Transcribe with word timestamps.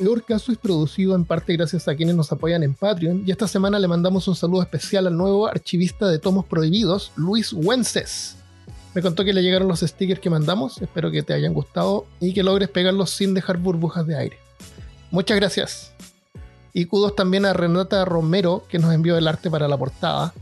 Peor 0.00 0.24
Caso 0.24 0.50
es 0.50 0.56
producido 0.56 1.14
en 1.14 1.26
parte 1.26 1.52
gracias 1.52 1.86
a 1.86 1.94
quienes 1.94 2.14
nos 2.14 2.32
apoyan 2.32 2.62
en 2.62 2.72
Patreon 2.72 3.22
y 3.26 3.32
esta 3.32 3.46
semana 3.46 3.78
le 3.78 3.86
mandamos 3.86 4.26
un 4.28 4.34
saludo 4.34 4.62
especial 4.62 5.06
al 5.06 5.14
nuevo 5.14 5.46
archivista 5.46 6.08
de 6.08 6.18
tomos 6.18 6.46
prohibidos, 6.46 7.12
Luis 7.16 7.52
Wences. 7.52 8.36
Me 8.94 9.02
contó 9.02 9.26
que 9.26 9.34
le 9.34 9.42
llegaron 9.42 9.68
los 9.68 9.80
stickers 9.80 10.18
que 10.18 10.30
mandamos, 10.30 10.80
espero 10.80 11.10
que 11.10 11.22
te 11.22 11.34
hayan 11.34 11.52
gustado 11.52 12.06
y 12.18 12.32
que 12.32 12.42
logres 12.42 12.70
pegarlos 12.70 13.10
sin 13.10 13.34
dejar 13.34 13.58
burbujas 13.58 14.06
de 14.06 14.16
aire. 14.16 14.38
Muchas 15.10 15.36
gracias. 15.36 15.92
Y 16.72 16.86
kudos 16.86 17.14
también 17.14 17.44
a 17.44 17.52
Renata 17.52 18.02
Romero 18.06 18.64
que 18.70 18.78
nos 18.78 18.94
envió 18.94 19.18
el 19.18 19.28
arte 19.28 19.50
para 19.50 19.68
la 19.68 19.76
portada. 19.76 20.32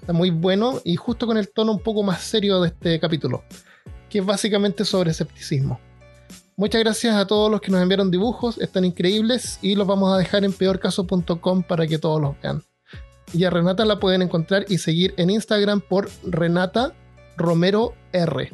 Está 0.00 0.12
muy 0.12 0.30
bueno 0.30 0.80
y 0.82 0.96
justo 0.96 1.28
con 1.28 1.38
el 1.38 1.50
tono 1.50 1.70
un 1.70 1.80
poco 1.80 2.02
más 2.02 2.20
serio 2.20 2.60
de 2.62 2.70
este 2.70 2.98
capítulo, 2.98 3.44
que 4.10 4.18
es 4.18 4.26
básicamente 4.26 4.84
sobre 4.84 5.12
escepticismo. 5.12 5.78
Muchas 6.56 6.82
gracias 6.82 7.16
a 7.16 7.26
todos 7.26 7.50
los 7.50 7.60
que 7.60 7.72
nos 7.72 7.82
enviaron 7.82 8.12
dibujos, 8.12 8.58
están 8.58 8.84
increíbles 8.84 9.58
y 9.60 9.74
los 9.74 9.88
vamos 9.88 10.12
a 10.14 10.18
dejar 10.18 10.44
en 10.44 10.52
peorcaso.com 10.52 11.64
para 11.64 11.86
que 11.88 11.98
todos 11.98 12.20
los 12.20 12.40
vean. 12.40 12.62
Y 13.32 13.42
a 13.42 13.50
Renata 13.50 13.84
la 13.84 13.98
pueden 13.98 14.22
encontrar 14.22 14.64
y 14.68 14.78
seguir 14.78 15.14
en 15.16 15.30
Instagram 15.30 15.80
por 15.80 16.08
Renata 16.22 16.94
Romero 17.36 17.94
R. 18.12 18.52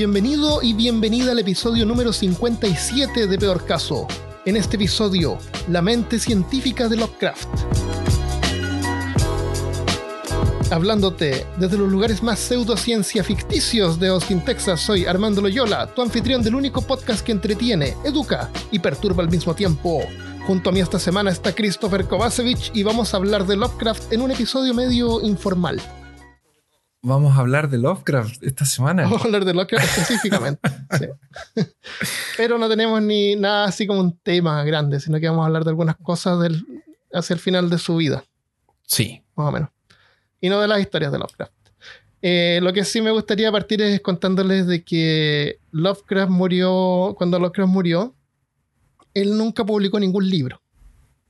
Bienvenido 0.00 0.62
y 0.62 0.72
bienvenida 0.72 1.32
al 1.32 1.40
episodio 1.40 1.84
número 1.84 2.10
57 2.10 3.26
de 3.26 3.36
Peor 3.36 3.66
Caso. 3.66 4.08
En 4.46 4.56
este 4.56 4.76
episodio, 4.76 5.36
la 5.68 5.82
mente 5.82 6.18
científica 6.18 6.88
de 6.88 6.96
Lovecraft. 6.96 7.46
Hablándote 10.70 11.46
desde 11.58 11.76
los 11.76 11.92
lugares 11.92 12.22
más 12.22 12.38
pseudociencia 12.38 13.22
ficticios 13.22 14.00
de 14.00 14.08
Austin, 14.08 14.42
Texas, 14.42 14.80
soy 14.80 15.04
Armando 15.04 15.42
Loyola, 15.42 15.86
tu 15.88 16.00
anfitrión 16.00 16.42
del 16.42 16.54
único 16.54 16.80
podcast 16.80 17.22
que 17.22 17.32
entretiene, 17.32 17.94
educa 18.02 18.48
y 18.70 18.78
perturba 18.78 19.22
al 19.22 19.28
mismo 19.28 19.54
tiempo. 19.54 20.00
Junto 20.46 20.70
a 20.70 20.72
mí 20.72 20.80
esta 20.80 20.98
semana 20.98 21.30
está 21.30 21.54
Christopher 21.54 22.06
Kovacevic 22.06 22.74
y 22.74 22.84
vamos 22.84 23.12
a 23.12 23.18
hablar 23.18 23.46
de 23.46 23.56
Lovecraft 23.56 24.14
en 24.14 24.22
un 24.22 24.30
episodio 24.30 24.72
medio 24.72 25.20
informal. 25.20 25.78
Vamos 27.02 27.36
a 27.36 27.40
hablar 27.40 27.70
de 27.70 27.78
Lovecraft 27.78 28.42
esta 28.42 28.66
semana. 28.66 29.04
Vamos 29.04 29.22
a 29.22 29.24
hablar 29.24 29.44
de 29.44 29.54
Lovecraft 29.54 29.84
específicamente. 29.98 30.68
sí. 30.98 31.06
Pero 32.36 32.58
no 32.58 32.68
tenemos 32.68 33.00
ni 33.02 33.36
nada 33.36 33.64
así 33.64 33.86
como 33.86 34.00
un 34.00 34.18
tema 34.18 34.62
grande, 34.64 35.00
sino 35.00 35.18
que 35.18 35.28
vamos 35.28 35.42
a 35.42 35.46
hablar 35.46 35.64
de 35.64 35.70
algunas 35.70 35.96
cosas 35.96 36.40
del, 36.40 36.64
hacia 37.12 37.34
el 37.34 37.40
final 37.40 37.70
de 37.70 37.78
su 37.78 37.96
vida. 37.96 38.24
Sí. 38.86 39.22
Más 39.34 39.48
o 39.48 39.52
menos. 39.52 39.70
Y 40.40 40.48
no 40.48 40.60
de 40.60 40.68
las 40.68 40.80
historias 40.80 41.12
de 41.12 41.18
Lovecraft. 41.18 41.52
Eh, 42.22 42.60
lo 42.62 42.72
que 42.72 42.84
sí 42.84 43.00
me 43.00 43.10
gustaría 43.10 43.50
partir 43.50 43.80
es 43.80 44.00
contándoles 44.00 44.66
de 44.66 44.84
que 44.84 45.58
Lovecraft 45.70 46.30
murió, 46.30 47.14
cuando 47.16 47.38
Lovecraft 47.38 47.72
murió, 47.72 48.14
él 49.14 49.36
nunca 49.36 49.64
publicó 49.64 49.98
ningún 49.98 50.28
libro. 50.28 50.60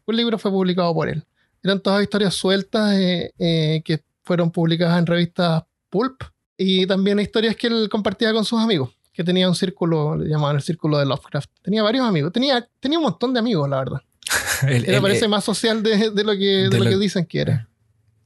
Un 0.07 0.17
libro 0.17 0.39
fue 0.39 0.51
publicado 0.51 0.93
por 0.93 1.09
él. 1.09 1.25
Eran 1.63 1.81
todas 1.81 2.03
historias 2.03 2.35
sueltas 2.35 2.95
eh, 2.95 3.33
eh, 3.39 3.83
que 3.85 4.03
fueron 4.31 4.53
publicadas 4.53 4.97
en 4.97 5.07
revistas 5.07 5.65
Pulp 5.89 6.23
y 6.57 6.87
también 6.87 7.19
historias 7.19 7.57
que 7.57 7.67
él 7.67 7.89
compartía 7.91 8.33
con 8.33 8.45
sus 8.45 8.61
amigos, 8.61 8.91
que 9.13 9.25
tenía 9.25 9.49
un 9.49 9.57
círculo, 9.57 10.15
le 10.17 10.29
llamaban 10.29 10.55
el 10.55 10.63
círculo 10.63 10.99
de 10.99 11.05
Lovecraft. 11.05 11.51
Tenía 11.63 11.83
varios 11.83 12.07
amigos, 12.07 12.33
tenía, 12.33 12.65
tenía 12.79 12.99
un 12.99 13.05
montón 13.07 13.35
de 13.35 13.41
amigos, 13.41 13.69
la 13.69 13.79
verdad. 13.79 14.01
El- 14.69 15.01
parece 15.03 15.25
el- 15.25 15.31
más 15.33 15.43
social 15.43 15.83
de, 15.83 16.11
de 16.11 16.23
lo, 16.23 16.31
que, 16.35 16.69
de 16.71 16.79
lo 16.79 16.85
lo- 16.85 16.91
que 16.91 16.97
dicen 16.97 17.27
que 17.27 17.41
era. 17.41 17.69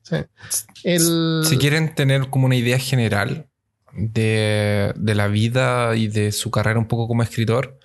Sí. 0.02 0.16
El- 0.82 1.40
Si 1.44 1.56
quieren 1.56 1.94
tener 1.94 2.28
como 2.28 2.44
una 2.44 2.56
idea 2.56 2.78
general 2.78 3.46
de, 3.94 4.92
de 4.94 5.14
la 5.14 5.28
vida 5.28 5.96
y 5.96 6.08
de 6.08 6.30
su 6.32 6.50
carrera 6.50 6.78
un 6.78 6.86
poco 6.86 7.08
como 7.08 7.22
escritor, 7.22 7.78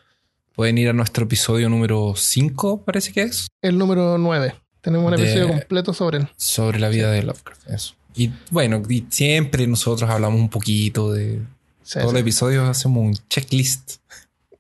pueden 0.56 0.78
ir 0.78 0.90
a 0.90 0.94
nuestro 0.94 1.24
episodio 1.24 1.70
número 1.70 2.16
5, 2.18 2.84
parece 2.84 3.14
que 3.14 3.22
es, 3.22 3.48
el 3.62 3.78
número 3.78 4.18
9. 4.18 4.56
Tenemos 4.82 5.10
un 5.10 5.16
De- 5.18 5.24
episodio 5.24 5.48
completo 5.48 5.94
sobre 5.94 6.18
él. 6.18 6.28
sobre 6.36 6.80
la 6.80 6.90
vida 6.90 7.12
de 7.12 7.24
Lovecraft. 7.24 7.70
Eso. 7.70 7.94
Y 8.16 8.32
bueno, 8.52 8.82
y 8.90 9.06
siempre 9.10 9.66
nosotros 9.68 10.10
hablamos 10.10 10.40
un 10.40 10.50
poquito 10.50 11.12
de 11.12 11.42
Sí, 11.84 11.94
todos 12.00 12.10
sí. 12.10 12.14
los 12.14 12.22
episodios, 12.22 12.70
hacemos 12.70 13.04
un 13.04 13.14
checklist. 13.30 13.98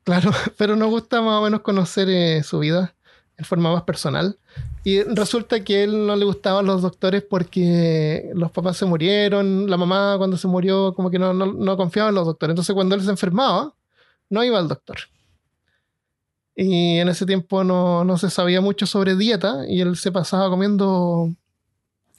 Claro, 0.03 0.31
pero 0.57 0.75
nos 0.75 0.89
gusta 0.89 1.21
más 1.21 1.39
o 1.39 1.43
menos 1.43 1.61
conocer 1.61 2.09
eh, 2.09 2.41
su 2.43 2.59
vida 2.59 2.95
en 3.37 3.45
forma 3.45 3.71
más 3.71 3.83
personal. 3.83 4.37
Y 4.83 5.03
resulta 5.03 5.63
que 5.63 5.83
él 5.83 6.07
no 6.07 6.15
le 6.15 6.25
gustaban 6.25 6.65
los 6.65 6.81
doctores 6.81 7.21
porque 7.21 8.31
los 8.33 8.49
papás 8.51 8.77
se 8.77 8.85
murieron, 8.85 9.69
la 9.69 9.77
mamá 9.77 10.15
cuando 10.17 10.37
se 10.37 10.47
murió 10.47 10.93
como 10.95 11.11
que 11.11 11.19
no, 11.19 11.33
no, 11.33 11.45
no 11.45 11.77
confiaba 11.77 12.09
en 12.09 12.15
los 12.15 12.25
doctores. 12.25 12.53
Entonces 12.53 12.73
cuando 12.73 12.95
él 12.95 13.03
se 13.03 13.11
enfermaba, 13.11 13.73
no 14.29 14.43
iba 14.43 14.57
al 14.57 14.67
doctor. 14.67 14.97
Y 16.55 16.97
en 16.97 17.07
ese 17.09 17.25
tiempo 17.25 17.63
no, 17.63 18.03
no 18.03 18.17
se 18.17 18.29
sabía 18.29 18.59
mucho 18.59 18.85
sobre 18.85 19.15
dieta 19.15 19.65
y 19.67 19.81
él 19.81 19.95
se 19.95 20.11
pasaba 20.11 20.49
comiendo 20.49 21.31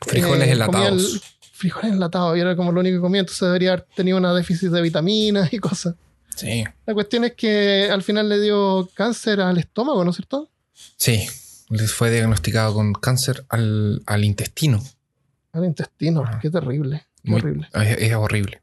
Frijoles 0.06 0.48
eh, 0.48 0.52
enlatados. 0.52 1.20
frijoles 1.52 1.92
enlatados 1.92 2.36
y 2.36 2.40
era 2.40 2.56
como 2.56 2.72
lo 2.72 2.80
único 2.80 2.96
que 2.96 3.00
comía, 3.02 3.20
entonces 3.20 3.46
debería 3.46 3.72
haber 3.72 3.86
tenido 3.94 4.16
una 4.18 4.32
déficit 4.34 4.70
de 4.70 4.80
vitaminas 4.82 5.52
y 5.52 5.58
cosas. 5.58 5.94
Sí. 6.36 6.64
La 6.86 6.94
cuestión 6.94 7.24
es 7.24 7.34
que 7.34 7.88
al 7.90 8.02
final 8.02 8.28
le 8.28 8.40
dio 8.40 8.88
cáncer 8.94 9.40
al 9.40 9.58
estómago, 9.58 10.02
¿no 10.04 10.10
es 10.10 10.16
cierto? 10.16 10.48
Sí. 10.96 11.26
Les 11.68 11.92
fue 11.92 12.10
diagnosticado 12.10 12.72
con 12.74 12.92
cáncer 12.94 13.44
al, 13.50 14.02
al 14.06 14.24
intestino. 14.24 14.82
Al 15.52 15.64
intestino. 15.66 16.22
Ajá. 16.22 16.38
Qué 16.40 16.50
terrible. 16.50 17.06
Qué 17.22 17.30
Muy- 17.30 17.40
horrible. 17.40 17.68
Es, 17.74 17.98
es 17.98 18.14
horrible. 18.14 18.62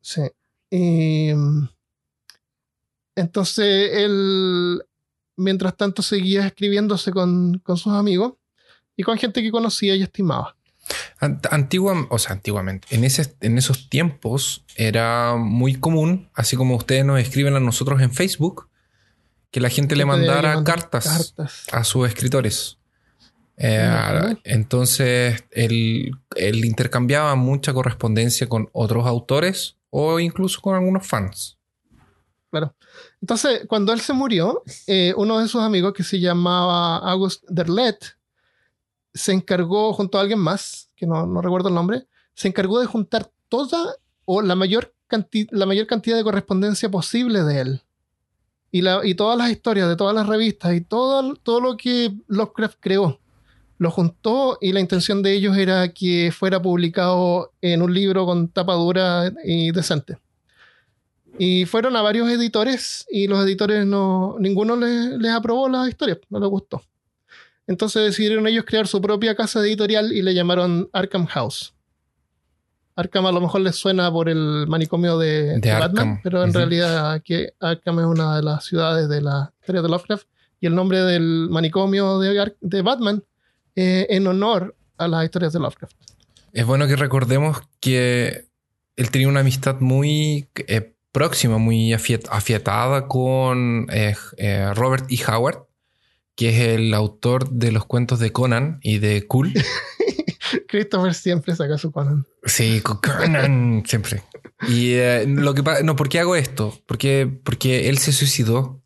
Sí. 0.00 0.22
Y, 0.70 1.32
mm, 1.32 1.68
entonces 3.14 3.90
él, 3.94 4.82
mientras 5.36 5.76
tanto, 5.76 6.02
seguía 6.02 6.46
escribiéndose 6.46 7.12
con, 7.12 7.58
con 7.60 7.76
sus 7.76 7.92
amigos 7.92 8.34
y 8.96 9.02
con 9.02 9.16
gente 9.18 9.42
que 9.42 9.50
conocía 9.50 9.94
y 9.94 10.02
estimaba. 10.02 10.55
Antigua, 11.50 12.06
o 12.10 12.18
sea, 12.18 12.32
antiguamente, 12.32 12.86
en, 12.90 13.04
ese, 13.04 13.34
en 13.40 13.58
esos 13.58 13.88
tiempos 13.88 14.64
era 14.76 15.36
muy 15.36 15.74
común, 15.74 16.30
así 16.34 16.56
como 16.56 16.76
ustedes 16.76 17.04
nos 17.04 17.20
escriben 17.20 17.54
a 17.54 17.60
nosotros 17.60 18.00
en 18.02 18.12
Facebook, 18.12 18.68
que 19.50 19.60
la 19.60 19.68
gente 19.68 19.96
le 19.96 20.02
de 20.02 20.06
mandara 20.06 20.54
mandar 20.56 20.64
cartas, 20.64 21.32
cartas. 21.34 21.64
a 21.72 21.84
sus 21.84 22.06
escritores. 22.08 22.78
Eh, 23.56 24.36
entonces, 24.44 25.44
él, 25.50 26.10
él 26.34 26.64
intercambiaba 26.64 27.34
mucha 27.36 27.72
correspondencia 27.72 28.48
con 28.48 28.68
otros 28.72 29.06
autores 29.06 29.76
o 29.90 30.20
incluso 30.20 30.60
con 30.60 30.74
algunos 30.74 31.06
fans. 31.06 31.58
Claro. 32.50 32.74
Entonces, 33.20 33.62
cuando 33.66 33.92
él 33.92 34.00
se 34.00 34.12
murió, 34.12 34.62
eh, 34.86 35.14
uno 35.16 35.38
de 35.40 35.48
sus 35.48 35.62
amigos 35.62 35.92
que 35.94 36.02
se 36.02 36.20
llamaba 36.20 36.98
August 36.98 37.44
Derlet 37.48 38.15
se 39.16 39.32
encargó, 39.32 39.92
junto 39.92 40.18
a 40.18 40.20
alguien 40.20 40.38
más, 40.38 40.90
que 40.94 41.06
no, 41.06 41.26
no 41.26 41.40
recuerdo 41.42 41.68
el 41.68 41.74
nombre, 41.74 42.06
se 42.34 42.48
encargó 42.48 42.78
de 42.78 42.86
juntar 42.86 43.30
toda 43.48 43.96
o 44.24 44.42
la 44.42 44.54
mayor, 44.54 44.94
canti- 45.08 45.48
la 45.50 45.66
mayor 45.66 45.86
cantidad 45.86 46.16
de 46.16 46.24
correspondencia 46.24 46.90
posible 46.90 47.42
de 47.42 47.60
él. 47.60 47.82
Y, 48.70 48.82
la, 48.82 49.00
y 49.04 49.14
todas 49.14 49.38
las 49.38 49.50
historias 49.50 49.88
de 49.88 49.96
todas 49.96 50.14
las 50.14 50.26
revistas 50.26 50.74
y 50.74 50.80
todo, 50.82 51.34
todo 51.36 51.60
lo 51.60 51.76
que 51.76 52.12
Lovecraft 52.26 52.78
creó. 52.80 53.20
Lo 53.78 53.90
juntó 53.90 54.58
y 54.60 54.72
la 54.72 54.80
intención 54.80 55.22
de 55.22 55.34
ellos 55.34 55.56
era 55.56 55.92
que 55.92 56.32
fuera 56.32 56.60
publicado 56.60 57.52
en 57.60 57.82
un 57.82 57.92
libro 57.92 58.26
con 58.26 58.48
tapa 58.48 58.74
dura 58.74 59.32
y 59.44 59.70
decente. 59.70 60.18
Y 61.38 61.66
fueron 61.66 61.96
a 61.96 62.02
varios 62.02 62.28
editores 62.30 63.06
y 63.10 63.26
los 63.26 63.44
editores 63.44 63.86
no, 63.86 64.36
ninguno 64.40 64.76
les, 64.76 65.18
les 65.18 65.30
aprobó 65.30 65.68
la 65.68 65.88
historia, 65.88 66.18
no 66.30 66.40
les 66.40 66.48
gustó. 66.48 66.82
Entonces 67.66 68.02
decidieron 68.04 68.46
ellos 68.46 68.64
crear 68.64 68.86
su 68.86 69.00
propia 69.00 69.34
casa 69.34 69.60
editorial 69.60 70.12
y 70.12 70.22
le 70.22 70.34
llamaron 70.34 70.88
Arkham 70.92 71.26
House. 71.26 71.74
Arkham 72.94 73.26
a 73.26 73.32
lo 73.32 73.40
mejor 73.40 73.60
les 73.60 73.76
suena 73.76 74.10
por 74.10 74.28
el 74.28 74.66
manicomio 74.68 75.18
de, 75.18 75.60
Batman, 75.60 75.82
Arkham, 75.82 76.20
pero 76.22 76.44
en 76.44 76.54
realidad 76.54 77.12
aquí 77.12 77.46
Arkham 77.60 77.98
es 78.00 78.06
una 78.06 78.36
de 78.36 78.42
las 78.42 78.64
ciudades 78.64 79.08
de 79.08 79.20
la 79.20 79.52
historia 79.60 79.82
de 79.82 79.88
Lovecraft 79.88 80.26
y 80.60 80.66
el 80.66 80.74
nombre 80.74 81.02
del 81.02 81.48
manicomio 81.50 82.18
de, 82.18 82.40
Ar- 82.40 82.56
de 82.60 82.82
Batman 82.82 83.22
eh, 83.74 84.06
en 84.08 84.26
honor 84.26 84.74
a 84.96 85.08
las 85.08 85.24
historias 85.24 85.52
de 85.52 85.58
Lovecraft. 85.58 85.94
Es 86.54 86.64
bueno 86.64 86.86
que 86.86 86.96
recordemos 86.96 87.58
que 87.80 88.46
él 88.96 89.10
tenía 89.10 89.28
una 89.28 89.40
amistad 89.40 89.76
muy 89.80 90.48
eh, 90.56 90.94
próxima, 91.12 91.58
muy 91.58 91.90
afiat- 91.92 92.28
afiatada 92.30 93.06
con 93.08 93.88
eh, 93.92 94.14
eh, 94.38 94.72
Robert 94.74 95.04
E. 95.10 95.18
Howard, 95.30 95.66
que 96.36 96.50
es 96.50 96.60
el 96.78 96.94
autor 96.94 97.50
de 97.50 97.72
los 97.72 97.84
cuentos 97.86 98.18
de 98.20 98.30
Conan 98.30 98.78
y 98.82 98.98
de 98.98 99.26
Cool. 99.26 99.52
Christopher 100.68 101.14
siempre 101.14 101.56
saca 101.56 101.78
su 101.78 101.90
Conan. 101.90 102.24
Sí, 102.44 102.80
con 102.80 102.98
Conan, 102.98 103.82
siempre. 103.86 104.22
Y 104.68 104.92
eh, 104.94 105.24
lo 105.26 105.54
que 105.54 105.62
no, 105.82 105.96
¿por 105.96 106.08
qué 106.08 106.20
hago 106.20 106.36
esto? 106.36 106.78
Porque, 106.86 107.28
porque 107.44 107.88
él 107.88 107.98
se 107.98 108.12
suicidó. 108.12 108.80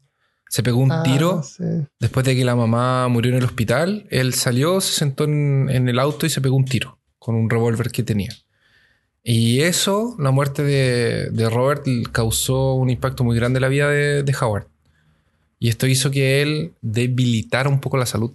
Se 0.48 0.64
pegó 0.64 0.78
un 0.80 0.90
Ah, 0.90 1.02
tiro 1.04 1.44
sí. 1.44 1.62
después 2.00 2.26
de 2.26 2.34
que 2.34 2.44
la 2.44 2.56
mamá 2.56 3.06
murió 3.08 3.30
en 3.30 3.38
el 3.38 3.44
hospital. 3.44 4.06
Él 4.10 4.34
salió, 4.34 4.80
se 4.80 4.94
sentó 4.94 5.24
en, 5.24 5.68
en 5.70 5.88
el 5.88 5.98
auto 6.00 6.26
y 6.26 6.30
se 6.30 6.40
pegó 6.40 6.56
un 6.56 6.64
tiro 6.64 6.98
con 7.20 7.36
un 7.36 7.48
revólver 7.48 7.90
que 7.92 8.02
tenía. 8.02 8.30
Y 9.22 9.60
eso, 9.60 10.16
la 10.18 10.30
muerte 10.32 10.64
de, 10.64 11.30
de 11.30 11.50
Robert, 11.50 11.84
causó 12.10 12.74
un 12.74 12.90
impacto 12.90 13.22
muy 13.22 13.36
grande 13.36 13.58
en 13.58 13.62
la 13.62 13.68
vida 13.68 13.88
de, 13.90 14.22
de 14.24 14.36
Howard. 14.40 14.66
Y 15.60 15.68
esto 15.68 15.86
hizo 15.86 16.10
que 16.10 16.40
él 16.40 16.74
debilitara 16.80 17.68
un 17.68 17.80
poco 17.80 17.98
la 17.98 18.06
salud. 18.06 18.32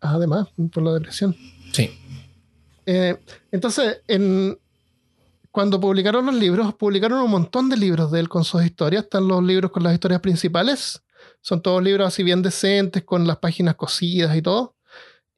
Además, 0.00 0.48
por 0.70 0.82
la 0.82 0.92
depresión. 0.92 1.34
Sí. 1.72 1.90
Eh, 2.84 3.16
entonces, 3.50 4.02
en, 4.06 4.58
cuando 5.50 5.80
publicaron 5.80 6.26
los 6.26 6.34
libros, 6.34 6.74
publicaron 6.74 7.22
un 7.22 7.30
montón 7.30 7.70
de 7.70 7.78
libros 7.78 8.12
de 8.12 8.20
él 8.20 8.28
con 8.28 8.44
sus 8.44 8.62
historias. 8.62 9.04
Están 9.04 9.26
los 9.26 9.42
libros 9.42 9.70
con 9.70 9.82
las 9.82 9.94
historias 9.94 10.20
principales. 10.20 11.02
Son 11.40 11.62
todos 11.62 11.82
libros 11.82 12.06
así 12.06 12.22
bien 12.22 12.42
decentes, 12.42 13.02
con 13.02 13.26
las 13.26 13.38
páginas 13.38 13.74
cosidas 13.74 14.36
y 14.36 14.42
todo. 14.42 14.76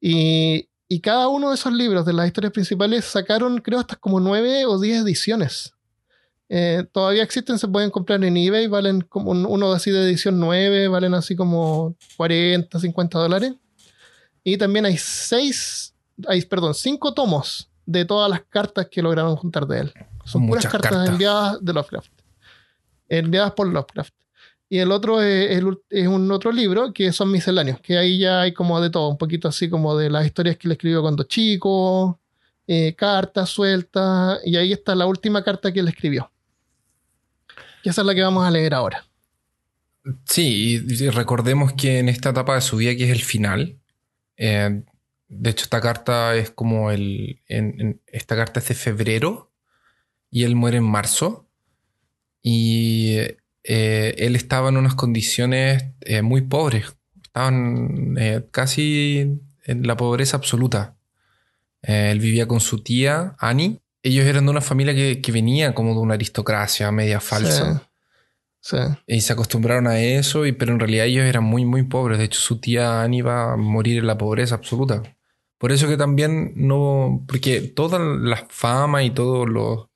Y, 0.01 0.69
y 0.89 1.01
cada 1.01 1.29
uno 1.29 1.51
de 1.51 1.55
esos 1.55 1.73
libros 1.73 2.05
de 2.07 2.13
las 2.13 2.27
historias 2.27 2.53
principales 2.53 3.05
sacaron, 3.05 3.59
creo, 3.59 3.79
hasta 3.79 3.95
como 3.95 4.19
nueve 4.19 4.67
o 4.67 4.81
diez 4.81 5.05
ediciones. 5.05 5.75
Eh, 6.51 6.85
todavía 6.93 7.23
existen, 7.23 7.59
se 7.59 7.69
pueden 7.69 7.91
comprar 7.91 8.23
en 8.25 8.37
eBay, 8.37 8.67
valen 8.69 9.03
como 9.03 9.31
un- 9.31 9.45
uno 9.47 9.71
así 9.73 9.91
de 9.91 10.03
edición 10.03 10.41
9, 10.41 10.89
valen 10.89 11.15
así 11.15 11.37
como 11.37 11.95
40, 12.17 12.79
50 12.81 13.19
dólares. 13.19 13.53
Y 14.45 14.57
también 14.57 14.87
hay 14.87 14.97
seis, 14.97 15.95
hay, 16.27 16.41
perdón, 16.43 16.75
cinco 16.75 17.13
tomos 17.13 17.69
de 17.85 18.05
todas 18.05 18.31
las 18.31 18.43
cartas 18.49 18.89
que 18.91 19.03
lograron 19.03 19.37
juntar 19.37 19.67
de 19.67 19.81
él. 19.81 19.93
Son 20.25 20.47
puras 20.47 20.65
Muchas 20.65 20.73
cartas, 20.73 20.91
cartas. 20.93 21.09
enviadas 21.11 21.59
de 21.61 21.73
Lovecraft. 21.73 22.13
Enviadas 23.09 23.53
por 23.53 23.67
Lovecraft. 23.69 24.15
Y 24.71 24.79
el 24.79 24.93
otro 24.93 25.23
es, 25.23 25.63
ul- 25.63 25.81
es 25.89 26.07
un 26.07 26.31
otro 26.31 26.53
libro 26.53 26.93
que 26.93 27.11
son 27.13 27.31
misceláneos, 27.31 27.81
que 27.81 27.97
ahí 27.97 28.19
ya 28.19 28.43
hay 28.43 28.53
como 28.53 28.79
de 28.81 28.91
todo, 28.91 29.09
un 29.09 29.17
poquito 29.17 29.49
así 29.49 29.71
como 29.71 29.97
de 29.97 30.11
las 30.11 30.27
historias 30.27 30.59
que 30.59 30.69
le 30.69 30.75
escribió 30.75 31.01
cuando 31.01 31.23
chico, 31.25 32.21
eh, 32.67 32.95
cartas 32.95 33.49
sueltas, 33.49 34.41
y 34.45 34.57
ahí 34.57 34.73
está 34.73 34.95
la 34.95 35.07
última 35.07 35.43
carta 35.43 35.73
que 35.73 35.83
le 35.83 35.89
escribió. 35.91 36.31
Esa 37.89 38.03
es 38.03 38.07
la 38.07 38.15
que 38.15 38.21
vamos 38.21 38.47
a 38.47 38.51
leer 38.51 38.75
ahora. 38.75 39.07
Sí, 40.27 40.85
y 40.87 41.09
recordemos 41.09 41.73
que 41.73 42.01
en 42.01 42.11
esta 42.11 42.31
etapa 42.31 42.55
de 42.55 42.61
su 42.61 42.77
vida, 42.77 42.95
que 42.95 43.05
es 43.05 43.11
el 43.11 43.23
final, 43.23 43.79
eh, 44.37 44.83
de 45.29 45.51
hecho 45.51 45.65
esta 45.65 45.81
carta 45.81 46.37
es 46.37 46.51
como 46.51 46.91
el... 46.91 47.41
esta 47.47 48.37
carta 48.37 48.61
es 48.61 48.69
de 48.69 48.75
febrero 48.75 49.51
y 50.31 50.45
él 50.45 50.55
muere 50.55 50.77
en 50.77 50.85
marzo. 50.85 51.49
Y 52.43 53.17
eh, 53.65 54.15
él 54.19 54.37
estaba 54.37 54.69
en 54.69 54.77
unas 54.77 54.95
condiciones 54.95 55.87
eh, 56.03 56.21
muy 56.21 56.43
pobres. 56.43 56.95
Estaban 57.23 58.17
casi 58.51 59.41
en 59.65 59.87
la 59.87 59.97
pobreza 59.97 60.37
absoluta. 60.37 60.99
Él 61.81 62.21
vivía 62.21 62.47
con 62.47 62.61
su 62.61 62.83
tía, 62.83 63.35
Annie. 63.39 63.81
Ellos 64.03 64.27
eran 64.27 64.45
de 64.45 64.51
una 64.51 64.61
familia 64.61 64.95
que, 64.95 65.21
que 65.21 65.33
venía 65.33 65.75
como 65.75 65.93
de 65.95 66.01
una 66.01 66.15
aristocracia 66.15 66.91
media 66.93 67.21
falsa. 67.21 67.89
Sí. 68.61 68.77
Y 69.07 69.21
se 69.21 69.33
acostumbraron 69.33 69.87
a 69.87 69.99
eso, 70.01 70.45
y, 70.47 70.53
pero 70.53 70.73
en 70.73 70.81
realidad 70.81 71.07
ellos 71.07 71.25
eran 71.25 71.45
muy, 71.45 71.65
muy 71.65 71.85
pobres. 71.85 72.19
De 72.19 72.25
hecho, 72.25 72.41
su 72.41 72.61
tía 72.61 73.03
Annie 73.03 73.23
va 73.23 73.53
a 73.53 73.57
morir 73.57 73.99
en 73.99 74.07
la 74.07 74.19
pobreza 74.19 74.55
absoluta. 74.57 75.03
Por 75.59 75.73
eso 75.73 75.89
que 75.89 75.97
también 75.97 76.53
no. 76.55 77.25
Porque 77.27 77.61
toda 77.63 77.99
la 77.99 78.47
fama 78.49 79.03
y 79.03 79.11
todos 79.11 79.49
los. 79.49 79.87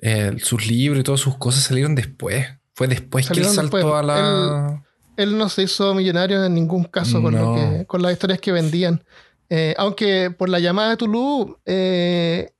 eh, 0.00 0.32
sus 0.42 0.66
libros 0.66 1.00
y 1.00 1.04
todas 1.04 1.20
sus 1.20 1.36
cosas 1.36 1.62
salieron 1.64 1.94
después. 1.94 2.46
Fue 2.74 2.88
después 2.88 3.28
que 3.30 3.40
él 3.40 3.46
saltó 3.46 3.76
después. 3.76 3.94
a 3.94 4.02
la. 4.02 4.84
Él 5.16 5.38
no 5.38 5.48
se 5.48 5.62
hizo 5.62 5.94
millonario 5.94 6.44
en 6.44 6.54
ningún 6.54 6.84
caso 6.84 7.22
con, 7.22 7.34
lo 7.36 7.54
que- 7.54 7.86
con 7.86 8.02
las 8.02 8.12
historias 8.12 8.40
que 8.40 8.50
vendían. 8.50 9.04
Eh, 9.48 9.74
aunque 9.78 10.30
por 10.36 10.48
la 10.48 10.58
llamada 10.58 10.90
de 10.90 10.96
Toulouse 10.96 11.54
eh, 11.66 12.50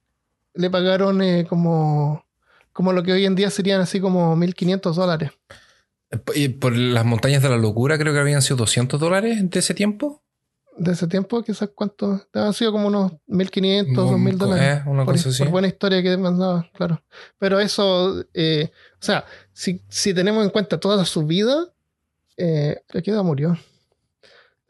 le 0.55 0.71
pagaron 0.71 1.21
eh, 1.23 1.47
como, 1.49 2.25
como 2.73 2.93
lo 2.93 3.03
que 3.03 3.13
hoy 3.13 3.25
en 3.27 3.35
día 3.35 3.51
serían 3.51 3.81
así 3.81 4.01
como 4.01 4.37
1.500 4.37 4.95
dólares. 4.95 5.31
y 6.35 6.49
por 6.49 6.77
las 6.77 7.05
montañas 7.05 7.43
de 7.43 7.49
la 7.51 7.57
locura, 7.57 7.99
creo 7.99 8.13
que 8.13 8.21
habían 8.21 8.43
sido 8.43 8.57
200 8.59 9.01
dólares 9.01 9.39
de 9.51 9.59
ese 9.59 9.75
tiempo. 9.75 10.23
De 10.77 10.91
ese 10.93 11.07
tiempo, 11.07 11.41
quizás 11.45 11.71
cuánto. 11.73 12.21
Han 12.33 12.53
sido 12.53 12.73
como 12.73 12.89
unos 12.89 13.13
1.500, 13.29 13.89
Un- 13.89 14.25
2.000 14.25 14.37
dólares. 14.37 14.79
eh, 14.85 14.89
una 14.89 15.05
por, 15.05 15.15
cosa 15.15 15.29
así. 15.29 15.43
por 15.43 15.51
buena 15.53 15.69
historia 15.69 16.03
que 16.03 16.17
mandaba, 16.17 16.69
claro. 16.75 17.01
Pero 17.39 17.61
eso, 17.61 18.25
eh, 18.35 18.71
o 19.01 19.05
sea, 19.05 19.25
si, 19.53 19.83
si 19.89 20.13
tenemos 20.15 20.43
en 20.45 20.51
cuenta 20.51 20.79
toda 20.81 21.05
su 21.05 21.25
vida, 21.27 21.69
eh, 22.37 22.77
¿a 22.93 23.01
qué 23.03 23.13
edad 23.13 23.23
murió? 23.23 23.57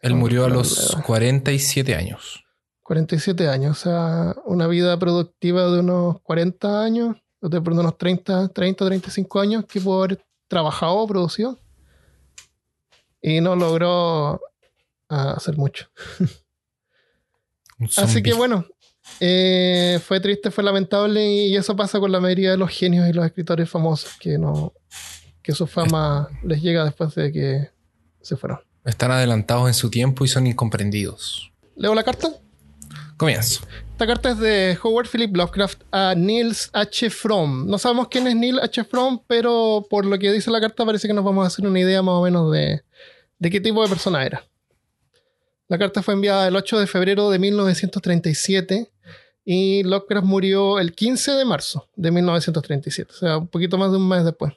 Él 0.03 0.15
murió 0.15 0.45
a 0.45 0.51
los 0.51 0.89
claro. 0.91 1.07
47 1.07 1.95
años. 1.95 2.44
47 2.85 3.49
años, 3.49 3.79
o 3.79 3.83
sea, 3.83 4.37
una 4.45 4.67
vida 4.67 4.99
productiva 4.99 5.71
de 5.71 5.81
unos 5.81 6.21
40 6.21 6.83
años, 6.83 7.17
o 7.41 7.49
de 7.49 7.59
unos 7.59 7.99
30, 7.99 8.49
30, 8.49 8.87
35 8.87 9.41
años 9.41 9.65
que 9.67 9.81
pudo 9.81 10.05
haber 10.05 10.25
trabajado 10.49 11.07
producido. 11.07 11.59
Y 13.21 13.41
no 13.41 13.57
logró 13.57 14.41
ah, 15.09 15.33
hacer 15.37 15.57
mucho. 15.57 15.89
Así 17.97 18.23
que 18.23 18.35
bueno, 18.35 18.67
eh, 19.19 19.99
fue 20.07 20.21
triste, 20.21 20.51
fue 20.51 20.63
lamentable 20.63 21.27
y 21.27 21.57
eso 21.57 21.75
pasa 21.75 21.99
con 21.99 22.13
la 22.13 22.21
mayoría 22.21 22.51
de 22.51 22.59
los 22.59 22.71
genios 22.71 23.09
y 23.09 23.15
los 23.15 23.25
escritores 23.25 23.69
famosos 23.69 24.13
que 24.21 24.39
no 24.39 24.73
que 25.43 25.53
su 25.53 25.67
fama 25.67 26.29
les 26.43 26.63
llega 26.63 26.85
después 26.85 27.15
de 27.15 27.31
que 27.31 27.71
se 28.23 28.37
fueron. 28.37 28.61
Están 28.85 29.11
adelantados 29.11 29.69
en 29.69 29.75
su 29.75 29.91
tiempo 29.91 30.25
y 30.25 30.29
son 30.29 30.47
incomprendidos. 30.47 31.53
¿Leo 31.77 31.95
la 31.95 32.03
carta? 32.03 32.31
Comienzo. 33.17 33.61
Esta 33.93 34.07
carta 34.07 34.31
es 34.31 34.39
de 34.39 34.77
Howard 34.83 35.09
Philip 35.09 35.37
Lovecraft 35.37 35.83
a 35.93 36.15
Niels 36.17 36.71
H. 36.73 37.11
Fromm. 37.11 37.67
No 37.69 37.79
sabemos 37.79 38.09
quién 38.09 38.27
es 38.27 38.35
Neil 38.35 38.59
H. 38.59 38.85
Fromm, 38.85 39.23
pero 39.27 39.87
por 39.89 40.05
lo 40.05 40.19
que 40.19 40.33
dice 40.33 40.51
la 40.51 40.61
carta 40.61 40.85
parece 40.85 41.07
que 41.07 41.15
nos 41.15 41.25
vamos 41.25 41.45
a 41.45 41.47
hacer 41.47 41.67
una 41.67 41.79
idea 41.79 42.03
más 42.03 42.15
o 42.15 42.23
menos 42.23 42.51
de, 42.51 42.83
de 43.39 43.51
qué 43.51 43.61
tipo 43.61 43.83
de 43.83 43.89
persona 43.89 44.27
era. 44.27 44.45
La 45.69 45.79
carta 45.79 46.03
fue 46.03 46.15
enviada 46.15 46.49
el 46.49 46.57
8 46.57 46.81
de 46.81 46.87
febrero 46.87 47.31
de 47.31 47.39
1937 47.39 48.91
y 49.45 49.83
Lovecraft 49.85 50.27
murió 50.27 50.79
el 50.79 50.93
15 50.93 51.33
de 51.33 51.45
marzo 51.45 51.89
de 51.97 52.11
1937, 52.11 53.13
o 53.13 53.17
sea, 53.17 53.39
un 53.39 53.49
poquito 53.49 53.79
más 53.79 53.91
de 53.91 53.99
un 53.99 54.09
mes 54.09 54.25
después. 54.25 54.53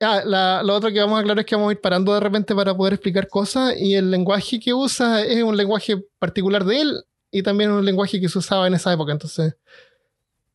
Ah, 0.00 0.22
la, 0.24 0.62
lo 0.62 0.74
otro 0.74 0.90
que 0.90 1.00
vamos 1.00 1.18
a 1.18 1.20
aclarar 1.20 1.40
es 1.40 1.46
que 1.46 1.54
vamos 1.54 1.70
a 1.70 1.72
ir 1.72 1.80
parando 1.80 2.14
de 2.14 2.20
repente 2.20 2.54
para 2.54 2.74
poder 2.74 2.94
explicar 2.94 3.28
cosas 3.28 3.74
y 3.76 3.94
el 3.94 4.10
lenguaje 4.10 4.58
que 4.58 4.72
usa 4.72 5.22
es 5.22 5.42
un 5.42 5.56
lenguaje 5.56 6.02
particular 6.18 6.64
de 6.64 6.80
él 6.80 7.04
y 7.30 7.42
también 7.42 7.70
un 7.70 7.84
lenguaje 7.84 8.18
que 8.18 8.28
se 8.28 8.38
usaba 8.38 8.66
en 8.66 8.74
esa 8.74 8.92
época, 8.92 9.12
entonces 9.12 9.56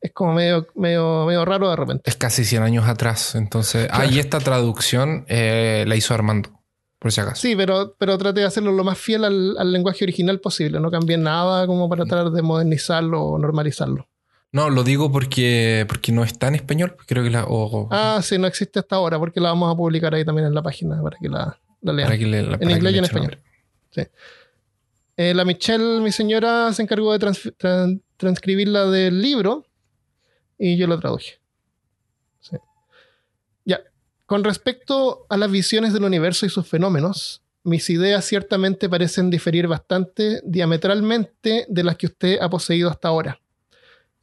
es 0.02 0.12
como 0.14 0.34
medio, 0.34 0.68
medio, 0.76 1.26
medio 1.26 1.46
raro 1.46 1.70
de 1.70 1.76
repente. 1.76 2.10
Es 2.10 2.16
casi 2.16 2.44
100 2.44 2.64
años 2.64 2.88
atrás. 2.88 3.36
Entonces, 3.36 3.88
ah, 3.92 4.06
y 4.06 4.20
esta 4.20 4.40
traducción 4.40 5.26
eh, 5.28 5.84
la 5.88 5.96
hizo 5.96 6.14
Armando, 6.14 6.62
por 7.00 7.12
si 7.12 7.22
acaso. 7.22 7.42
Sí, 7.42 7.56
pero, 7.56 7.96
pero 7.98 8.18
trate 8.18 8.42
de 8.42 8.46
hacerlo 8.46 8.72
lo 8.72 8.84
más 8.84 8.98
fiel 8.98 9.26
al, 9.26 9.56
al 9.58 9.72
lenguaje 9.72 10.06
original 10.06 10.40
posible, 10.40 10.80
no 10.80 10.92
cambie 10.92 11.18
nada 11.18 11.66
como 11.68 11.88
para 11.90 12.06
tratar 12.06 12.32
de 12.32 12.42
modernizarlo 12.42 13.22
o 13.22 13.38
normalizarlo. 13.40 14.08
No, 14.56 14.70
lo 14.70 14.86
digo 14.86 15.12
porque, 15.12 15.84
porque 15.86 16.14
no 16.14 16.24
está 16.24 16.48
en 16.48 16.56
español. 16.56 16.96
Creo 17.08 17.26
que 17.26 17.30
la. 17.30 17.46
Ah, 17.92 18.22
sí, 18.24 18.38
no 18.38 18.48
existe 18.48 18.80
hasta 18.80 18.96
ahora 18.96 19.20
porque 19.20 19.42
la 19.42 19.50
vamos 19.50 19.70
a 19.74 19.76
publicar 19.76 20.16
ahí 20.16 20.24
también 20.24 20.48
en 20.48 20.54
la 20.54 20.64
página 20.64 21.02
para 21.04 21.18
que 21.18 21.28
la, 21.28 21.60
la 21.82 21.92
lean. 21.92 22.08
para 22.08 22.18
que 22.18 22.26
le- 22.26 22.44
para 22.46 22.58
que 22.60 22.72
inglés 22.72 22.94
y 22.94 22.98
en 23.00 23.04
español. 23.04 23.32
nombre. 23.94 24.12
Eh, 25.18 25.34
la 25.34 25.44
Michelle, 25.44 26.00
mi 26.00 26.12
señora, 26.14 26.72
se 26.72 26.82
encargó 26.84 27.12
de 27.12 27.20
trans- 27.20 27.52
tran- 27.58 28.02
transcribirla 28.16 28.86
del 28.86 29.22
libro 29.22 29.66
y 30.58 30.78
yo 30.78 30.88
lo 30.88 30.98
traduje. 31.02 31.40
Sí. 32.40 32.56
Ya. 33.66 33.82
Con 34.26 34.46
respecto 34.46 35.26
a 35.30 35.36
las 35.36 35.52
visiones 35.52 35.92
del 35.94 36.06
universo 36.06 36.46
y 36.46 36.50
sus 36.50 36.66
fenómenos, 36.66 37.42
mis 37.64 37.90
ideas 37.90 38.24
ciertamente 38.24 38.88
parecen 38.88 39.30
diferir 39.30 39.68
bastante 39.68 40.42
diametralmente 40.46 41.66
de 41.68 41.84
las 41.84 41.98
que 41.98 42.06
usted 42.06 42.38
ha 42.40 42.50
poseído 42.50 42.90
hasta 42.90 43.10
ahora. 43.10 43.42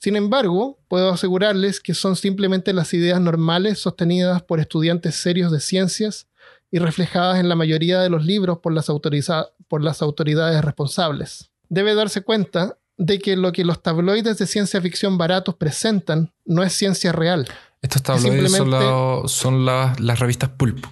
Sin 0.03 0.17
embargo, 0.17 0.81
puedo 0.89 1.11
asegurarles 1.13 1.79
que 1.79 1.95
son 1.95 2.17
simplemente 2.17 2.73
las 2.73 2.93
ideas 2.93 3.21
normales 3.21 3.79
sostenidas 3.79 4.43
por 4.43 4.59
estudiantes 4.59 5.15
serios 5.15 5.53
de 5.53 5.61
ciencias 5.61 6.27
y 6.73 6.81
reflejadas 6.81 7.39
en 7.39 7.49
la 7.49 7.55
mayoría 7.55 8.01
de 8.01 8.11
los 8.11 8.25
libros 8.25 8.59
por 8.59 8.73
las, 8.73 8.89
autoriza- 8.89 9.51
por 9.69 9.81
las 9.85 10.03
autoridades 10.03 10.61
responsables. 10.65 11.51
Debe 11.69 11.95
darse 11.95 12.23
cuenta 12.23 12.77
de 12.97 13.21
que 13.21 13.37
lo 13.37 13.53
que 13.53 13.65
los 13.65 13.81
tabloides 13.81 14.39
de 14.39 14.47
ciencia 14.49 14.81
ficción 14.81 15.19
baratos 15.19 15.55
presentan 15.55 16.33
no 16.45 16.65
es 16.65 16.73
ciencia 16.73 17.13
real. 17.13 17.47
Estos 17.81 18.03
tabloides 18.03 18.51
son, 18.51 18.57
simplemente- 18.59 18.85
la- 18.85 19.23
son 19.29 19.65
las- 19.65 20.01
las 20.01 20.19
revistas 20.19 20.51
Pulp. 20.51 20.85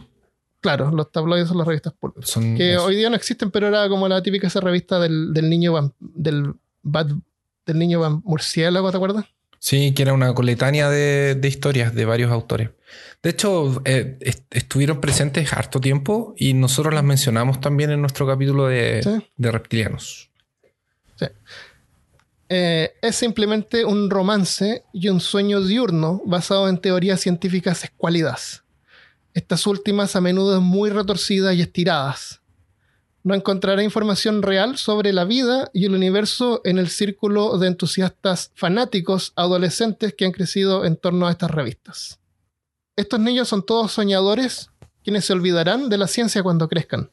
Claro, 0.61 0.93
los 0.93 1.11
tabloides 1.11 1.49
son 1.49 1.59
las 1.59 1.67
revistas 1.67 1.95
pulp. 1.99 2.23
Son 2.23 2.55
Que 2.57 2.75
eso. 2.75 2.85
hoy 2.85 2.95
día 2.95 3.09
no 3.11 3.17
existen, 3.17 3.51
pero 3.51 3.67
era 3.69 3.89
como 3.89 4.07
la 4.07 4.23
típica 4.23 4.47
esa 4.47 4.61
revista 4.61 5.01
del, 5.01 5.33
del 5.33 5.49
niño 5.49 5.73
vam- 5.73 5.95
del, 5.99 6.53
bad- 6.83 7.17
del 7.71 7.79
niño 7.79 8.23
murciélago, 8.25 8.91
¿te 8.91 8.97
acuerdas? 8.97 9.27
Sí, 9.59 9.93
que 9.93 10.03
era 10.03 10.15
una 10.15 10.33
coletánea 10.35 10.89
de, 10.89 11.39
historias 11.43 11.95
de 11.95 12.05
varios 12.07 12.33
autores. 12.33 12.71
De 13.23 13.31
hecho, 13.31 13.83
eh, 13.85 14.19
estuvieron 14.51 15.01
presentes 15.01 15.53
harto 15.53 15.81
tiempo 15.81 16.35
y 16.37 16.55
nosotros 16.55 16.95
las 16.95 17.05
mencionamos 17.05 17.61
también 17.61 17.91
en 17.91 18.01
nuestro 18.01 18.27
capítulo 18.27 18.67
de, 18.67 19.23
de 19.37 19.51
reptilianos. 19.51 20.31
Sí. 21.17 21.27
Eh, 22.53 22.95
es 23.01 23.15
simplemente 23.15 23.85
un 23.85 24.11
romance 24.11 24.83
y 24.93 25.09
un 25.09 25.21
sueño 25.21 25.61
diurno 25.61 26.21
basado 26.27 26.69
en 26.69 26.79
teorías 26.79 27.21
científicas 27.21 27.85
escuálidas. 27.85 28.65
Estas 29.35 29.69
últimas 29.69 30.17
a 30.17 30.21
menudo 30.21 30.61
muy 30.61 30.91
retorcidas 30.91 31.55
y 31.55 31.63
estiradas. 31.63 32.40
No 33.23 33.35
encontrará 33.35 33.83
información 33.83 34.43
real 34.43 34.79
sobre 34.79 35.13
la 35.13 35.25
vida 35.25 35.71
y 35.75 35.85
el 35.85 35.95
universo 35.95 36.63
en 36.65 36.79
el 36.79 36.89
círculo 36.89 37.59
de 37.59 37.69
entusiastas 37.69 38.51
fanáticos 38.55 39.33
adolescentes 39.37 40.15
que 40.15 40.25
han 40.25 40.33
crecido 40.33 40.85
en 40.87 40.97
torno 40.97 41.27
a 41.27 41.31
estas 41.31 41.51
revistas. 41.51 42.19
Estos 42.97 43.21
niños 43.21 43.49
son 43.49 43.65
todos 43.65 43.93
soñadores 43.93 44.71
quienes 45.03 45.25
se 45.25 45.33
olvidarán 45.33 45.89
de 45.89 45.99
la 45.99 46.07
ciencia 46.07 46.43
cuando 46.43 46.69
crezcan. 46.69 47.11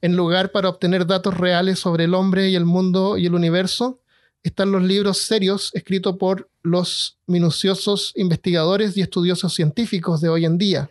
En 0.00 0.16
lugar 0.16 0.52
para 0.52 0.68
obtener 0.68 1.06
datos 1.06 1.36
reales 1.36 1.78
sobre 1.78 2.04
el 2.04 2.14
hombre 2.14 2.48
y 2.48 2.54
el 2.54 2.64
mundo 2.64 3.16
y 3.16 3.26
el 3.26 3.34
universo, 3.34 4.00
están 4.42 4.70
los 4.70 4.82
libros 4.82 5.18
serios 5.18 5.70
escritos 5.74 6.16
por 6.18 6.48
los 6.62 7.18
minuciosos 7.26 8.12
investigadores 8.14 8.96
y 8.96 9.00
estudiosos 9.00 9.54
científicos 9.54 10.20
de 10.20 10.28
hoy 10.28 10.44
en 10.44 10.58
día, 10.58 10.90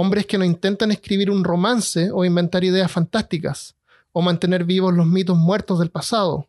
hombres 0.00 0.26
que 0.26 0.38
no 0.38 0.44
intentan 0.44 0.90
escribir 0.90 1.30
un 1.30 1.44
romance 1.44 2.10
o 2.10 2.24
inventar 2.24 2.64
ideas 2.64 2.90
fantásticas, 2.90 3.76
o 4.12 4.22
mantener 4.22 4.64
vivos 4.64 4.94
los 4.94 5.06
mitos 5.06 5.36
muertos 5.36 5.78
del 5.78 5.90
pasado, 5.90 6.48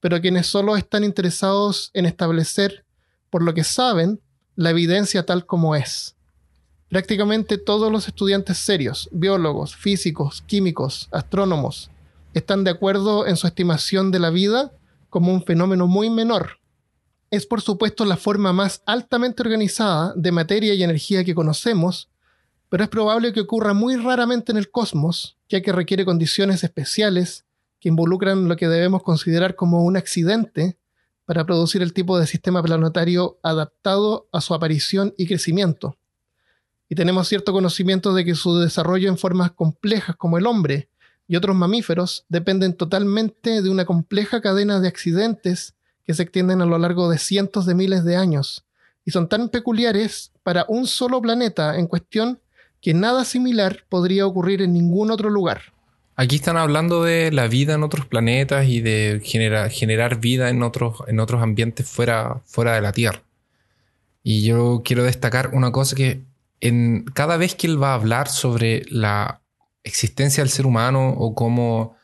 pero 0.00 0.20
quienes 0.20 0.46
solo 0.46 0.76
están 0.76 1.04
interesados 1.04 1.90
en 1.92 2.06
establecer, 2.06 2.84
por 3.28 3.42
lo 3.42 3.52
que 3.54 3.64
saben, 3.64 4.20
la 4.54 4.70
evidencia 4.70 5.26
tal 5.26 5.44
como 5.44 5.76
es. 5.76 6.16
Prácticamente 6.88 7.58
todos 7.58 7.92
los 7.92 8.08
estudiantes 8.08 8.58
serios, 8.58 9.08
biólogos, 9.12 9.76
físicos, 9.76 10.42
químicos, 10.46 11.08
astrónomos, 11.12 11.90
están 12.32 12.64
de 12.64 12.70
acuerdo 12.70 13.26
en 13.26 13.36
su 13.36 13.46
estimación 13.46 14.10
de 14.10 14.20
la 14.20 14.30
vida 14.30 14.72
como 15.10 15.32
un 15.32 15.44
fenómeno 15.44 15.86
muy 15.86 16.10
menor. 16.10 16.60
Es 17.30 17.44
por 17.44 17.60
supuesto 17.60 18.04
la 18.04 18.16
forma 18.16 18.52
más 18.52 18.82
altamente 18.86 19.42
organizada 19.42 20.14
de 20.16 20.32
materia 20.32 20.74
y 20.74 20.82
energía 20.82 21.24
que 21.24 21.34
conocemos, 21.34 22.08
pero 22.68 22.84
es 22.84 22.90
probable 22.90 23.32
que 23.32 23.40
ocurra 23.40 23.74
muy 23.74 23.96
raramente 23.96 24.52
en 24.52 24.58
el 24.58 24.70
cosmos, 24.70 25.36
ya 25.48 25.60
que 25.60 25.72
requiere 25.72 26.04
condiciones 26.04 26.64
especiales 26.64 27.44
que 27.80 27.88
involucran 27.88 28.48
lo 28.48 28.56
que 28.56 28.68
debemos 28.68 29.02
considerar 29.02 29.54
como 29.54 29.84
un 29.84 29.96
accidente 29.96 30.76
para 31.24 31.44
producir 31.44 31.82
el 31.82 31.92
tipo 31.92 32.18
de 32.18 32.26
sistema 32.26 32.62
planetario 32.62 33.38
adaptado 33.42 34.28
a 34.32 34.40
su 34.40 34.54
aparición 34.54 35.14
y 35.16 35.26
crecimiento. 35.26 35.96
Y 36.88 36.94
tenemos 36.94 37.28
cierto 37.28 37.52
conocimiento 37.52 38.14
de 38.14 38.24
que 38.24 38.34
su 38.34 38.58
desarrollo 38.58 39.08
en 39.08 39.18
formas 39.18 39.50
complejas 39.50 40.16
como 40.16 40.38
el 40.38 40.46
hombre 40.46 40.88
y 41.28 41.36
otros 41.36 41.56
mamíferos 41.56 42.24
dependen 42.28 42.74
totalmente 42.74 43.60
de 43.60 43.70
una 43.70 43.84
compleja 43.84 44.40
cadena 44.40 44.78
de 44.80 44.88
accidentes 44.88 45.74
que 46.04 46.14
se 46.14 46.22
extienden 46.22 46.62
a 46.62 46.66
lo 46.66 46.78
largo 46.78 47.10
de 47.10 47.18
cientos 47.18 47.66
de 47.66 47.74
miles 47.74 48.04
de 48.04 48.16
años 48.16 48.64
y 49.04 49.10
son 49.10 49.28
tan 49.28 49.48
peculiares 49.48 50.32
para 50.42 50.64
un 50.68 50.86
solo 50.86 51.20
planeta 51.20 51.76
en 51.78 51.86
cuestión 51.86 52.40
que 52.86 52.94
nada 52.94 53.24
similar 53.24 53.82
podría 53.88 54.28
ocurrir 54.28 54.62
en 54.62 54.72
ningún 54.72 55.10
otro 55.10 55.28
lugar. 55.28 55.72
Aquí 56.14 56.36
están 56.36 56.56
hablando 56.56 57.02
de 57.02 57.32
la 57.32 57.48
vida 57.48 57.74
en 57.74 57.82
otros 57.82 58.06
planetas 58.06 58.68
y 58.68 58.80
de 58.80 59.20
generar 59.24 60.20
vida 60.20 60.50
en 60.50 60.62
otros, 60.62 61.02
en 61.08 61.18
otros 61.18 61.42
ambientes 61.42 61.90
fuera, 61.90 62.42
fuera 62.44 62.76
de 62.76 62.82
la 62.82 62.92
Tierra. 62.92 63.24
Y 64.22 64.44
yo 64.44 64.82
quiero 64.84 65.02
destacar 65.02 65.50
una 65.52 65.72
cosa 65.72 65.96
que 65.96 66.22
en, 66.60 67.02
cada 67.06 67.36
vez 67.36 67.56
que 67.56 67.66
él 67.66 67.82
va 67.82 67.90
a 67.90 67.94
hablar 67.94 68.28
sobre 68.28 68.84
la 68.88 69.42
existencia 69.82 70.44
del 70.44 70.50
ser 70.50 70.64
humano 70.64 71.08
o 71.08 71.34
cómo 71.34 71.96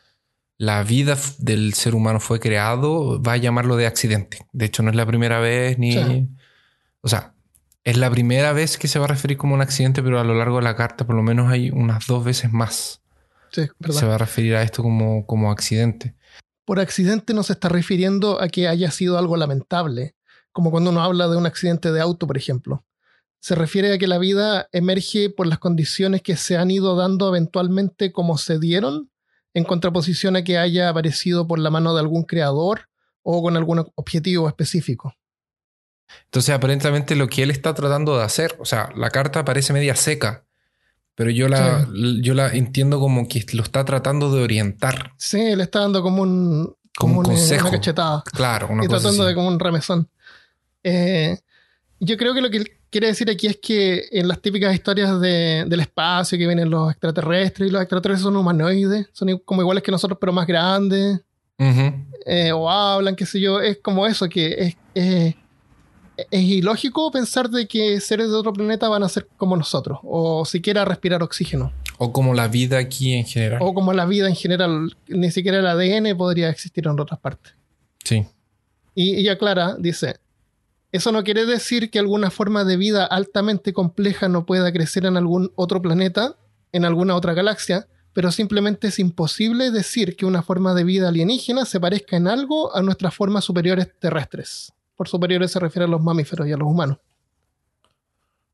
la 0.58 0.82
vida 0.82 1.16
del 1.38 1.74
ser 1.74 1.94
humano 1.94 2.18
fue 2.18 2.40
creado, 2.40 3.22
va 3.22 3.34
a 3.34 3.36
llamarlo 3.36 3.76
de 3.76 3.86
accidente. 3.86 4.48
De 4.52 4.64
hecho, 4.64 4.82
no 4.82 4.90
es 4.90 4.96
la 4.96 5.06
primera 5.06 5.38
vez 5.38 5.78
ni... 5.78 6.28
O 7.02 7.08
sea, 7.08 7.34
es 7.84 7.96
la 7.96 8.10
primera 8.10 8.52
vez 8.52 8.78
que 8.78 8.88
se 8.88 8.98
va 8.98 9.06
a 9.06 9.08
referir 9.08 9.36
como 9.36 9.54
un 9.54 9.60
accidente, 9.60 10.02
pero 10.02 10.20
a 10.20 10.24
lo 10.24 10.34
largo 10.34 10.56
de 10.56 10.62
la 10.62 10.76
carta 10.76 11.06
por 11.06 11.16
lo 11.16 11.22
menos 11.22 11.50
hay 11.50 11.70
unas 11.70 12.06
dos 12.06 12.24
veces 12.24 12.52
más. 12.52 13.00
Sí, 13.50 13.68
Se 13.90 14.06
va 14.06 14.14
a 14.14 14.18
referir 14.18 14.54
a 14.56 14.62
esto 14.62 14.82
como, 14.82 15.26
como 15.26 15.50
accidente. 15.50 16.14
Por 16.64 16.80
accidente 16.80 17.34
no 17.34 17.42
se 17.42 17.52
está 17.52 17.68
refiriendo 17.68 18.40
a 18.40 18.48
que 18.48 18.68
haya 18.68 18.90
sido 18.90 19.18
algo 19.18 19.36
lamentable, 19.36 20.14
como 20.52 20.70
cuando 20.70 20.90
uno 20.90 21.02
habla 21.02 21.28
de 21.28 21.36
un 21.36 21.46
accidente 21.46 21.92
de 21.92 22.00
auto, 22.00 22.26
por 22.26 22.36
ejemplo 22.36 22.84
se 23.42 23.56
refiere 23.56 23.92
a 23.92 23.98
que 23.98 24.06
la 24.06 24.18
vida 24.18 24.68
emerge 24.70 25.28
por 25.28 25.48
las 25.48 25.58
condiciones 25.58 26.22
que 26.22 26.36
se 26.36 26.56
han 26.56 26.70
ido 26.70 26.94
dando 26.94 27.28
eventualmente 27.28 28.12
como 28.12 28.38
se 28.38 28.60
dieron, 28.60 29.10
en 29.52 29.64
contraposición 29.64 30.36
a 30.36 30.44
que 30.44 30.58
haya 30.58 30.88
aparecido 30.88 31.48
por 31.48 31.58
la 31.58 31.68
mano 31.68 31.92
de 31.92 32.00
algún 32.00 32.22
creador 32.22 32.88
o 33.22 33.42
con 33.42 33.56
algún 33.56 33.84
objetivo 33.96 34.46
específico. 34.46 35.14
Entonces, 36.24 36.54
aparentemente 36.54 37.16
lo 37.16 37.28
que 37.28 37.42
él 37.42 37.50
está 37.50 37.74
tratando 37.74 38.16
de 38.16 38.24
hacer, 38.24 38.56
o 38.58 38.64
sea, 38.64 38.90
la 38.96 39.10
carta 39.10 39.44
parece 39.44 39.72
media 39.72 39.96
seca, 39.96 40.44
pero 41.14 41.30
yo 41.30 41.48
la, 41.48 41.86
yo 42.22 42.34
la 42.34 42.48
entiendo 42.48 42.98
como 42.98 43.28
que 43.28 43.44
lo 43.52 43.62
está 43.62 43.84
tratando 43.84 44.32
de 44.32 44.42
orientar. 44.42 45.12
Sí, 45.18 45.54
le 45.54 45.62
está 45.62 45.80
dando 45.80 46.02
como 46.02 46.22
un, 46.22 46.74
como, 46.96 47.18
un 47.18 47.24
consejo. 47.24 47.68
una 47.68 47.78
cachetada. 47.78 48.22
Claro, 48.32 48.68
una 48.70 48.84
y 48.84 48.88
tratando 48.88 49.24
de 49.24 49.34
como 49.34 49.48
un 49.48 49.58
remesón. 49.58 50.08
Eh, 50.82 51.38
yo 52.00 52.16
creo 52.16 52.34
que 52.34 52.40
lo 52.40 52.50
que 52.50 52.64
quiere 52.90 53.06
decir 53.06 53.30
aquí 53.30 53.46
es 53.46 53.58
que 53.58 54.06
en 54.10 54.28
las 54.28 54.40
típicas 54.40 54.74
historias 54.74 55.20
del 55.20 55.80
espacio 55.80 56.36
que 56.36 56.46
vienen 56.46 56.68
los 56.68 56.90
extraterrestres 56.90 57.68
y 57.68 57.72
los 57.72 57.80
extraterrestres 57.80 58.24
son 58.24 58.36
humanoides, 58.36 59.08
son 59.12 59.38
como 59.44 59.62
iguales 59.62 59.82
que 59.82 59.90
nosotros 59.90 60.18
pero 60.20 60.32
más 60.32 60.46
grandes, 60.46 61.20
eh, 62.26 62.52
o 62.52 62.68
hablan, 62.68 63.16
qué 63.16 63.24
sé 63.24 63.40
yo, 63.40 63.60
es 63.60 63.78
como 63.78 64.06
eso, 64.06 64.28
que 64.28 64.76
es, 64.94 65.34
es 66.16 66.42
ilógico 66.42 67.10
pensar 67.10 67.50
de 67.50 67.66
que 67.66 68.00
seres 68.00 68.28
de 68.28 68.36
otro 68.36 68.52
planeta 68.52 68.88
van 68.88 69.02
a 69.02 69.08
ser 69.08 69.28
como 69.36 69.56
nosotros, 69.56 69.98
o 70.02 70.44
siquiera 70.44 70.84
respirar 70.84 71.22
oxígeno. 71.22 71.72
O 71.98 72.12
como 72.12 72.34
la 72.34 72.48
vida 72.48 72.78
aquí 72.78 73.14
en 73.14 73.24
general. 73.24 73.60
O 73.62 73.74
como 73.74 73.92
la 73.92 74.06
vida 74.06 74.28
en 74.28 74.34
general, 74.34 74.96
ni 75.08 75.30
siquiera 75.30 75.58
el 75.58 75.66
ADN 75.66 76.16
podría 76.16 76.48
existir 76.48 76.86
en 76.86 76.98
otras 76.98 77.20
partes. 77.20 77.54
Sí. 78.04 78.26
Y 78.94 79.16
ella 79.16 79.32
aclara, 79.32 79.76
dice, 79.78 80.16
eso 80.90 81.12
no 81.12 81.24
quiere 81.24 81.46
decir 81.46 81.90
que 81.90 81.98
alguna 81.98 82.30
forma 82.30 82.64
de 82.64 82.76
vida 82.76 83.04
altamente 83.04 83.72
compleja 83.72 84.28
no 84.28 84.44
pueda 84.44 84.72
crecer 84.72 85.06
en 85.06 85.16
algún 85.16 85.52
otro 85.54 85.80
planeta, 85.80 86.36
en 86.72 86.84
alguna 86.84 87.16
otra 87.16 87.34
galaxia, 87.34 87.86
pero 88.12 88.30
simplemente 88.30 88.88
es 88.88 88.98
imposible 88.98 89.70
decir 89.70 90.16
que 90.16 90.26
una 90.26 90.42
forma 90.42 90.74
de 90.74 90.84
vida 90.84 91.08
alienígena 91.08 91.64
se 91.64 91.80
parezca 91.80 92.16
en 92.16 92.28
algo 92.28 92.76
a 92.76 92.82
nuestras 92.82 93.14
formas 93.14 93.44
superiores 93.44 93.88
terrestres. 93.98 94.72
Por 94.96 95.08
superiores 95.08 95.50
se 95.50 95.60
refiere 95.60 95.84
a 95.84 95.88
los 95.88 96.02
mamíferos 96.02 96.46
y 96.46 96.52
a 96.52 96.56
los 96.56 96.68
humanos. 96.68 96.98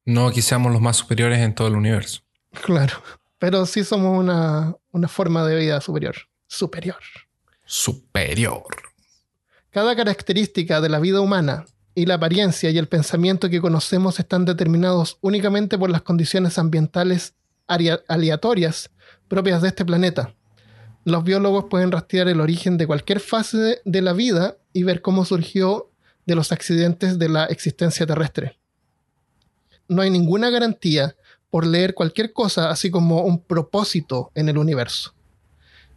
No 0.04 0.30
que 0.32 0.42
seamos 0.42 0.72
los 0.72 0.80
más 0.80 0.96
superiores 0.96 1.38
en 1.40 1.54
todo 1.54 1.68
el 1.68 1.76
universo. 1.76 2.20
Claro, 2.64 3.02
pero 3.38 3.66
sí 3.66 3.84
somos 3.84 4.18
una, 4.18 4.74
una 4.92 5.08
forma 5.08 5.44
de 5.44 5.56
vida 5.56 5.80
superior. 5.80 6.16
Superior. 6.46 7.02
Superior. 7.64 8.64
Cada 9.70 9.94
característica 9.94 10.80
de 10.80 10.88
la 10.88 10.98
vida 10.98 11.20
humana, 11.20 11.66
y 11.98 12.06
la 12.06 12.14
apariencia 12.14 12.70
y 12.70 12.78
el 12.78 12.86
pensamiento 12.86 13.50
que 13.50 13.60
conocemos 13.60 14.20
están 14.20 14.44
determinados 14.44 15.18
únicamente 15.20 15.76
por 15.76 15.90
las 15.90 16.02
condiciones 16.02 16.56
ambientales 16.56 17.34
aleatorias 17.66 18.90
propias 19.26 19.62
de 19.62 19.68
este 19.68 19.84
planeta. 19.84 20.32
Los 21.04 21.24
biólogos 21.24 21.64
pueden 21.68 21.90
rastrear 21.90 22.28
el 22.28 22.40
origen 22.40 22.78
de 22.78 22.86
cualquier 22.86 23.18
fase 23.18 23.80
de 23.84 24.00
la 24.00 24.12
vida 24.12 24.58
y 24.72 24.84
ver 24.84 25.02
cómo 25.02 25.24
surgió 25.24 25.87
de 26.28 26.34
los 26.34 26.52
accidentes 26.52 27.18
de 27.18 27.30
la 27.30 27.46
existencia 27.46 28.06
terrestre. 28.06 28.58
No 29.88 30.02
hay 30.02 30.10
ninguna 30.10 30.50
garantía 30.50 31.16
por 31.48 31.66
leer 31.66 31.94
cualquier 31.94 32.34
cosa 32.34 32.68
así 32.68 32.90
como 32.90 33.22
un 33.22 33.40
propósito 33.40 34.30
en 34.34 34.50
el 34.50 34.58
universo. 34.58 35.14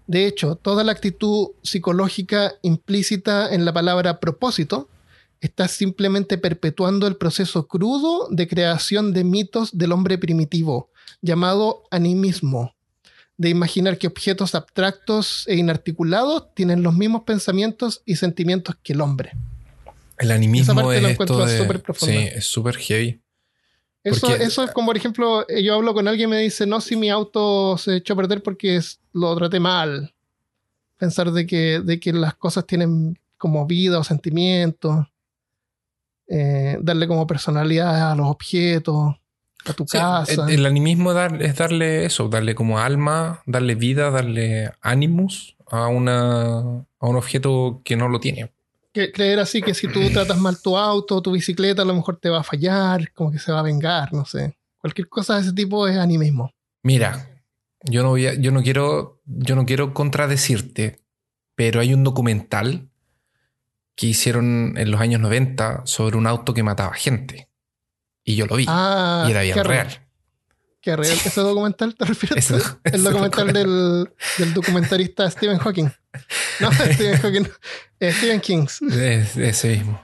De 0.07 0.25
hecho, 0.27 0.55
toda 0.55 0.85
la 0.85 0.93
actitud 0.93 1.50
psicológica 1.63 2.53
implícita 2.61 3.53
en 3.53 3.65
la 3.65 3.73
palabra 3.73 4.21
propósito 4.21 4.88
estás 5.41 5.71
simplemente 5.71 6.38
perpetuando 6.38 7.07
el 7.07 7.17
proceso 7.17 7.67
crudo 7.67 8.29
de 8.29 8.47
creación 8.47 9.11
de 9.11 9.25
mitos 9.25 9.77
del 9.77 9.91
hombre 9.91 10.17
primitivo, 10.17 10.91
llamado 11.21 11.83
animismo, 11.91 12.73
de 13.35 13.50
imaginar 13.50 13.97
que 13.97 14.07
objetos 14.07 14.55
abstractos 14.55 15.43
e 15.47 15.57
inarticulados 15.57 16.53
tienen 16.55 16.83
los 16.83 16.93
mismos 16.93 17.23
pensamientos 17.23 18.01
y 18.05 18.15
sentimientos 18.15 18.77
que 18.81 18.93
el 18.93 19.01
hombre. 19.01 19.33
El 20.22 20.32
animismo 20.32 20.92
es 20.92 21.04
esto 21.04 21.46
Sí, 21.94 22.12
es 22.18 22.46
súper 22.46 22.78
heavy. 22.78 23.22
Eso, 24.04 24.36
eso, 24.36 24.63
es 24.63 24.72
como, 24.72 24.88
por 24.88 24.98
ejemplo, 24.98 25.46
yo 25.48 25.75
hablo 25.75 25.94
con 25.94 26.08
alguien 26.08 26.30
y 26.30 26.32
me 26.32 26.40
dice, 26.40 26.66
no, 26.66 26.82
si 26.82 26.96
mi 26.96 27.10
auto 27.10 27.78
se 27.78 27.98
echó 27.98 28.13
a 28.13 28.18
perder 28.18 28.42
porque 28.42 28.80
lo 29.13 29.36
traté 29.36 29.60
mal. 29.60 30.13
Pensar 30.98 31.32
de 31.32 31.46
que, 31.46 31.82
de 31.84 32.00
que 32.00 32.12
las 32.13 32.34
cosas 32.36 32.66
tienen 32.66 33.20
como 33.38 33.66
vida 33.68 34.00
o 34.00 34.04
sentimientos. 34.04 35.06
eh, 36.28 36.78
darle 36.82 37.08
como 37.08 37.28
personalidad 37.28 38.12
a 38.12 38.16
los 38.16 38.28
objetos, 38.28 39.16
a 39.66 39.74
tu 39.74 39.86
Sí, 39.86 39.98
casa. 39.98 40.46
el, 40.48 40.60
el 40.60 40.66
animismo 40.66 41.13
dar- 41.13 41.42
es 41.42 41.58
darle 41.58 42.06
eso, 42.06 42.30
darle 42.30 42.56
como 42.56 42.80
alma, 42.80 43.42
darle 43.46 43.75
vida, 43.75 44.10
darle 44.12 44.72
animus 44.82 45.58
a, 45.68 45.88
una, 45.88 46.60
a 46.60 47.08
un 47.08 47.16
objeto 47.18 47.82
que 47.84 47.98
no 47.98 48.08
lo 48.08 48.20
tiene. 48.20 48.51
Que- 48.93 49.12
creer 49.12 49.39
así 49.39 49.62
que 49.62 49.74
si 49.74 49.88
tú 49.88 50.00
tratas 50.13 50.38
mal 50.38 50.62
tu 50.62 50.77
auto, 50.77 51.21
tu 51.21 51.31
bicicleta, 51.31 51.81
a 51.81 51.86
lo 51.86 51.95
mejor 51.95 52.17
te 52.17 52.29
va 52.29 52.39
a 52.39 52.43
fallar, 52.43 53.12
como 53.13 53.31
que 53.31 53.39
se 53.39 53.51
va 53.51 53.60
a 53.60 53.63
vengar, 53.63 54.13
no 54.13 54.25
sé. 54.25 54.57
Cualquier 54.77 55.07
cosa 55.07 55.36
de 55.36 55.41
ese 55.41 55.53
tipo 55.53 55.88
es 55.88 55.98
animismo. 55.98 56.51
Mira, 56.83 57.29
yo 57.83 58.03
no 58.03 58.10
voy 58.10 58.27
a- 58.27 58.33
yo 58.33 58.51
no 58.51 58.62
quiero, 58.63 59.21
yo 59.25 59.55
no 59.55 59.65
quiero 59.65 59.93
contradecirte, 59.93 61.00
pero 61.55 61.79
hay 61.79 61.93
un 61.93 62.03
documental 62.03 62.89
que 63.95 64.07
hicieron 64.07 64.74
en 64.77 64.89
los 64.89 65.00
años 65.01 65.21
90 65.21 65.83
sobre 65.86 66.17
un 66.17 66.25
auto 66.25 66.53
que 66.53 66.63
mataba 66.63 66.93
gente. 66.93 67.50
Y 68.24 68.36
yo 68.36 68.45
lo 68.48 68.55
vi. 68.55 68.65
Ah, 68.67 69.25
y 69.27 69.31
era 69.31 69.41
bien 69.41 69.63
real. 69.63 70.07
Qué 70.81 70.95
real. 70.95 71.12
¿Ese 71.13 71.41
documental 71.41 71.93
te 71.95 72.05
refieres? 72.05 72.50
Ese- 72.51 72.63
El 72.86 73.03
documental 73.03 73.53
del, 73.53 74.10
del 74.39 74.53
documentarista 74.53 75.29
Stephen 75.29 75.60
Hawking. 75.60 75.89
No, 76.60 76.71
Stephen 76.93 77.17
Hawking. 77.21 77.48
Stephen 78.01 78.39
King. 78.41 78.65
Es- 78.91 79.38
ese 79.38 79.70
mismo. 79.77 80.01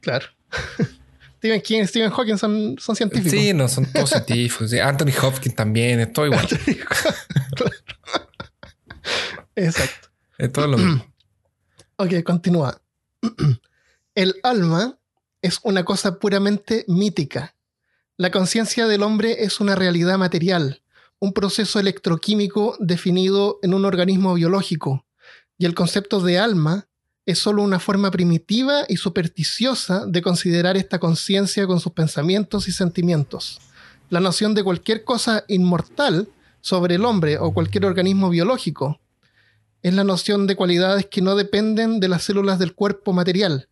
Claro. 0.00 0.26
Stephen 1.38 1.60
King 1.60 1.84
Stephen 1.84 2.10
Hawking 2.10 2.38
son, 2.38 2.76
son 2.78 2.96
científicos. 2.96 3.30
Sí, 3.30 3.52
no, 3.52 3.68
son 3.68 3.84
todos 3.92 4.10
científicos. 4.10 4.72
Anthony 4.72 5.12
Hopkins 5.22 5.54
también, 5.54 6.00
es 6.00 6.12
todo 6.12 6.26
igual. 6.26 6.46
Exacto. 9.54 10.08
Es 10.38 10.52
todo 10.52 10.66
lo 10.66 10.78
mismo. 10.78 11.06
Ok, 11.98 12.22
continúa. 12.24 12.78
El 14.14 14.34
alma 14.42 14.98
es 15.40 15.60
una 15.62 15.82
cosa 15.82 16.18
puramente 16.18 16.84
mítica. 16.88 17.56
La 18.18 18.30
conciencia 18.30 18.86
del 18.86 19.02
hombre 19.02 19.44
es 19.44 19.60
una 19.60 19.74
realidad 19.74 20.18
material, 20.18 20.82
un 21.20 21.32
proceso 21.32 21.80
electroquímico 21.80 22.76
definido 22.80 23.58
en 23.62 23.72
un 23.72 23.86
organismo 23.86 24.34
biológico, 24.34 25.06
y 25.56 25.64
el 25.64 25.74
concepto 25.74 26.20
de 26.20 26.38
alma 26.38 26.86
es 27.26 27.40
solo 27.40 27.62
una 27.62 27.80
forma 27.80 28.12
primitiva 28.12 28.84
y 28.88 28.96
supersticiosa 28.96 30.06
de 30.06 30.22
considerar 30.22 30.76
esta 30.76 31.00
conciencia 31.00 31.66
con 31.66 31.80
sus 31.80 31.92
pensamientos 31.92 32.68
y 32.68 32.72
sentimientos. 32.72 33.60
La 34.08 34.20
noción 34.20 34.54
de 34.54 34.62
cualquier 34.62 35.02
cosa 35.02 35.44
inmortal 35.48 36.28
sobre 36.60 36.94
el 36.94 37.04
hombre 37.04 37.38
o 37.38 37.52
cualquier 37.52 37.84
organismo 37.84 38.30
biológico 38.30 39.00
es 39.82 39.92
la 39.92 40.04
noción 40.04 40.46
de 40.46 40.54
cualidades 40.54 41.06
que 41.06 41.20
no 41.20 41.34
dependen 41.34 41.98
de 41.98 42.08
las 42.08 42.22
células 42.22 42.60
del 42.60 42.74
cuerpo 42.74 43.12
material. 43.12 43.68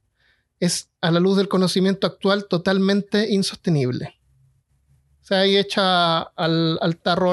Es, 0.59 0.91
a 1.01 1.13
la 1.13 1.21
luz 1.21 1.37
del 1.37 1.49
conocimiento 1.49 2.07
actual, 2.07 2.47
totalmente 2.49 3.33
insostenible. 3.33 4.15
O 5.23 5.27
sea, 5.27 5.41
ahí 5.41 5.57
echa 5.57 6.21
al, 6.21 6.99
tarro 7.03 7.33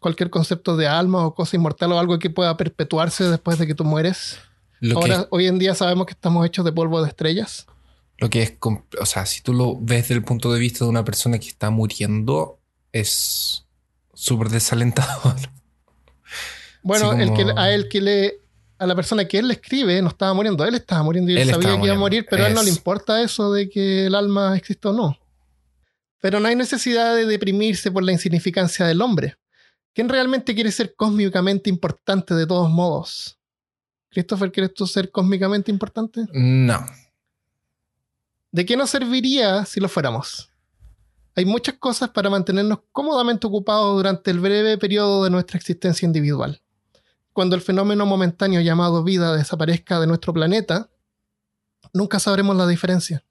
cualquier 0.00 0.30
concepto 0.30 0.76
de 0.76 0.88
alma 0.88 1.24
o 1.26 1.34
cosa 1.34 1.56
inmortal 1.56 1.92
o 1.92 1.98
algo 1.98 2.18
que 2.18 2.30
pueda 2.30 2.56
perpetuarse 2.56 3.24
después 3.24 3.58
de 3.58 3.66
que 3.66 3.74
tú 3.74 3.84
mueres. 3.84 4.38
Lo 4.80 5.00
hoy 5.30 5.46
en 5.46 5.58
día 5.58 5.74
sabemos 5.74 6.06
que 6.06 6.12
estamos 6.12 6.46
hechos 6.46 6.64
de 6.64 6.72
polvo 6.72 7.02
de 7.02 7.08
estrellas. 7.08 7.66
lo 8.18 8.30
que 8.30 8.42
es, 8.42 8.54
o 8.60 9.06
sea, 9.06 9.26
si 9.26 9.42
tú 9.42 9.52
lo 9.52 9.76
ves 9.76 10.02
desde 10.02 10.14
el 10.14 10.24
punto 10.24 10.52
de 10.52 10.60
vista 10.60 10.84
de 10.84 10.90
una 10.90 11.04
persona 11.04 11.38
que 11.38 11.48
está 11.48 11.70
muriendo, 11.70 12.58
es 12.92 13.66
súper 14.14 14.48
desalentador. 14.48 15.36
Bueno, 16.80 17.12
el 17.12 17.34
que, 17.34 17.44
a 17.56 17.72
él 17.72 17.88
que 17.88 18.00
le. 18.00 18.40
A 18.78 18.86
la 18.86 18.94
persona 18.94 19.26
que 19.26 19.38
él 19.38 19.48
le 19.48 19.54
escribe 19.54 20.00
no 20.00 20.08
estaba 20.08 20.32
muriendo, 20.32 20.64
él 20.64 20.76
estaba 20.76 21.02
muriendo 21.02 21.32
y 21.32 21.34
él, 21.34 21.40
Él 21.40 21.50
sabía 21.50 21.78
que 21.78 21.86
iba 21.86 21.94
a 21.96 21.98
morir, 21.98 22.24
pero 22.30 22.44
a 22.44 22.46
él 22.46 22.54
no 22.54 22.62
le 22.62 22.70
importa 22.70 23.20
eso 23.20 23.52
de 23.52 23.68
que 23.68 24.06
el 24.06 24.14
alma 24.14 24.56
existe 24.56 24.86
o 24.86 24.92
no. 24.92 25.18
Pero 26.20 26.38
no 26.38 26.46
hay 26.46 26.54
necesidad 26.54 27.16
de 27.16 27.26
deprimirse 27.26 27.90
por 27.90 28.04
la 28.04 28.12
insignificancia 28.12 28.86
del 28.86 29.02
hombre. 29.02 29.36
¿Quién 29.92 30.08
realmente 30.08 30.54
quiere 30.54 30.70
ser 30.70 30.94
cósmicamente 30.94 31.68
importante 31.68 32.34
de 32.34 32.46
todos 32.46 32.70
modos? 32.70 33.37
Christopher, 34.10 34.50
¿quieres 34.50 34.74
tú 34.74 34.86
ser 34.86 35.10
cósmicamente 35.10 35.70
importante? 35.70 36.26
No. 36.32 36.84
¿De 38.50 38.64
qué 38.64 38.76
nos 38.76 38.90
serviría 38.90 39.64
si 39.64 39.80
lo 39.80 39.88
fuéramos? 39.88 40.50
Hay 41.36 41.44
muchas 41.44 41.76
cosas 41.76 42.10
para 42.10 42.30
mantenernos 42.30 42.80
cómodamente 42.90 43.46
ocupados 43.46 43.96
durante 43.96 44.30
el 44.30 44.40
breve 44.40 44.78
periodo 44.78 45.24
de 45.24 45.30
nuestra 45.30 45.56
existencia 45.56 46.06
individual. 46.06 46.60
Cuando 47.32 47.54
el 47.54 47.62
fenómeno 47.62 48.06
momentáneo 48.06 48.60
llamado 48.60 49.04
vida 49.04 49.36
desaparezca 49.36 50.00
de 50.00 50.08
nuestro 50.08 50.32
planeta, 50.32 50.90
nunca 51.92 52.18
sabremos 52.18 52.56
la 52.56 52.66
diferencia. 52.66 53.22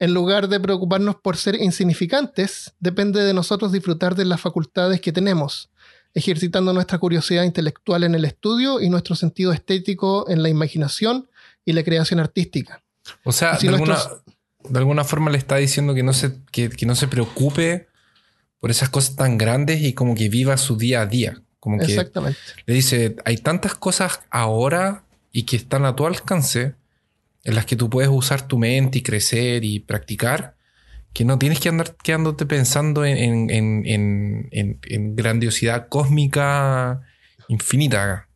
En 0.00 0.12
lugar 0.12 0.48
de 0.48 0.58
preocuparnos 0.58 1.16
por 1.16 1.36
ser 1.36 1.62
insignificantes, 1.62 2.74
depende 2.80 3.22
de 3.22 3.34
nosotros 3.34 3.70
disfrutar 3.70 4.16
de 4.16 4.24
las 4.24 4.40
facultades 4.40 5.00
que 5.00 5.12
tenemos, 5.12 5.70
ejercitando 6.14 6.72
nuestra 6.72 6.98
curiosidad 6.98 7.42
intelectual 7.42 8.04
en 8.04 8.14
el 8.14 8.24
estudio 8.24 8.80
y 8.80 8.88
nuestro 8.88 9.16
sentido 9.16 9.52
estético 9.52 10.28
en 10.30 10.42
la 10.42 10.48
imaginación 10.48 11.28
y 11.64 11.72
la 11.72 11.82
creación 11.82 12.20
artística. 12.20 12.82
O 13.24 13.32
sea, 13.32 13.58
de, 13.58 13.68
alguna, 13.68 13.98
de 14.68 14.78
alguna 14.78 15.04
forma 15.04 15.30
le 15.30 15.38
está 15.38 15.56
diciendo 15.56 15.94
que 15.94 16.02
no, 16.02 16.12
se, 16.12 16.38
que, 16.52 16.70
que 16.70 16.86
no 16.86 16.94
se 16.94 17.08
preocupe 17.08 17.88
por 18.60 18.70
esas 18.70 18.88
cosas 18.88 19.16
tan 19.16 19.36
grandes 19.36 19.82
y 19.82 19.92
como 19.92 20.14
que 20.14 20.28
viva 20.28 20.56
su 20.56 20.76
día 20.76 21.02
a 21.02 21.06
día. 21.06 21.42
Como 21.60 21.78
que 21.78 21.86
Exactamente. 21.86 22.38
le 22.66 22.74
dice, 22.74 23.16
hay 23.24 23.38
tantas 23.38 23.74
cosas 23.74 24.20
ahora 24.30 25.04
y 25.32 25.42
que 25.44 25.56
están 25.56 25.84
a 25.84 25.96
tu 25.96 26.06
alcance 26.06 26.74
en 27.42 27.54
las 27.54 27.66
que 27.66 27.76
tú 27.76 27.90
puedes 27.90 28.10
usar 28.10 28.46
tu 28.46 28.58
mente 28.58 28.98
y 28.98 29.02
crecer 29.02 29.64
y 29.64 29.80
practicar, 29.80 30.53
que 31.14 31.24
no 31.24 31.38
tienes 31.38 31.60
que 31.60 31.68
andar 31.70 31.96
quedándote 32.02 32.44
pensando 32.44 33.04
en, 33.04 33.48
en- 33.50 33.86
en- 33.86 34.48
en- 34.50 35.16
grandiosidad 35.16 35.88
cósmica 35.88 37.00
infinita. 37.48 38.28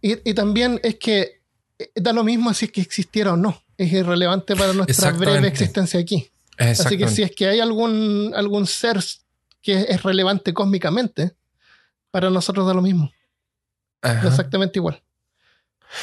Y, 0.00 0.28
y 0.28 0.34
también 0.34 0.80
es 0.82 0.96
que 0.96 1.42
eh, 1.78 1.90
da 1.94 2.12
lo 2.12 2.24
mismo 2.24 2.52
si 2.54 2.64
es 2.64 2.72
que 2.72 2.80
existiera 2.80 3.34
o 3.34 3.36
no. 3.36 3.62
Es 3.76 3.92
irrelevante 3.92 4.56
para 4.56 4.72
nuestra 4.72 5.10
breve 5.12 5.48
existencia 5.48 6.00
aquí. 6.00 6.30
Así 6.56 6.96
que 6.96 7.08
si 7.08 7.22
es 7.22 7.32
que 7.32 7.48
hay 7.48 7.60
algún, 7.60 8.32
algún 8.36 8.66
ser 8.66 8.98
que 9.60 9.86
es 9.88 10.02
relevante 10.02 10.54
cósmicamente, 10.54 11.32
para 12.10 12.30
nosotros 12.30 12.66
da 12.66 12.72
lo 12.74 12.82
mismo. 12.82 13.10
Ajá. 14.02 14.28
Exactamente 14.28 14.78
igual. 14.78 15.02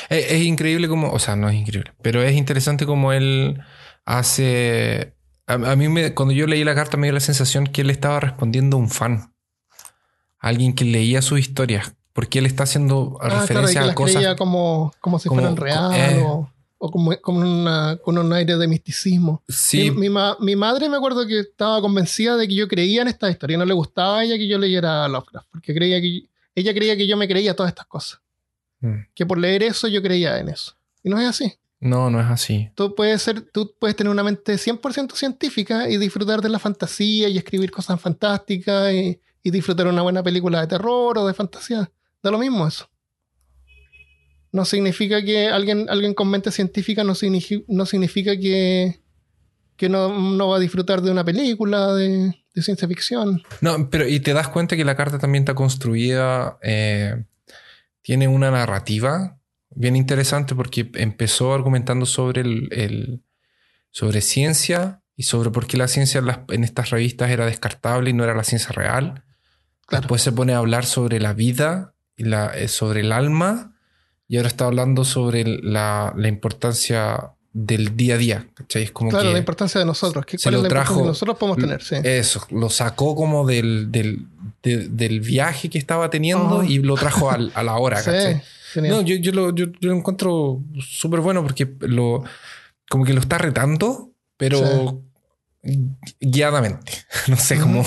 Es, 0.09 0.31
es 0.31 0.41
increíble 0.41 0.87
como, 0.89 1.11
o 1.11 1.19
sea, 1.19 1.35
no 1.35 1.47
es 1.49 1.55
increíble, 1.55 1.93
pero 2.01 2.21
es 2.21 2.35
interesante 2.35 2.85
como 2.85 3.11
él 3.13 3.59
hace... 4.05 5.13
A, 5.51 5.71
a 5.71 5.75
mí 5.75 5.87
me- 5.89 6.13
cuando 6.13 6.33
yo 6.33 6.47
leí 6.47 6.63
la 6.63 6.75
carta 6.75 6.97
me 6.97 7.07
dio 7.07 7.13
la 7.13 7.19
sensación 7.19 7.67
que 7.67 7.81
él 7.81 7.89
estaba 7.89 8.19
respondiendo 8.19 8.77
a 8.77 8.79
un 8.79 8.89
fan. 8.89 9.33
A 10.39 10.47
alguien 10.47 10.73
que 10.73 10.85
leía 10.85 11.21
sus 11.21 11.39
historias. 11.39 11.93
Porque 12.13 12.39
él 12.39 12.45
está 12.45 12.63
haciendo 12.63 13.17
Ah, 13.21 13.27
claro, 13.27 13.41
referencia 13.41 13.83
que 13.83 13.89
a 13.89 13.95
cosas... 13.95 14.15
creía 14.15 14.35
como, 14.35 14.91
como 14.99 15.17
si 15.19 15.29
como- 15.29 15.39
fueran 15.41 15.55
real 15.57 15.91
eh. 15.95 16.21
o, 16.25 16.51
o 16.77 16.91
como, 16.91 17.11
una- 17.25 17.97
con 18.03 18.17
un 18.17 18.33
aire 18.33 18.57
de 18.57 18.67
misticismo. 18.67 19.41
Sí, 19.47 19.91
Mi, 19.91 19.97
mi 19.97 20.09
ma- 20.09 20.35
mi 20.41 20.55
madre 20.57 20.89
me 20.89 20.97
acuerdo 20.97 21.25
que 21.25 21.39
estaba 21.39 21.79
convencida 21.79 22.35
de 22.35 22.47
que 22.49 22.55
yo 22.55 22.67
creía 22.67 23.01
en 23.03 23.07
esta 23.07 23.29
historia 23.29 23.55
y 23.55 23.57
no 23.59 23.65
le 23.65 23.73
gustaba 23.73 24.19
a 24.19 24.23
ella 24.25 24.35
que 24.37 24.47
yo 24.47 24.57
leyera 24.57 25.07
Lovecraft, 25.07 25.47
porque 25.51 25.73
creía 25.73 26.01
que 26.01 26.23
ella 26.55 26.73
creía 26.73 26.97
que 26.97 27.07
yo 27.07 27.15
me 27.15 27.27
creía 27.29 27.55
todas 27.55 27.69
estas 27.69 27.85
cosas. 27.85 28.19
Mm. 28.81 28.95
Que 29.15 29.25
por 29.25 29.37
leer 29.37 29.63
eso 29.63 29.87
yo 29.87 30.01
creía 30.01 30.37
en 30.39 30.49
eso. 30.49 30.73
Y 31.03 31.09
no 31.09 31.17
es 31.19 31.27
así. 31.29 31.53
No, 31.81 32.09
no 32.09 32.21
es 32.21 32.27
así. 32.27 32.69
Tú 32.75 32.95
puedes, 32.95 33.21
ser, 33.21 33.41
tú 33.41 33.73
puedes 33.77 33.95
tener 33.97 34.09
una 34.11 34.23
mente 34.23 34.53
100% 34.55 35.13
científica 35.15 35.89
y 35.89 35.97
disfrutar 35.97 36.41
de 36.41 36.47
la 36.49 36.59
fantasía 36.59 37.27
y 37.27 37.37
escribir 37.37 37.71
cosas 37.71 37.99
fantásticas 37.99 38.93
y, 38.93 39.19
y 39.43 39.51
disfrutar 39.51 39.87
una 39.87 40.01
buena 40.03 40.21
película 40.23 40.61
de 40.61 40.67
terror 40.67 41.17
o 41.17 41.27
de 41.27 41.33
fantasía. 41.33 41.91
Da 42.23 42.31
lo 42.31 42.37
mismo 42.37 42.65
eso. 42.67 42.87
No 44.51 44.65
significa 44.65 45.23
que 45.23 45.47
alguien, 45.47 45.87
alguien 45.89 46.13
con 46.13 46.29
mente 46.29 46.51
científica 46.51 47.03
no, 47.03 47.13
signifi- 47.15 47.63
no 47.67 47.85
significa 47.85 48.35
que, 48.37 48.99
que 49.77 49.87
no, 49.87 50.09
no 50.33 50.49
va 50.49 50.57
a 50.57 50.59
disfrutar 50.59 51.01
de 51.01 51.09
una 51.09 51.23
película 51.23 51.93
de, 51.93 52.35
de 52.53 52.61
ciencia 52.61 52.87
ficción. 52.87 53.41
No, 53.61 53.89
pero 53.89 54.07
y 54.07 54.19
te 54.19 54.33
das 54.33 54.49
cuenta 54.49 54.75
que 54.75 54.83
la 54.83 54.97
carta 54.97 55.19
también 55.19 55.43
está 55.43 55.55
construida, 55.55 56.57
eh, 56.61 57.23
tiene 58.01 58.27
una 58.27 58.51
narrativa 58.51 59.39
bien 59.73 59.95
interesante 59.95 60.55
porque 60.55 60.89
empezó 60.95 61.53
argumentando 61.53 62.05
sobre 62.05 62.41
el, 62.41 62.69
el- 62.71 63.21
sobre 63.89 64.21
ciencia 64.21 65.01
y 65.17 65.23
sobre 65.23 65.49
por 65.51 65.67
qué 65.67 65.77
la 65.77 65.87
ciencia 65.87 66.19
en, 66.19 66.25
las- 66.27 66.39
en 66.49 66.63
estas 66.63 66.89
revistas 66.89 67.29
era 67.29 67.45
descartable 67.45 68.09
y 68.09 68.13
no 68.13 68.23
era 68.23 68.33
la 68.35 68.43
ciencia 68.43 68.71
real. 68.71 69.23
Claro. 69.85 70.03
Después 70.03 70.21
se 70.21 70.31
pone 70.31 70.53
a 70.53 70.57
hablar 70.57 70.85
sobre 70.85 71.19
la 71.19 71.33
vida 71.33 71.93
y 72.15 72.23
la, 72.23 72.47
eh, 72.57 72.67
sobre 72.67 73.01
el 73.01 73.11
alma 73.11 73.75
y 74.27 74.37
ahora 74.37 74.47
está 74.47 74.65
hablando 74.65 75.03
sobre 75.03 75.43
la, 75.45 76.13
la 76.15 76.27
importancia 76.29 77.31
del 77.53 77.97
día 77.97 78.15
a 78.15 78.17
día. 78.17 78.47
¿cachai? 78.53 78.83
Es 78.83 78.91
como 78.91 79.09
Claro, 79.09 79.25
que 79.27 79.33
la 79.33 79.39
importancia 79.39 79.79
de 79.79 79.85
nosotros. 79.85 80.25
¿Qué, 80.25 80.37
¿Cuál 80.37 80.55
es 80.55 80.61
la 80.61 80.67
importancia 80.69 80.95
que 81.01 81.07
nosotros 81.07 81.37
podemos 81.37 81.57
tener? 81.57 81.83
Sí. 81.83 81.95
eso, 82.01 82.47
lo 82.51 82.69
sacó 82.69 83.13
como 83.13 83.45
del, 83.45 83.91
del, 83.91 84.25
de- 84.63 84.87
del 84.87 85.19
viaje 85.19 85.69
que 85.69 85.77
estaba 85.77 86.09
teniendo 86.09 86.61
Ah. 86.61 86.65
y 86.65 86.77
lo 86.77 86.95
trajo 86.95 87.29
al- 87.29 87.51
a 87.55 87.61
la 87.63 87.75
hora, 87.75 87.97
Sí, 88.01 88.05
¿cachai? 88.11 88.41
Genial. 88.73 88.95
No, 88.95 89.01
yo, 89.01 89.15
yo, 89.15 89.31
lo, 89.31 89.55
yo, 89.55 89.65
yo 89.79 89.89
lo 89.89 89.95
encuentro 89.95 90.63
súper 90.79 91.19
bueno 91.19 91.41
porque 91.43 91.75
lo, 91.81 92.23
como 92.89 93.05
que 93.05 93.13
lo 93.13 93.21
está 93.21 93.37
retando, 93.37 94.11
pero 94.37 95.03
guiadamente. 96.19 96.91
No 97.27 97.37
sé 97.37 97.59
cómo. 97.59 97.83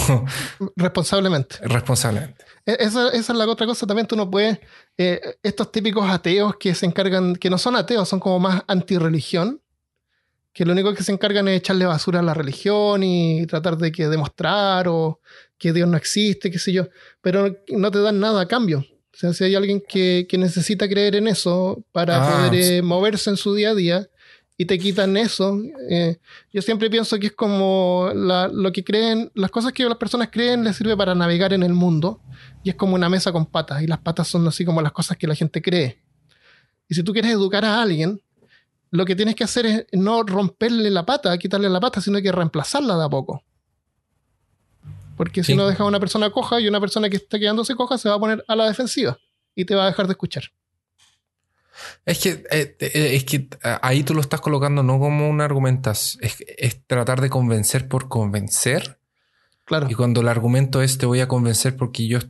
Responsablemente. 0.76 1.56
Responsablemente. 1.62 2.44
E-, 2.64 2.76
esa, 2.78 3.08
esa, 3.08 3.32
es 3.32 3.38
la 3.38 3.46
otra 3.46 3.66
cosa 3.66 3.86
también. 3.86 4.06
Tú 4.06 4.16
no 4.16 4.30
puedes. 4.30 4.58
Eh, 4.96 5.20
estos 5.42 5.72
típicos 5.72 6.08
ateos 6.08 6.54
que 6.56 6.74
se 6.74 6.86
encargan, 6.86 7.34
que 7.34 7.50
no 7.50 7.58
son 7.58 7.74
ateos, 7.74 8.08
son 8.08 8.20
como 8.20 8.38
más 8.38 8.62
anti-religión, 8.68 9.60
que 10.52 10.64
lo 10.64 10.72
único 10.72 10.94
que 10.94 11.02
se 11.02 11.10
encargan 11.10 11.48
es 11.48 11.58
echarle 11.58 11.84
basura 11.84 12.20
a 12.20 12.22
la 12.22 12.32
religión 12.32 13.02
y 13.02 13.44
tratar 13.46 13.76
de 13.76 13.90
que 13.90 14.08
demostrar 14.08 14.86
o 14.86 15.20
que 15.58 15.72
Dios 15.72 15.88
no 15.88 15.96
existe, 15.96 16.50
qué 16.50 16.58
sé 16.60 16.72
yo, 16.72 16.88
pero 17.20 17.56
no 17.68 17.90
te 17.90 18.00
dan 18.00 18.20
nada 18.20 18.42
a 18.42 18.48
cambio. 18.48 18.86
O 19.14 19.16
sea, 19.16 19.32
si 19.32 19.44
hay 19.44 19.54
alguien 19.54 19.80
que, 19.80 20.26
que 20.28 20.36
necesita 20.36 20.88
creer 20.88 21.14
en 21.14 21.28
eso 21.28 21.84
para 21.92 22.16
ah, 22.16 22.48
poder 22.48 22.60
eh, 22.60 22.82
moverse 22.82 23.30
en 23.30 23.36
su 23.36 23.54
día 23.54 23.70
a 23.70 23.74
día 23.74 24.08
y 24.56 24.64
te 24.64 24.76
quitan 24.76 25.16
eso, 25.16 25.60
eh, 25.88 26.18
yo 26.52 26.62
siempre 26.62 26.90
pienso 26.90 27.18
que 27.20 27.28
es 27.28 27.32
como 27.32 28.10
lo 28.12 28.72
que 28.72 28.82
creen, 28.82 29.30
las 29.34 29.52
cosas 29.52 29.72
que 29.72 29.84
las 29.84 29.98
personas 29.98 30.30
creen 30.32 30.64
les 30.64 30.76
sirve 30.76 30.96
para 30.96 31.14
navegar 31.14 31.52
en 31.52 31.62
el 31.62 31.74
mundo 31.74 32.20
y 32.64 32.70
es 32.70 32.74
como 32.74 32.96
una 32.96 33.08
mesa 33.08 33.30
con 33.30 33.46
patas 33.46 33.82
y 33.82 33.86
las 33.86 33.98
patas 33.98 34.26
son 34.26 34.46
así 34.48 34.64
como 34.64 34.82
las 34.82 34.92
cosas 34.92 35.16
que 35.16 35.28
la 35.28 35.36
gente 35.36 35.62
cree. 35.62 35.98
Y 36.88 36.96
si 36.96 37.04
tú 37.04 37.12
quieres 37.12 37.30
educar 37.30 37.64
a 37.64 37.80
alguien, 37.80 38.20
lo 38.90 39.04
que 39.04 39.14
tienes 39.14 39.36
que 39.36 39.44
hacer 39.44 39.66
es 39.66 39.86
no 39.92 40.24
romperle 40.24 40.90
la 40.90 41.06
pata, 41.06 41.36
quitarle 41.38 41.68
la 41.68 41.80
pata, 41.80 42.00
sino 42.00 42.20
que 42.20 42.32
reemplazarla 42.32 42.96
de 42.96 43.04
a 43.04 43.08
poco. 43.08 43.44
Porque 45.16 45.44
si 45.44 45.54
no 45.54 45.66
dejas 45.66 45.80
a 45.80 45.84
una 45.84 46.00
persona 46.00 46.30
coja 46.30 46.60
y 46.60 46.68
una 46.68 46.80
persona 46.80 47.08
que 47.08 47.16
está 47.16 47.38
quedándose 47.38 47.74
coja 47.74 47.98
se 47.98 48.08
va 48.08 48.16
a 48.16 48.18
poner 48.18 48.44
a 48.48 48.56
la 48.56 48.66
defensiva 48.66 49.18
y 49.54 49.64
te 49.64 49.74
va 49.74 49.84
a 49.84 49.86
dejar 49.86 50.06
de 50.06 50.12
escuchar. 50.12 50.44
Es 52.04 52.18
que, 52.20 52.44
eh, 52.50 52.76
eh, 52.78 53.10
es 53.14 53.24
que 53.24 53.36
eh, 53.36 53.48
ahí 53.82 54.04
tú 54.04 54.14
lo 54.14 54.20
estás 54.20 54.40
colocando 54.40 54.82
no 54.82 54.98
como 54.98 55.28
una 55.28 55.44
argumentación, 55.44 56.22
es, 56.24 56.36
es, 56.56 56.86
tratar 56.86 57.20
de 57.20 57.30
convencer 57.30 57.88
por 57.88 58.08
convencer. 58.08 58.98
Claro. 59.64 59.88
Y 59.90 59.94
cuando 59.94 60.20
el 60.20 60.28
argumento 60.28 60.82
es 60.82 60.98
te 60.98 61.06
voy 61.06 61.20
a 61.20 61.28
convencer 61.28 61.76
porque 61.76 62.06
yo 62.06 62.20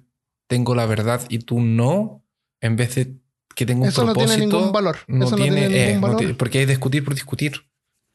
tengo 0.46 0.74
la 0.74 0.86
verdad 0.86 1.20
y 1.28 1.40
tú 1.40 1.60
no, 1.60 2.22
en 2.60 2.76
vez 2.76 2.94
de 2.94 3.16
que 3.54 3.66
tenga 3.66 3.82
un 3.82 3.88
Eso 3.88 4.04
propósito. 4.04 4.30
no 4.32 4.36
tiene 4.36 4.46
ningún 4.52 4.72
valor. 4.72 4.96
No 5.06 5.26
Eso 5.26 5.36
tiene, 5.36 5.50
no 5.50 5.68
tiene 5.68 5.76
eh, 5.82 5.86
ningún 5.86 6.00
no 6.00 6.06
valor. 6.06 6.18
tiene- 6.18 6.34
porque 6.34 6.58
hay 6.60 6.66
discutir 6.66 7.04
por 7.04 7.14
discutir. 7.14 7.66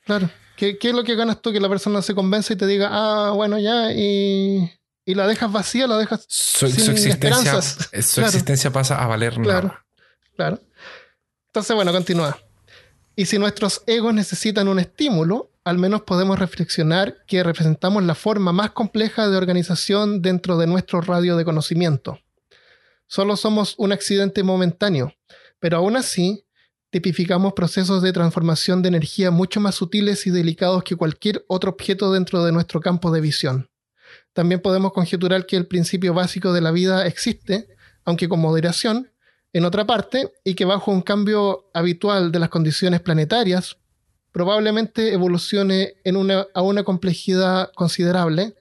Claro. 0.06 0.30
¿Qué, 0.60 0.78
¿Qué 0.78 0.90
es 0.90 0.94
lo 0.94 1.06
que 1.06 1.16
ganas 1.16 1.42
tú? 1.42 1.54
Que 1.54 1.62
la 1.62 1.70
persona 1.70 2.02
se 2.02 2.14
convence 2.14 2.54
y 2.54 2.58
te 2.58 2.68
diga, 2.68 2.90
ah, 2.92 3.32
bueno, 3.32 3.58
ya, 3.60 3.94
y, 3.94 4.70
y 5.06 5.16
la 5.16 5.26
dejas 5.26 5.50
vacía, 5.50 5.88
la 5.88 5.98
dejas. 5.98 6.26
Su, 6.28 6.68
Sin 6.68 6.84
su 6.84 6.92
existencia, 6.92 7.12
esperanzas. 7.14 7.90
eh, 7.94 8.02
su 8.02 8.16
Claro. 8.16 8.28
existencia 8.28 8.70
pasa 8.70 9.02
a 9.02 9.08
valer 9.08 9.36
Claro. 9.36 9.68
nada. 9.70 9.86
Claro. 10.36 10.60
Entonces, 11.48 11.74
bueno, 11.78 11.94
continúa. 11.94 12.38
Y 13.16 13.26
si 13.28 13.40
nuestros 13.40 13.84
egos 13.88 14.14
necesitan 14.14 14.68
un 14.68 14.80
estímulo, 14.80 15.52
al 15.64 15.78
menos 15.78 16.02
podemos 16.02 16.38
reflexionar 16.38 17.16
que 17.26 17.42
representamos 17.42 18.04
la 18.04 18.16
forma 18.16 18.52
más 18.52 18.72
compleja 18.72 19.30
de 19.30 19.38
organización 19.38 20.22
dentro 20.22 20.58
de 20.58 20.68
nuestro 20.68 21.00
radio 21.00 21.38
de 21.38 21.46
conocimiento. 21.46 22.20
Solo 23.08 23.38
somos 23.38 23.76
un 23.78 23.94
accidente 23.94 24.44
momentáneo, 24.44 25.14
pero 25.60 25.78
aún 25.78 25.96
así 25.96 26.46
tipificamos 26.90 27.54
procesos 27.54 28.02
de 28.02 28.14
transformación 28.14 28.82
de 28.82 28.90
energía 28.90 29.32
mucho 29.32 29.60
más 29.60 29.76
sutiles 29.76 30.26
y 30.26 30.32
delicados 30.32 30.84
que 30.84 30.96
cualquier 30.96 31.46
otro 31.48 31.72
objeto 31.72 32.12
dentro 32.12 32.44
de 32.44 32.52
nuestro 32.52 32.82
campo 32.82 33.12
de 33.12 33.22
visión. 33.22 33.70
También 34.34 34.62
podemos 34.62 34.94
conjeturar 34.94 35.46
que 35.46 35.56
el 35.56 35.68
principio 35.68 36.14
básico 36.14 36.54
de 36.54 36.62
la 36.62 36.72
vida 36.72 37.06
existe, 37.06 37.68
aunque 38.06 38.28
con 38.28 38.40
moderación, 38.40 39.12
en 39.54 39.66
otra 39.66 39.86
parte, 39.86 40.32
y 40.44 40.56
que 40.56 40.66
bajo 40.66 40.92
un 40.92 41.02
cambio 41.02 41.70
habitual 41.74 42.32
de 42.32 42.40
las 42.40 42.50
condiciones 42.50 43.02
planetarias, 43.02 43.78
probablemente 44.32 45.14
evolucione 45.14 45.96
a 46.54 46.62
una 46.62 46.84
complejidad 46.84 47.72
considerable, 47.74 48.56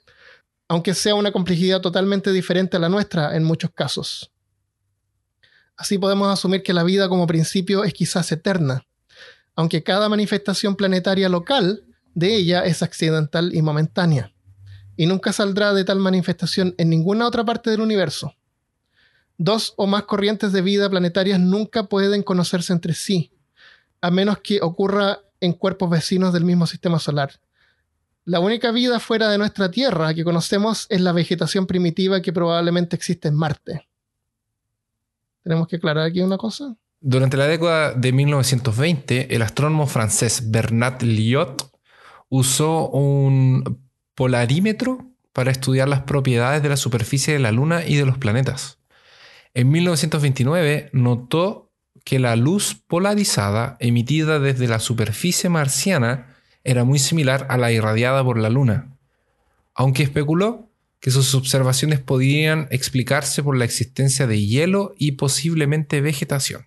aunque 0.69 0.95
sea 0.95 1.14
una 1.14 1.33
complejidad 1.33 1.81
totalmente 1.81 2.33
diferente 2.33 2.77
a 2.77 2.81
la 2.81 2.88
nuestra 2.88 3.37
en 3.37 3.45
muchos 3.45 3.71
casos. 3.71 4.31
Así 5.79 5.97
podemos 5.97 6.29
asumir 6.29 6.64
que 6.64 6.73
la 6.73 6.83
vida 6.83 7.09
como 7.09 7.29
principio 7.29 7.85
es 7.85 7.95
quizás 7.95 8.33
eterna, 8.33 8.85
aunque 9.55 9.85
cada 9.85 10.09
manifestación 10.09 10.75
planetaria 10.75 11.29
local 11.29 11.85
de 12.14 12.35
ella 12.35 12.64
es 12.64 12.83
accidental 12.83 13.55
y 13.55 13.62
momentánea, 13.62 14.33
y 14.97 15.07
nunca 15.07 15.33
saldrá 15.33 15.73
de 15.73 15.85
tal 15.85 16.01
manifestación 16.01 16.75
en 16.79 16.91
ninguna 16.91 17.29
otra 17.29 17.45
parte 17.45 17.71
del 17.71 17.81
universo. 17.81 18.35
Dos 19.37 19.75
o 19.77 19.87
más 19.87 20.03
corrientes 20.03 20.51
de 20.53 20.62
vida 20.62 20.91
planetarias 20.91 21.38
nunca 21.38 21.85
pueden 21.85 22.25
conocerse 22.25 22.73
entre 22.73 22.93
sí, 22.93 23.31
a 24.01 24.11
menos 24.11 24.38
que 24.38 24.61
ocurra 24.61 25.21
en 25.41 25.53
cuerpos 25.53 25.91
vecinos 25.91 26.33
del 26.33 26.45
mismo 26.45 26.67
sistema 26.67 26.99
solar. 26.99 27.38
La 28.25 28.41
única 28.41 28.73
vida 28.73 28.99
fuera 28.99 29.31
de 29.31 29.38
nuestra 29.38 29.71
Tierra 29.71 30.12
que 30.12 30.25
conocemos 30.25 30.87
es 30.91 31.01
la 31.01 31.12
vegetación 31.12 31.69
primitiva 31.69 32.21
que 32.21 32.33
probablemente 32.33 32.97
existe 32.97 33.29
en 33.29 33.37
Marte. 33.37 33.88
Tenemos 35.42 35.68
que 35.68 35.77
aclarar 35.77 36.07
aquí 36.07 36.20
una 36.20 36.37
cosa. 36.38 36.77
Durante 37.01 37.37
la 37.37 37.46
década 37.46 37.92
de 37.92 38.12
1920, 38.12 39.35
el 39.35 39.42
astrónomo 39.42 39.87
francés 39.87 40.51
Bernard 40.51 41.03
Liot 41.03 41.70
usó 42.29 42.88
un 42.88 43.87
polarímetro 44.14 45.07
para 45.33 45.53
estudiar 45.53 45.88
las 45.88 46.01
propiedades 46.03 46.62
de 46.62 46.68
la 46.68 46.77
superficie 46.77 47.33
de 47.33 47.38
la 47.38 47.53
Luna 47.53 47.87
y 47.87 47.94
de 47.94 48.05
los 48.05 48.18
planetas. 48.18 48.81
En 49.55 49.70
1929 49.70 50.90
notó 50.92 51.70
que 52.05 52.18
la 52.18 52.37
luz 52.37 52.74
polarizada 52.87 53.77
emitida 53.81 54.40
desde 54.40 54.66
la 54.66 54.81
superficie 54.81 55.48
marciana 55.48 56.35
era 56.64 56.85
muy 56.85 56.98
similar 56.98 57.46
a 57.48 57.57
la 57.57 57.70
irradiada 57.70 58.24
por 58.24 58.38
la 58.38 58.51
Luna, 58.51 58.96
aunque 59.74 60.03
especuló 60.03 60.68
que 61.01 61.11
sus 61.11 61.35
observaciones 61.35 62.01
podían 62.01 62.69
explicarse 62.71 63.43
por 63.43 63.57
la 63.57 63.65
existencia 63.65 64.27
de 64.27 64.45
hielo 64.45 64.95
y 64.99 65.13
posiblemente 65.13 66.01
vegetación. 66.01 66.67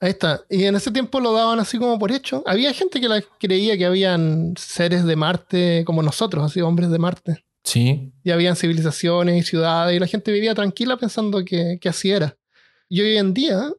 Ahí 0.00 0.10
está. 0.10 0.44
Y 0.50 0.64
en 0.64 0.74
ese 0.74 0.90
tiempo 0.90 1.20
lo 1.20 1.32
daban 1.32 1.60
así 1.60 1.78
como 1.78 1.98
por 1.98 2.10
hecho. 2.10 2.42
Había 2.44 2.74
gente 2.74 3.00
que 3.00 3.08
la 3.08 3.22
creía 3.38 3.78
que 3.78 3.86
habían 3.86 4.54
seres 4.58 5.04
de 5.04 5.14
Marte 5.14 5.84
como 5.86 6.02
nosotros, 6.02 6.44
así 6.44 6.60
hombres 6.60 6.90
de 6.90 6.98
Marte. 6.98 7.44
Sí, 7.62 8.12
Y 8.24 8.32
habían 8.32 8.56
civilizaciones 8.56 9.40
y 9.40 9.48
ciudades 9.48 9.96
y 9.96 10.00
la 10.00 10.08
gente 10.08 10.32
vivía 10.32 10.54
tranquila 10.54 10.96
pensando 10.96 11.44
que, 11.44 11.78
que 11.80 11.88
así 11.88 12.10
era. 12.10 12.36
Y 12.88 13.00
hoy 13.00 13.16
en 13.16 13.32
día, 13.32 13.70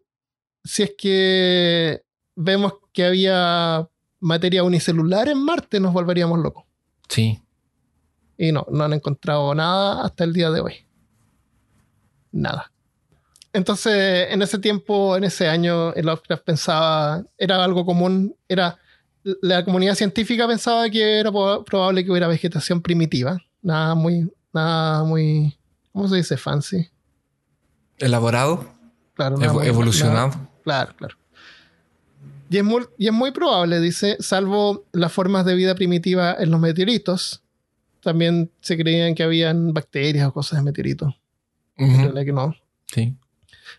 si 0.64 0.84
es 0.84 0.94
que 0.98 2.02
vemos 2.36 2.76
que 2.94 3.04
había 3.04 3.90
materia 4.22 4.64
unicelular 4.64 5.28
en 5.28 5.44
Marte, 5.44 5.82
nos 5.82 5.92
volveríamos 5.92 6.40
locos. 6.40 6.64
sí. 7.10 7.43
Y 8.44 8.52
no, 8.52 8.66
no 8.70 8.84
han 8.84 8.92
encontrado 8.94 9.56
nada 9.56 10.04
hasta 10.04 10.26
el 10.26 10.34
día 10.34 10.52
de 10.52 10.60
hoy. 10.60 10.74
Nada. 12.32 12.72
Entonces, 13.54 14.28
en 14.32 14.42
ese 14.42 14.58
tiempo, 14.60 15.16
en 15.16 15.24
ese 15.24 15.48
año, 15.48 15.94
el 15.94 16.08
Lovecraft 16.08 16.44
pensaba, 16.44 17.24
era 17.38 17.64
algo 17.64 17.86
común, 17.86 18.36
era 18.50 18.78
la 19.42 19.64
comunidad 19.64 19.96
científica 19.96 20.46
pensaba 20.48 20.90
que 20.90 21.20
era 21.20 21.32
probable 21.32 22.04
que 22.04 22.12
hubiera 22.12 22.28
vegetación 22.28 22.82
primitiva. 22.82 23.40
Nada 23.62 23.96
muy, 23.96 24.30
nada 24.52 25.04
muy, 25.06 25.58
¿cómo 25.94 26.10
se 26.10 26.18
dice? 26.18 26.36
Fancy. 26.36 26.90
Elaborado, 27.98 28.66
Claro, 29.14 29.38
muy- 29.38 29.68
evolucionado. 29.68 30.30
nada- 30.30 30.50
claro, 30.64 30.94
claro. 30.98 31.16
Y 32.50 32.58
es, 32.58 32.64
muy, 32.64 32.86
y 32.98 33.08
es 33.08 33.14
muy 33.14 33.32
probable, 33.32 33.80
dice, 33.80 34.18
salvo 34.20 34.84
las 34.92 35.14
formas 35.14 35.46
de 35.46 35.56
vida 35.56 35.76
primitiva 35.76 36.36
en 36.38 36.52
los 36.52 36.60
meteoritos, 36.60 37.43
también 38.04 38.52
se 38.62 38.78
creían 38.78 39.16
que 39.16 39.24
habían 39.24 39.74
bacterias 39.74 40.28
o 40.28 40.34
cosas 40.34 40.60
de 40.60 40.64
meteoritos. 40.64 41.14
Ujú, 41.78 41.98
realidad 41.98 42.26
que 42.26 42.34
no. 42.34 42.56
Sí. 42.94 43.16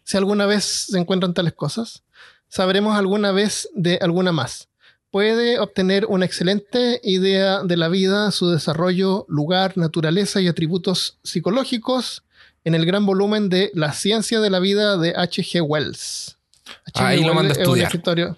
Si 0.03 0.17
alguna 0.17 0.47
vez 0.47 0.65
se 0.65 0.99
encuentran 0.99 1.35
tales 1.35 1.53
cosas, 1.53 2.03
sabremos 2.49 2.97
alguna 2.97 3.33
vez 3.33 3.69
de 3.75 3.99
alguna 4.01 4.33
más. 4.33 4.69
Puede 5.11 5.61
obtener 5.61 6.07
una 6.07 6.25
excelente 6.25 7.01
idea 7.05 7.63
de 7.63 7.77
la 7.77 7.89
vida, 7.89 8.33
su 8.33 8.51
desarrollo, 8.51 9.27
lugar, 9.29 9.79
naturaleza 9.79 10.41
y 10.41 10.49
atributos 10.49 11.19
psicológicos 11.23 12.25
en 12.65 12.75
el 12.75 12.85
gran 12.85 13.07
volumen 13.07 13.49
de 13.49 13.71
La 13.75 13.93
ciencia 13.93 14.41
de 14.41 14.51
la 14.51 14.59
vida 14.59 14.97
de 14.97 15.15
H.G. 15.17 15.61
Wells. 15.63 16.39
H.G. 16.87 17.05
Ahí 17.05 17.25
lo 17.25 17.35
manda 17.35 17.55
a 17.55 17.59
estudiar. 17.59 17.93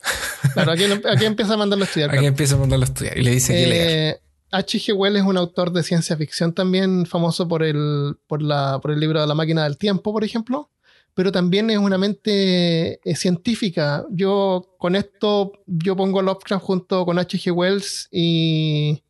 Claro, 0.52 0.72
aquí, 0.72 0.84
aquí 0.84 1.24
empieza 1.24 1.54
a 1.54 1.56
mandarlo 1.56 1.84
a 1.84 1.86
estudiar. 1.86 2.10
Aquí 2.10 2.18
claro. 2.18 2.28
empieza 2.28 2.54
a 2.54 2.58
mandarlo 2.58 2.84
a 2.84 2.88
estudiar 2.88 3.18
y 3.18 3.22
le 3.22 3.30
dice 3.32 3.52
que 3.52 3.66
leer. 3.66 4.20
H.G. 4.56 4.92
Wells 4.94 5.18
es 5.18 5.24
un 5.24 5.36
autor 5.36 5.72
de 5.72 5.82
ciencia 5.82 6.16
ficción 6.16 6.52
también 6.52 7.06
famoso 7.06 7.46
por 7.48 7.62
el, 7.62 8.16
por, 8.26 8.42
la, 8.42 8.78
por 8.80 8.90
el 8.90 9.00
libro 9.00 9.20
de 9.20 9.26
la 9.26 9.34
máquina 9.34 9.64
del 9.64 9.76
tiempo, 9.78 10.12
por 10.12 10.24
ejemplo, 10.24 10.70
pero 11.14 11.32
también 11.32 11.70
es 11.70 11.78
una 11.78 11.96
mente 11.98 13.00
eh, 13.08 13.16
científica. 13.16 14.04
Yo 14.10 14.74
con 14.78 14.94
esto, 14.96 15.52
yo 15.66 15.96
pongo 15.96 16.20
Lovecraft 16.22 16.64
junto 16.64 17.04
con 17.06 17.18
H.G. 17.18 17.50
Wells 17.52 18.08
y, 18.10 19.02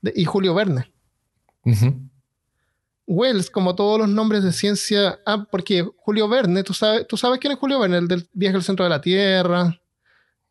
de- 0.00 0.12
y 0.16 0.24
Julio 0.24 0.54
Verne. 0.54 0.90
Wells, 3.06 3.50
como 3.50 3.74
todos 3.74 3.98
los 3.98 4.08
nombres 4.08 4.42
de 4.44 4.52
ciencia, 4.52 5.18
ah, 5.26 5.46
porque 5.50 5.86
Julio 5.98 6.26
Verne, 6.28 6.62
¿tú 6.62 6.72
sabes, 6.72 7.06
tú 7.06 7.16
sabes 7.18 7.38
quién 7.38 7.52
es 7.52 7.58
Julio 7.58 7.78
Verne, 7.78 7.98
el 7.98 8.08
del 8.08 8.28
viaje 8.32 8.56
al 8.56 8.62
centro 8.62 8.84
de 8.84 8.90
la 8.90 9.00
Tierra, 9.00 9.78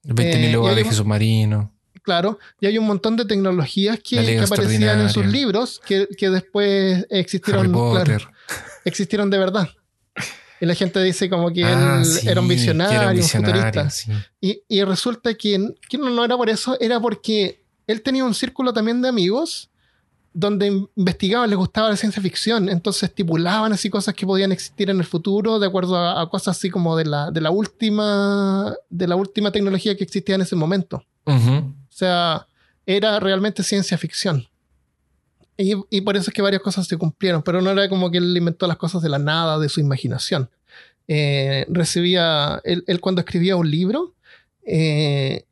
20.000 0.03 0.19
Eh, 0.23 0.47
y 0.47 0.51
leguas 0.51 0.69
hay 0.69 0.75
de 0.75 0.81
viaje 0.83 0.95
submarino. 0.95 1.71
Claro, 2.03 2.37
y 2.59 2.65
hay 2.67 2.77
un 2.77 2.85
montón 2.85 3.15
de 3.15 3.23
tecnologías 3.25 3.97
que, 3.99 4.17
que 4.25 4.39
aparecían 4.41 4.99
en 4.99 5.09
sus 5.09 5.25
libros 5.25 5.79
que, 5.85 6.07
que 6.17 6.29
después 6.29 7.07
existieron, 7.09 7.71
claro, 7.71 8.17
existieron 8.83 9.29
de 9.29 9.37
verdad. 9.37 9.69
Y 10.59 10.65
la 10.65 10.75
gente 10.75 11.01
dice 11.03 11.29
como 11.29 11.51
que 11.51 11.63
Ah, 11.65 11.99
él 11.99 12.05
sí, 12.05 12.27
era 12.27 12.39
un 12.41 12.47
visionario, 12.47 12.99
era 12.99 13.09
un 13.09 13.15
visionario, 13.15 13.61
futurista. 13.63 13.89
sí. 13.89 14.11
Y, 14.39 14.61
y 14.67 14.83
resulta 14.83 15.33
que, 15.33 15.73
que 15.89 15.97
no, 15.97 16.09
no 16.09 16.23
era 16.23 16.37
por 16.37 16.49
eso, 16.49 16.77
era 16.79 16.99
porque 16.99 17.63
él 17.87 18.01
tenía 18.01 18.23
un 18.23 18.33
círculo 18.33 18.71
también 18.73 19.01
de 19.01 19.09
amigos 19.09 19.69
donde 20.33 20.87
investigaban, 20.95 21.49
les 21.49 21.57
gustaba 21.57 21.89
la 21.89 21.95
ciencia 21.95 22.21
ficción, 22.21 22.67
entonces 22.67 23.03
estipulaban 23.03 23.71
así 23.71 23.89
cosas 23.89 24.15
que 24.15 24.25
podían 24.25 24.51
existir 24.51 24.89
en 24.89 24.97
el 24.97 25.05
futuro 25.05 25.59
de 25.59 25.67
acuerdo 25.67 25.95
a, 25.95 26.21
a 26.21 26.29
cosas 26.29 26.57
así 26.57 26.69
como 26.69 26.97
de 26.97 27.05
la, 27.05 27.29
de 27.29 27.39
la 27.39 27.51
última 27.51 28.73
de 28.89 29.07
la 29.07 29.15
última 29.15 29.51
tecnología 29.51 29.95
que 29.95 30.03
existía 30.03 30.35
en 30.35 30.41
ese 30.41 30.55
momento. 30.55 31.03
Ujú. 31.25 31.73
O 31.93 31.95
sea, 31.95 32.47
era 32.87 33.19
realmente 33.19 33.61
ciencia 33.61 33.97
ficción. 33.99 34.47
Y, 35.57 35.73
y 35.91 36.01
por 36.01 36.17
eso 36.17 36.31
es 36.31 36.33
que 36.33 36.41
varias 36.41 36.63
cosas 36.63 36.87
se 36.87 36.97
cumplieron, 36.97 37.43
pero 37.43 37.61
no 37.61 37.69
era 37.69 37.87
como 37.87 38.09
que 38.09 38.17
él 38.17 38.35
inventó 38.35 38.65
las 38.65 38.77
cosas 38.77 39.03
de 39.03 39.09
la 39.09 39.19
nada, 39.19 39.59
de 39.59 39.69
su 39.69 39.79
imaginación. 39.79 40.49
Eh, 41.07 41.67
recibía, 41.69 42.59
él, 42.63 42.83
cuando 42.99 43.21
escribía 43.21 43.55
un 43.55 43.69
libro, 43.69 44.15
eh, 44.65 45.45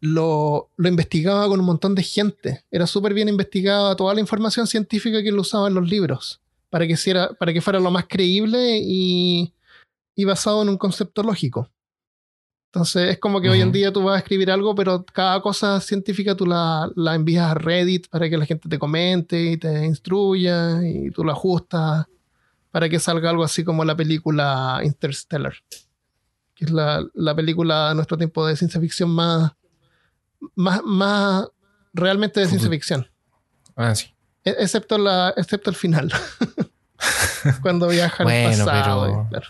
lo, 0.00 0.70
lo 0.76 0.88
investigaba 0.88 1.48
con 1.48 1.58
un 1.58 1.66
montón 1.66 1.96
de 1.96 2.04
gente. 2.04 2.62
Era 2.70 2.86
súper 2.86 3.12
bien 3.12 3.28
investigada 3.28 3.96
toda 3.96 4.14
la 4.14 4.20
información 4.20 4.68
científica 4.68 5.20
que 5.22 5.30
él 5.30 5.38
usaba 5.38 5.66
en 5.66 5.74
los 5.74 5.88
libros, 5.90 6.40
para 6.70 6.86
que, 6.86 6.92
hiciera- 6.92 7.32
para 7.34 7.52
que 7.52 7.60
fuera 7.60 7.80
lo 7.80 7.90
más 7.90 8.04
creíble 8.08 8.78
y, 8.80 9.52
y 10.14 10.24
basado 10.24 10.62
en 10.62 10.68
un 10.68 10.78
concepto 10.78 11.24
lógico. 11.24 11.68
Entonces 12.76 13.12
es 13.12 13.18
como 13.18 13.40
que 13.40 13.48
hoy 13.48 13.62
en 13.62 13.72
día 13.72 13.90
tú 13.90 14.02
vas 14.02 14.16
a 14.16 14.18
escribir 14.18 14.50
algo, 14.50 14.74
pero 14.74 15.02
cada 15.06 15.40
cosa 15.40 15.80
científica 15.80 16.34
tú 16.36 16.44
la, 16.44 16.90
la 16.94 17.14
envías 17.14 17.50
a 17.50 17.54
Reddit 17.54 18.06
para 18.08 18.28
que 18.28 18.36
la 18.36 18.44
gente 18.44 18.68
te 18.68 18.78
comente 18.78 19.40
y 19.52 19.56
te 19.56 19.86
instruya 19.86 20.86
y 20.86 21.10
tú 21.10 21.24
lo 21.24 21.32
ajustas 21.32 22.04
para 22.70 22.90
que 22.90 22.98
salga 23.00 23.30
algo 23.30 23.42
así 23.44 23.64
como 23.64 23.82
la 23.82 23.96
película 23.96 24.80
Interstellar, 24.84 25.54
que 26.54 26.66
es 26.66 26.70
la, 26.70 27.02
la 27.14 27.34
película 27.34 27.88
de 27.88 27.94
nuestro 27.94 28.18
tiempo 28.18 28.46
de 28.46 28.56
ciencia 28.56 28.78
ficción 28.78 29.08
más, 29.08 29.52
más, 30.54 30.82
más 30.84 31.46
realmente 31.94 32.40
de 32.40 32.46
ciencia 32.46 32.68
ficción, 32.68 33.08
Ah, 33.74 33.94
sí. 33.94 34.08
E- 34.44 34.54
excepto, 34.58 34.98
la, 34.98 35.32
excepto 35.34 35.70
el 35.70 35.76
final, 35.76 36.12
cuando 37.62 37.88
viajan 37.88 38.26
al 38.26 38.32
Bueno, 38.32 38.64
pasado. 38.66 39.00
pero- 39.06 39.22
y- 39.24 39.28
claro. 39.30 39.46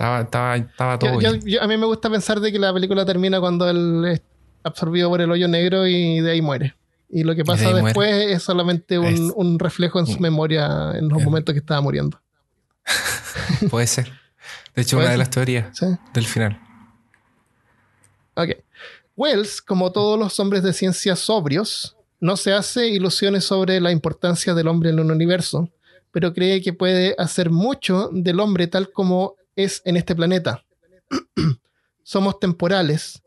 Estaba, 0.00 0.20
estaba, 0.22 0.56
estaba 0.56 0.98
todo 0.98 1.10
Yo- 1.10 1.20
yo- 1.20 1.32
bien. 1.32 1.42
yo- 1.46 1.62
a 1.62 1.66
mí 1.66 1.76
me 1.76 1.84
gusta 1.84 2.08
pensar 2.08 2.40
de 2.40 2.50
que 2.50 2.58
la 2.58 2.72
película 2.72 3.04
termina 3.04 3.38
cuando 3.38 3.68
él 3.68 4.02
es 4.06 4.22
absorbido 4.62 5.10
por 5.10 5.20
el 5.20 5.30
hoyo 5.30 5.46
negro 5.46 5.86
y 5.86 6.20
de 6.20 6.30
ahí 6.30 6.40
muere. 6.40 6.74
Y 7.10 7.22
lo 7.22 7.34
que 7.34 7.44
pasa 7.44 7.64
muere. 7.68 7.82
después 7.84 8.10
es 8.30 8.42
solamente 8.42 8.98
un, 8.98 9.04
Es- 9.06 9.20
un 9.34 9.58
reflejo 9.58 9.98
en 10.00 10.06
su 10.06 10.18
memoria 10.18 10.92
en 10.94 11.08
los 11.10 11.22
momentos 11.22 11.52
que 11.52 11.58
estaba 11.58 11.82
muriendo. 11.82 12.18
Puede 13.70 13.86
ser. 13.86 14.10
De 14.74 14.80
hecho, 14.82 14.96
una 14.96 15.10
de 15.10 15.18
las 15.18 15.28
teorías 15.28 15.76
¿Sí? 15.76 15.84
del 16.14 16.26
final. 16.26 16.58
Ok. 18.36 18.50
Wells, 19.16 19.60
como 19.60 19.92
todos 19.92 20.18
los 20.18 20.40
hombres 20.40 20.62
de 20.62 20.72
ciencia 20.72 21.14
sobrios, 21.14 21.94
no 22.20 22.38
se 22.38 22.54
hace 22.54 22.88
ilusiones 22.88 23.44
sobre 23.44 23.80
la 23.80 23.90
importancia 23.92 24.54
del 24.54 24.68
hombre 24.68 24.90
en 24.90 25.00
un 25.00 25.10
universo, 25.10 25.68
pero 26.10 26.32
cree 26.32 26.62
que 26.62 26.72
puede 26.72 27.14
hacer 27.18 27.50
mucho 27.50 28.08
del 28.12 28.40
hombre 28.40 28.66
tal 28.66 28.90
como 28.92 29.34
es 29.56 29.82
en 29.84 29.96
este 29.96 30.14
planeta. 30.14 30.64
Somos 32.02 32.38
temporales, 32.40 33.22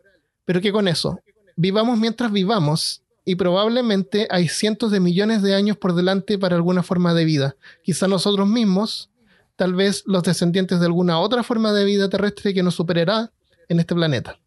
pero 0.45 0.61
¿qué 0.61 0.71
con 0.71 0.87
eso? 0.87 1.19
Vivamos 1.55 1.97
mientras 1.97 2.31
vivamos 2.31 3.03
y 3.25 3.35
probablemente 3.35 4.27
hay 4.29 4.47
cientos 4.47 4.91
de 4.91 4.99
millones 4.99 5.41
de 5.41 5.55
años 5.55 5.77
por 5.77 5.93
delante 5.95 6.37
para 6.37 6.55
alguna 6.55 6.83
forma 6.83 7.13
de 7.13 7.25
vida. 7.25 7.55
Quizá 7.83 8.07
nosotros 8.07 8.47
mismos, 8.47 9.09
tal 9.55 9.73
vez 9.73 10.03
los 10.05 10.23
descendientes 10.23 10.79
de 10.79 10.85
alguna 10.85 11.19
otra 11.19 11.43
forma 11.43 11.71
de 11.73 11.85
vida 11.85 12.09
terrestre 12.09 12.53
que 12.53 12.63
nos 12.63 12.75
superará 12.75 13.31
en 13.69 13.79
este 13.79 13.95
planeta 13.95 14.39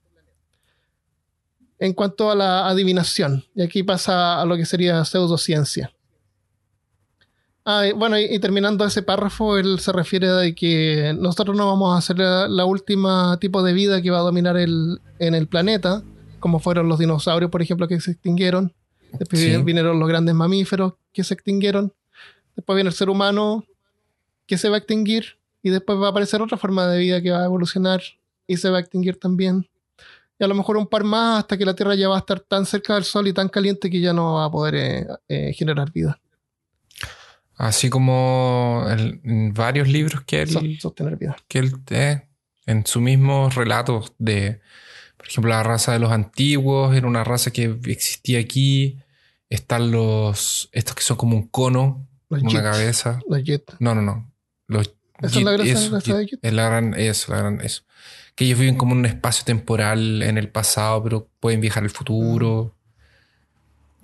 en 1.78 1.92
cuanto 1.92 2.30
a 2.30 2.34
la 2.34 2.68
adivinación. 2.68 3.44
Y 3.54 3.62
aquí 3.62 3.82
pasa 3.82 4.40
a 4.40 4.44
lo 4.44 4.56
que 4.56 4.64
sería 4.64 5.04
pseudociencia. 5.04 5.92
Ah, 7.68 7.82
bueno, 7.96 8.16
y, 8.18 8.24
y 8.26 8.38
terminando 8.38 8.84
ese 8.84 9.02
párrafo, 9.02 9.58
él 9.58 9.80
se 9.80 9.90
refiere 9.92 10.28
a 10.30 10.54
que 10.54 11.12
nosotros 11.18 11.56
no 11.56 11.66
vamos 11.66 11.98
a 11.98 12.00
ser 12.00 12.18
la, 12.18 12.46
la 12.46 12.64
última 12.64 13.36
tipo 13.40 13.60
de 13.64 13.72
vida 13.72 14.00
que 14.00 14.10
va 14.12 14.18
a 14.18 14.22
dominar 14.22 14.56
el, 14.56 15.00
en 15.18 15.34
el 15.34 15.48
planeta, 15.48 16.04
como 16.38 16.60
fueron 16.60 16.88
los 16.88 17.00
dinosaurios, 17.00 17.50
por 17.50 17.62
ejemplo, 17.62 17.88
que 17.88 18.00
se 18.00 18.12
extinguieron. 18.12 18.72
Después 19.18 19.40
Sí. 19.42 19.56
vinieron 19.64 19.98
los 19.98 20.08
grandes 20.08 20.34
mamíferos 20.34 20.94
que 21.12 21.24
se 21.24 21.34
extinguieron. 21.34 21.92
Después 22.54 22.76
viene 22.76 22.88
el 22.90 22.94
ser 22.94 23.10
humano 23.10 23.64
que 24.46 24.58
se 24.58 24.68
va 24.68 24.76
a 24.76 24.78
extinguir. 24.78 25.38
Y 25.62 25.70
después 25.70 25.98
va 25.98 26.06
a 26.06 26.10
aparecer 26.10 26.40
otra 26.40 26.56
forma 26.58 26.86
de 26.86 26.98
vida 27.00 27.20
que 27.20 27.32
va 27.32 27.40
a 27.42 27.46
evolucionar 27.46 28.00
y 28.46 28.56
se 28.58 28.70
va 28.70 28.76
a 28.76 28.80
extinguir 28.80 29.18
también 29.18 29.68
y 30.38 30.44
a 30.44 30.46
lo 30.48 30.54
mejor 30.54 30.76
un 30.76 30.86
par 30.86 31.02
más 31.02 31.38
hasta 31.40 31.56
que 31.56 31.64
la 31.64 31.74
Tierra 31.74 31.94
ya 31.94 32.08
va 32.10 32.16
a 32.16 32.18
estar 32.18 32.38
tan 32.40 32.66
cerca 32.66 32.94
del 32.94 33.04
Sol 33.04 33.26
y 33.26 33.32
tan 33.32 33.48
caliente 33.48 33.88
que 33.90 34.00
ya 34.00 34.12
no 34.12 34.34
va 34.34 34.44
a 34.44 34.50
poder 34.50 34.74
eh, 34.74 35.06
eh, 35.28 35.52
generar 35.54 35.90
vida, 35.90 36.20
Así 37.56 37.88
como 37.90 38.84
el- 38.90 39.20
en 39.24 39.54
varios 39.54 39.88
libros 39.88 40.22
que 40.24 40.42
él, 40.42 40.50
so- 40.50 40.60
sostener 40.80 41.16
vida. 41.16 41.36
que 41.48 41.58
él 41.60 41.72
eh, 41.90 42.22
en 42.66 42.84
sus 42.86 43.00
mismos 43.00 43.54
relatos 43.54 44.12
de, 44.18 44.60
por 45.16 45.26
ejemplo, 45.28 45.50
la 45.50 45.62
raza 45.62 45.92
de 45.92 45.98
los 45.98 46.12
antiguos 46.12 46.94
era 46.94 47.06
una 47.06 47.24
raza 47.24 47.50
que 47.52 47.78
existía 47.86 48.40
aquí. 48.40 48.98
Están 49.48 49.90
los, 49.92 50.68
estos 50.72 50.94
que 50.96 51.02
son 51.02 51.16
como 51.16 51.36
un 51.36 51.46
cono, 51.48 52.06
Los 52.28 52.42
una 52.42 52.62
cabeza. 52.62 53.20
los. 53.28 53.40
No, 53.78 53.94
no, 53.94 54.02
no. 54.02 54.30
Los 54.66 54.92
Esa 55.22 55.38
es 55.38 55.44
la 55.44 55.52
gracia- 55.52 55.72
eso, 55.72 55.98
de. 56.00 56.38
Es 56.42 56.52
la 56.52 56.64
gran, 56.66 56.94
eso, 56.94 57.32
la 57.32 57.38
gran, 57.38 57.60
eso. 57.62 57.82
Que 58.34 58.44
ellos 58.44 58.58
viven 58.58 58.76
como 58.76 58.92
en 58.92 58.98
un 58.98 59.06
espacio 59.06 59.44
temporal 59.46 60.22
en 60.22 60.36
el 60.36 60.50
pasado, 60.50 61.02
pero 61.02 61.28
pueden 61.40 61.60
viajar 61.62 61.84
al 61.84 61.90
futuro. 61.90 62.74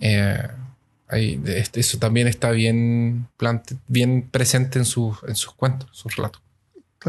Eh, 0.00 0.38
ahí, 1.12 1.40
este- 1.46 1.80
eso 1.80 1.98
también 1.98 2.26
está 2.28 2.50
bien, 2.50 3.28
plante- 3.36 3.76
bien 3.88 4.28
presente 4.30 4.78
en 4.78 4.84
sus, 4.84 5.18
en 5.26 5.36
sus 5.36 5.52
cuentos, 5.54 5.88
sus 5.92 6.16
relatos. 6.16 6.42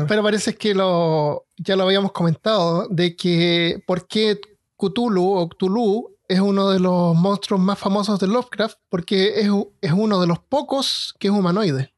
Pero 0.08 0.24
parece 0.24 0.56
que 0.56 0.74
lo, 0.74 1.46
ya 1.58 1.76
lo 1.76 1.84
habíamos 1.84 2.12
comentado, 2.12 2.88
de 2.90 3.16
que 3.16 3.84
por 3.86 4.08
qué 4.08 4.40
Cthulhu 4.78 5.34
o 5.38 5.48
Cthulhu 5.50 6.10
es 6.28 6.40
uno 6.40 6.70
de 6.72 6.80
los 6.80 7.16
monstruos 7.16 7.62
más 7.62 7.78
famosos 7.78 8.20
de 8.20 8.28
Lovecraft, 8.28 8.78
porque 8.90 9.40
es, 9.42 9.50
es 9.82 9.92
uno 9.92 10.20
de 10.20 10.28
los 10.28 10.40
pocos 10.40 11.14
que 11.20 11.28
es 11.28 11.34
humanoide. 11.34 11.94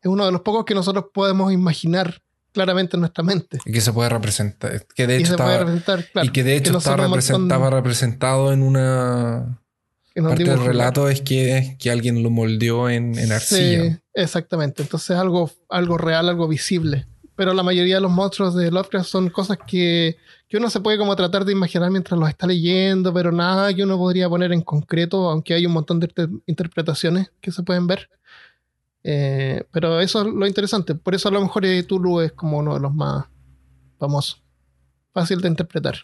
Es 0.00 0.10
uno 0.10 0.24
de 0.24 0.32
los 0.32 0.40
pocos 0.40 0.64
que 0.64 0.74
nosotros 0.74 1.06
podemos 1.12 1.52
imaginar 1.52 2.22
claramente 2.52 2.96
en 2.96 3.00
nuestra 3.00 3.22
mente. 3.22 3.58
Y 3.66 3.72
que 3.72 3.80
se 3.82 3.92
puede 3.92 4.08
representar. 4.08 4.86
Que 4.94 5.06
de 5.06 5.18
y 5.18 5.22
hecho 5.22 5.32
se 5.32 5.36
puede 5.36 5.50
estaba, 5.52 5.58
representar, 5.70 6.10
claro. 6.10 6.26
y 6.28 6.32
que 6.32 6.42
de 6.44 6.56
hecho 6.56 6.72
no 6.72 6.78
estaba 6.78 7.06
montón 7.06 7.70
representado 7.70 8.52
en 8.52 8.62
una 8.62 9.60
que 9.64 9.65
parte 10.22 10.44
del 10.44 10.64
relato 10.64 11.08
es 11.08 11.20
que, 11.20 11.76
que 11.78 11.90
alguien 11.90 12.22
lo 12.22 12.30
moldeó 12.30 12.88
en, 12.88 13.18
en 13.18 13.32
arcilla. 13.32 13.84
Sí, 13.92 13.98
exactamente. 14.14 14.82
Entonces 14.82 15.16
algo, 15.16 15.50
algo 15.68 15.98
real, 15.98 16.28
algo 16.28 16.48
visible. 16.48 17.06
Pero 17.34 17.52
la 17.52 17.62
mayoría 17.62 17.96
de 17.96 18.00
los 18.00 18.10
monstruos 18.10 18.54
de 18.54 18.70
Lovecraft 18.70 19.08
son 19.08 19.28
cosas 19.28 19.58
que, 19.66 20.16
que 20.48 20.56
uno 20.56 20.70
se 20.70 20.80
puede 20.80 20.96
como 20.96 21.14
tratar 21.16 21.44
de 21.44 21.52
imaginar 21.52 21.90
mientras 21.90 22.18
los 22.18 22.28
está 22.30 22.46
leyendo, 22.46 23.12
pero 23.12 23.30
nada 23.30 23.74
que 23.74 23.82
uno 23.82 23.98
podría 23.98 24.26
poner 24.28 24.52
en 24.52 24.62
concreto, 24.62 25.28
aunque 25.28 25.52
hay 25.52 25.66
un 25.66 25.72
montón 25.72 26.00
de 26.00 26.06
inter- 26.06 26.30
interpretaciones 26.46 27.30
que 27.42 27.52
se 27.52 27.62
pueden 27.62 27.86
ver. 27.86 28.08
Eh, 29.04 29.64
pero 29.70 30.00
eso 30.00 30.22
es 30.22 30.32
lo 30.32 30.46
interesante. 30.46 30.94
Por 30.94 31.14
eso 31.14 31.28
a 31.28 31.32
lo 31.32 31.40
mejor 31.42 31.66
eh, 31.66 31.82
Tulu 31.82 32.20
es 32.22 32.32
como 32.32 32.58
uno 32.58 32.72
de 32.74 32.80
los 32.80 32.94
más 32.94 33.26
famosos. 33.98 34.42
Fácil 35.12 35.40
de 35.42 35.48
interpretar. 35.48 35.96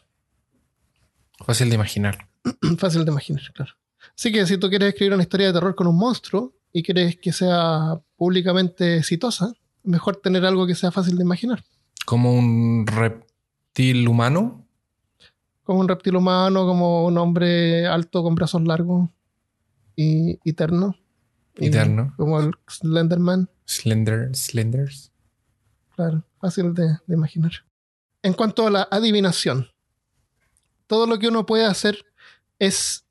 Fácil 1.44 1.68
de 1.70 1.75
imaginar. 1.77 2.29
Fácil 2.79 3.05
de 3.05 3.11
imaginar, 3.11 3.42
claro. 3.55 3.72
Así 4.16 4.31
que 4.33 4.46
si 4.46 4.59
tú 4.59 4.68
quieres 4.68 4.88
escribir 4.88 5.14
una 5.14 5.22
historia 5.22 5.48
de 5.48 5.53
terror 5.55 5.75
con 5.75 5.87
un 5.87 5.96
monstruo 5.96 6.55
y 6.72 6.83
quieres 6.83 7.16
que 7.16 7.33
sea 7.33 8.01
públicamente 8.16 8.98
exitosa, 8.98 9.53
mejor 9.83 10.16
tener 10.16 10.44
algo 10.44 10.66
que 10.66 10.75
sea 10.75 10.90
fácil 10.90 11.16
de 11.16 11.25
imaginar. 11.25 11.64
Como 12.05 12.33
un 12.35 12.87
reptil 12.87 14.07
humano. 14.09 14.66
Como 15.64 15.81
un 15.81 15.88
reptil 15.88 16.16
humano, 16.16 16.66
como 16.66 17.07
un 17.07 17.18
hombre 17.18 17.87
alto 17.87 18.22
con 18.22 18.35
brazos 18.35 18.62
largos 18.62 19.09
y 19.96 20.38
y 20.44 20.53
terno. 20.53 20.96
Y 21.57 21.66
Eterno. 21.66 22.14
Como 22.16 22.40
el 22.40 22.53
Slenderman. 22.68 23.48
Slender, 23.66 24.35
slenders. 24.35 25.12
Claro, 25.94 26.25
fácil 26.40 26.75
de, 26.75 26.96
de 27.07 27.14
imaginar. 27.14 27.53
En 28.22 28.33
cuanto 28.33 28.66
a 28.66 28.70
la 28.70 28.88
adivinación, 28.90 29.68
todo 30.87 31.07
lo 31.07 31.18
que 31.18 31.29
uno 31.29 31.44
puede 31.44 31.66
hacer 31.66 32.05
es 32.59 33.02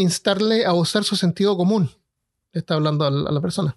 instarle 0.00 0.64
a 0.64 0.72
usar 0.72 1.04
su 1.04 1.16
sentido 1.16 1.56
común. 1.56 1.90
Está 2.52 2.74
hablando 2.74 3.04
a 3.04 3.10
la, 3.10 3.40
persona. 3.40 3.76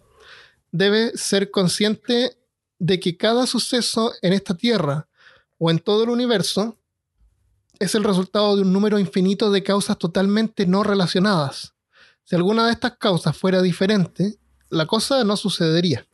Debe 0.72 1.16
ser 1.16 1.52
consciente 1.52 2.38
de 2.80 3.00
que 3.00 3.18
cada 3.18 3.46
suceso 3.46 4.14
en 4.22 4.34
esta 4.34 4.56
tierra 4.56 5.08
o 5.60 5.70
en 5.70 5.80
todo 5.80 6.04
el 6.04 6.10
universo 6.10 6.78
es 7.80 7.96
el 7.96 8.04
resultado 8.04 8.56
de 8.56 8.64
un 8.64 8.74
número 8.74 8.98
infinito 9.00 9.52
de 9.52 9.64
causas 9.64 9.98
totalmente 9.98 10.66
no 10.66 10.84
relacionadas. 10.84 11.74
Si 12.24 12.36
alguna 12.36 12.66
de 12.66 12.72
estas 12.72 12.98
causas 12.98 13.38
fuera 13.38 13.62
diferente, 13.62 14.40
la 14.70 14.86
cosa 14.86 15.24
no 15.24 15.38
sucedería. 15.38 16.08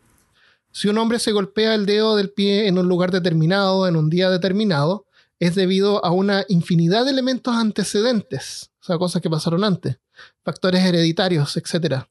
Si 0.71 0.87
un 0.87 0.97
hombre 0.97 1.19
se 1.19 1.31
golpea 1.31 1.75
el 1.75 1.85
dedo 1.85 2.15
del 2.15 2.31
pie 2.31 2.67
en 2.67 2.77
un 2.77 2.87
lugar 2.87 3.11
determinado, 3.11 3.87
en 3.87 3.95
un 3.95 4.09
día 4.09 4.29
determinado, 4.29 5.05
es 5.39 5.55
debido 5.55 6.03
a 6.03 6.11
una 6.11 6.45
infinidad 6.49 7.05
de 7.05 7.11
elementos 7.11 7.55
antecedentes, 7.55 8.71
sea, 8.93 8.97
cosas 8.97 9.21
que 9.21 9.29
pasaron 9.29 9.63
antes, 9.63 9.99
factores 10.43 10.83
hereditarios, 10.83 11.55
etc., 11.57 12.03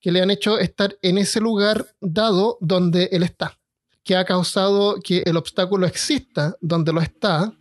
que 0.00 0.12
le 0.12 0.20
han 0.20 0.30
hecho 0.30 0.58
estar 0.58 0.96
en 1.00 1.18
ese 1.18 1.40
lugar 1.40 1.86
dado 2.00 2.58
donde 2.60 3.08
él 3.10 3.22
está, 3.22 3.58
que 4.02 4.16
ha 4.16 4.24
causado 4.24 5.00
que 5.02 5.22
el 5.24 5.36
obstáculo 5.36 5.86
exista 5.86 6.56
donde 6.60 6.92
lo 6.92 7.00
está 7.00 7.52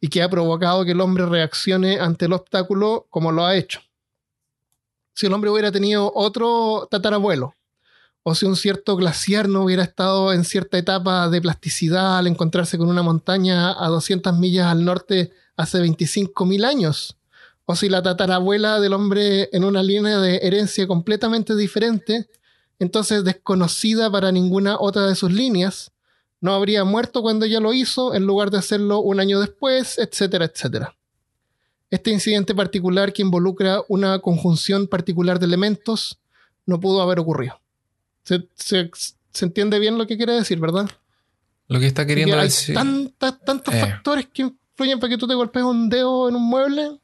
y 0.00 0.08
que 0.08 0.22
ha 0.22 0.28
provocado 0.28 0.84
que 0.84 0.92
el 0.92 1.00
hombre 1.00 1.26
reaccione 1.26 1.98
ante 1.98 2.26
el 2.26 2.32
obstáculo 2.32 3.06
como 3.10 3.32
lo 3.32 3.44
ha 3.44 3.56
hecho. 3.56 3.80
Si 5.14 5.26
el 5.26 5.32
hombre 5.32 5.50
hubiera 5.50 5.72
tenido 5.72 6.12
otro 6.14 6.86
tatarabuelo, 6.90 7.54
o 8.22 8.34
si 8.34 8.46
un 8.46 8.56
cierto 8.56 8.96
glaciar 8.96 9.48
no 9.48 9.64
hubiera 9.64 9.82
estado 9.82 10.32
en 10.32 10.44
cierta 10.44 10.78
etapa 10.78 11.28
de 11.28 11.42
plasticidad 11.42 12.18
al 12.18 12.26
encontrarse 12.26 12.78
con 12.78 12.88
una 12.88 13.02
montaña 13.02 13.72
a 13.84 13.88
200 13.88 14.36
millas 14.38 14.66
al 14.66 14.84
norte 14.84 15.32
hace 15.56 15.78
25.000 15.78 16.64
años, 16.64 17.16
o 17.66 17.76
si 17.76 17.88
la 17.88 18.02
tatarabuela 18.02 18.80
del 18.80 18.92
hombre 18.92 19.48
en 19.52 19.64
una 19.64 19.82
línea 19.82 20.18
de 20.18 20.38
herencia 20.42 20.86
completamente 20.86 21.56
diferente, 21.56 22.28
entonces 22.78 23.24
desconocida 23.24 24.10
para 24.10 24.32
ninguna 24.32 24.76
otra 24.78 25.06
de 25.06 25.14
sus 25.14 25.32
líneas, 25.32 25.92
no 26.40 26.54
habría 26.54 26.84
muerto 26.84 27.22
cuando 27.22 27.46
ella 27.46 27.60
lo 27.60 27.72
hizo 27.72 28.14
en 28.14 28.26
lugar 28.26 28.50
de 28.50 28.58
hacerlo 28.58 28.98
un 29.00 29.18
año 29.18 29.40
después, 29.40 29.98
etcétera, 29.98 30.44
etcétera. 30.44 30.94
Este 31.90 32.10
incidente 32.10 32.54
particular 32.54 33.12
que 33.12 33.22
involucra 33.22 33.80
una 33.88 34.18
conjunción 34.18 34.86
particular 34.86 35.38
de 35.38 35.46
elementos 35.46 36.18
no 36.66 36.80
pudo 36.80 37.00
haber 37.00 37.18
ocurrido. 37.18 37.60
Se, 38.24 38.90
entiende 39.40 39.78
bien 39.78 39.96
lo 39.96 40.06
que 40.06 40.16
quiere 40.16 40.32
decir, 40.32 40.58
¿verdad? 40.58 40.90
Lo 41.68 41.80
que 41.80 41.86
está 41.86 42.04
queriendo 42.04 42.36
hay 42.36 42.44
decir. 42.44 42.74
tantos 42.74 43.74
eh. 43.74 43.80
factores 43.80 44.26
que 44.26 44.42
influyen 44.42 45.00
para 45.00 45.10
que 45.10 45.18
tú 45.18 45.26
te 45.26 45.34
golpees 45.34 45.64
un 45.64 45.88
dedo 45.88 46.28
en 46.28 46.36
un 46.36 46.42
mueble. 46.42 47.00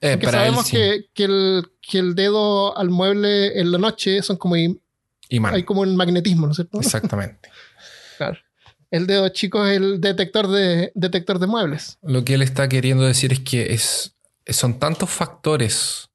Eh, 0.00 0.18
sabemos 0.22 0.70
que, 0.70 1.08
el, 1.16 2.14
dedo 2.14 2.76
al 2.76 2.90
mueble 2.90 3.60
en 3.60 3.70
la 3.70 3.78
noche 3.78 4.22
son 4.22 4.36
como. 4.36 4.54
Hay 4.54 5.62
como 5.64 5.82
un 5.82 5.94
magnetismo, 5.94 6.46
¿no 6.46 6.52
es 6.52 6.56
cierto? 6.56 6.80
Exactamente. 6.80 7.50
claro. 8.18 8.38
El 8.90 9.06
dedo 9.06 9.28
chico 9.28 9.64
es 9.66 9.76
el 9.76 10.00
detector 10.00 10.48
de, 10.48 10.90
detector 10.94 11.38
de 11.38 11.46
muebles. 11.46 11.98
Lo 12.02 12.24
que 12.24 12.34
él 12.34 12.42
está 12.42 12.68
queriendo 12.68 13.04
decir 13.04 13.32
es 13.32 13.40
que 13.40 13.72
es, 13.72 14.16
son 14.48 14.80
tantos 14.80 15.10
factores 15.10 16.10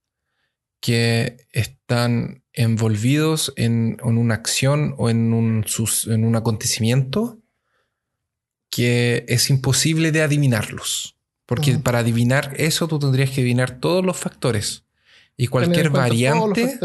que 0.82 1.38
están 1.54 2.44
envolvidos 2.52 3.54
en, 3.56 3.98
una 4.04 4.36
acción 4.36 4.94
o 4.98 5.10
en 5.10 5.34
un, 5.34 5.66
en 6.08 6.26
un 6.26 6.36
acontecimiento 6.36 7.40
que 8.70 9.26
es 9.30 9.50
imposible 9.50 10.12
de 10.12 10.22
adivinarlos. 10.22 11.15
Porque 11.46 11.78
para 11.78 12.00
adivinar 12.00 12.54
eso 12.58 12.88
tú 12.88 12.98
tendrías 13.00 13.30
que 13.30 13.42
adivinar 13.42 13.80
todos 13.80 14.04
los 14.04 14.18
factores. 14.18 14.84
Y 15.38 15.48
cualquier 15.48 15.90
variante, 15.90 16.80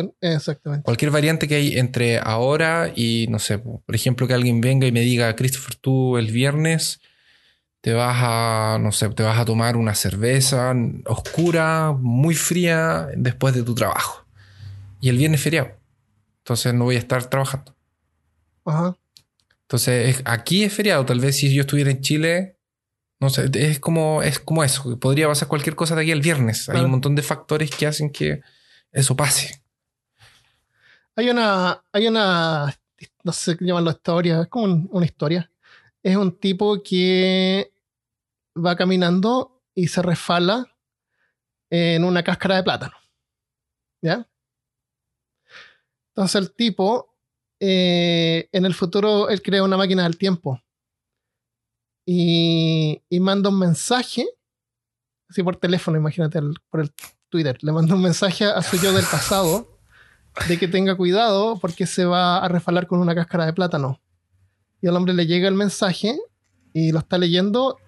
cualquier 0.82 1.10
variante 1.12 1.46
que 1.46 1.54
hay 1.54 1.78
entre 1.78 2.18
ahora 2.18 2.92
y, 2.94 3.26
no 3.30 3.38
sé, 3.38 3.58
por 3.58 3.94
ejemplo, 3.94 4.26
que 4.26 4.34
alguien 4.34 4.60
venga 4.60 4.88
y 4.88 4.92
me 4.92 5.02
diga, 5.02 5.34
Christopher, 5.36 5.76
tú 5.76 6.18
el 6.18 6.32
viernes 6.32 7.00
te 7.80 7.92
vas 7.92 8.16
a, 8.20 8.78
no 8.80 8.90
sé, 8.90 9.08
te 9.10 9.22
vas 9.22 9.38
a 9.38 9.44
tomar 9.44 9.76
una 9.76 9.94
cerveza 9.94 10.74
oscura, 11.06 11.92
muy 11.98 12.34
fría, 12.34 13.08
después 13.16 13.54
de 13.54 13.62
tu 13.62 13.74
trabajo. 13.74 14.26
Y 15.00 15.08
el 15.08 15.16
viernes 15.16 15.40
feriado. 15.40 15.70
Entonces 16.38 16.74
no 16.74 16.84
voy 16.84 16.96
a 16.96 16.98
estar 16.98 17.24
trabajando. 17.30 17.74
Ajá. 18.64 18.96
Entonces, 19.62 20.20
aquí 20.24 20.64
es 20.64 20.72
feriado. 20.72 21.06
Tal 21.06 21.20
vez 21.20 21.36
si 21.36 21.54
yo 21.54 21.60
estuviera 21.60 21.92
en 21.92 22.00
Chile, 22.00 22.56
no 23.20 23.30
sé, 23.30 23.50
es 23.54 23.78
como, 23.78 24.22
es 24.22 24.38
como 24.38 24.64
eso. 24.64 24.98
Podría 24.98 25.28
pasar 25.28 25.48
cualquier 25.48 25.76
cosa 25.76 25.94
de 25.94 26.02
aquí 26.02 26.10
el 26.10 26.22
viernes. 26.22 26.68
Hay 26.68 26.80
un 26.80 26.90
montón 26.90 27.14
de 27.14 27.22
factores 27.22 27.70
que 27.70 27.86
hacen 27.86 28.10
que 28.10 28.40
eso 28.90 29.14
pase. 29.14 29.62
Hay 31.14 31.28
una, 31.28 31.84
hay 31.92 32.08
una, 32.08 32.74
no 33.22 33.32
sé 33.32 33.56
qué 33.56 33.66
llamarlo 33.66 33.90
historia, 33.90 34.42
es 34.42 34.48
como 34.48 34.88
una 34.90 35.04
historia 35.04 35.50
es 36.02 36.16
un 36.16 36.38
tipo 36.38 36.82
que 36.82 37.72
va 38.56 38.76
caminando 38.76 39.62
y 39.74 39.88
se 39.88 40.02
resfala 40.02 40.66
en 41.70 42.04
una 42.04 42.22
cáscara 42.22 42.56
de 42.56 42.62
plátano. 42.62 42.96
¿Ya? 44.02 44.26
Entonces 46.08 46.40
el 46.40 46.54
tipo, 46.54 47.16
eh, 47.60 48.48
en 48.52 48.64
el 48.64 48.74
futuro, 48.74 49.28
él 49.28 49.42
crea 49.42 49.62
una 49.62 49.76
máquina 49.76 50.04
del 50.04 50.16
tiempo. 50.16 50.60
Y, 52.06 53.02
manda 53.20 53.50
un 53.50 53.58
mensaje, 53.58 54.26
así 55.28 55.42
por 55.42 55.56
teléfono, 55.56 55.96
imagínate, 55.96 56.40
por 56.70 56.80
el 56.80 56.92
Twitter. 57.28 57.58
Le 57.60 57.72
manda 57.72 57.94
un 57.94 58.02
mensaje 58.02 58.44
a 58.44 58.62
su 58.62 58.76
yo 58.78 58.92
del 58.92 59.04
pasado 59.04 59.78
de 60.48 60.58
que 60.58 60.68
tenga 60.68 60.96
cuidado 60.96 61.58
porque 61.58 61.86
se 61.86 62.04
va 62.04 62.38
a 62.38 62.48
resfalar 62.48 62.86
con 62.86 63.00
una 63.00 63.14
cáscara 63.14 63.46
de 63.46 63.52
plátano 63.52 64.00
y 64.80 64.88
al 64.88 64.96
hombre 64.96 65.14
le 65.14 65.26
llega 65.26 65.48
el 65.48 65.54
mensaje 65.54 66.18
y 66.72 66.92
lo 66.92 67.00
está 67.00 67.18
leyendo 67.18 67.78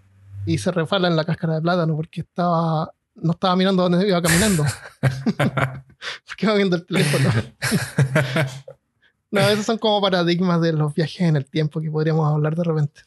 y 0.44 0.58
se 0.58 0.72
refala 0.72 1.08
en 1.08 1.16
la 1.16 1.24
cáscara 1.24 1.54
de 1.54 1.62
plátano 1.62 1.96
porque 1.96 2.22
estaba 2.22 2.92
no 3.14 3.32
estaba 3.32 3.54
mirando 3.56 3.82
dónde 3.82 4.08
iba 4.08 4.22
caminando. 4.22 4.64
porque 6.26 6.46
iba 6.46 6.54
viendo 6.54 6.76
el 6.76 6.86
teléfono. 6.86 7.30
no, 9.30 9.40
esos 9.42 9.66
son 9.66 9.76
como 9.76 10.00
paradigmas 10.00 10.62
de 10.62 10.72
los 10.72 10.94
viajes 10.94 11.20
en 11.20 11.36
el 11.36 11.44
tiempo 11.44 11.80
que 11.80 11.90
podríamos 11.90 12.30
hablar 12.30 12.56
de 12.56 12.64
repente. 12.64 13.02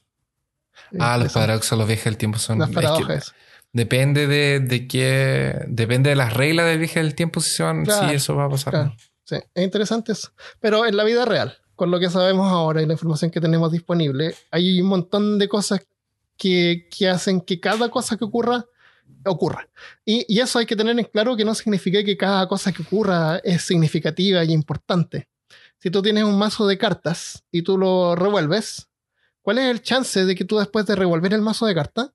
Ah, 1.00 1.18
los 1.18 1.34
paradoxos 1.34 1.78
los 1.78 1.88
viajes 1.88 2.06
del 2.06 2.18
tiempo 2.18 2.40
son... 2.40 2.60
Las 2.60 2.70
paradojas. 2.70 3.34
depende 3.74 4.28
de, 4.28 4.60
de 4.60 4.88
qué... 4.88 5.66
Depende 5.68 6.10
de 6.10 6.16
las 6.16 6.34
reglas 6.34 6.66
del 6.68 6.80
viaje 6.80 7.02
del 7.02 7.16
tiempo 7.16 7.42
si, 7.42 7.50
se 7.50 7.64
van, 7.64 7.86
si 7.86 8.14
eso 8.14 8.36
va 8.36 8.46
a 8.46 8.50
pasar. 8.50 8.96
Sí, 9.24 9.38
es 9.54 9.64
interesante 9.64 10.12
eso. 10.12 10.32
Pero 10.60 10.86
en 10.86 10.96
la 10.96 11.04
vida 11.04 11.26
real, 11.26 11.58
con 11.76 11.92
lo 11.92 12.00
que 12.00 12.10
sabemos 12.10 12.52
ahora 12.52 12.82
y 12.82 12.86
la 12.86 12.94
información 12.94 13.32
que 13.32 13.42
tenemos 13.42 13.72
disponible, 13.72 14.36
hay 14.52 14.82
un 14.82 14.88
montón 14.88 15.40
de 15.40 15.48
cosas 15.48 15.86
que, 16.38 16.88
hacen 17.12 17.42
que 17.42 17.60
cada 17.60 17.90
cosa 17.90 18.18
que 18.18 18.26
ocurra 18.26 18.66
ocurra. 19.28 19.68
Y, 20.04 20.26
y, 20.28 20.40
eso 20.40 20.60
hay 20.60 20.68
que 20.68 20.76
tener 20.76 20.98
en 20.98 21.06
claro 21.06 21.36
que 21.36 21.46
no 21.46 21.56
significa 21.56 22.04
que 22.04 22.16
cada 22.16 22.48
cosa 22.48 22.72
que 22.72 22.84
ocurra 22.84 23.38
es 23.44 23.64
significativa 23.64 24.44
y 24.44 24.52
importante. 24.52 25.28
Si 25.80 25.90
tú 25.90 26.02
tienes 26.02 26.24
un 26.24 26.38
mazo 26.38 26.68
de 26.68 26.78
cartas 26.78 27.44
y 27.52 27.64
tú 27.64 27.78
lo 27.78 28.16
revuelves, 28.16 28.88
¿cuál 29.46 29.60
es 29.60 29.66
el 29.66 29.84
chance 29.84 30.26
de 30.26 30.34
que 30.34 30.44
tú 30.44 30.58
después 30.58 30.88
de 30.88 30.96
revolver 30.96 31.32
el 31.32 31.42
mazo 31.44 31.68
de 31.68 31.76
cartas 31.76 32.10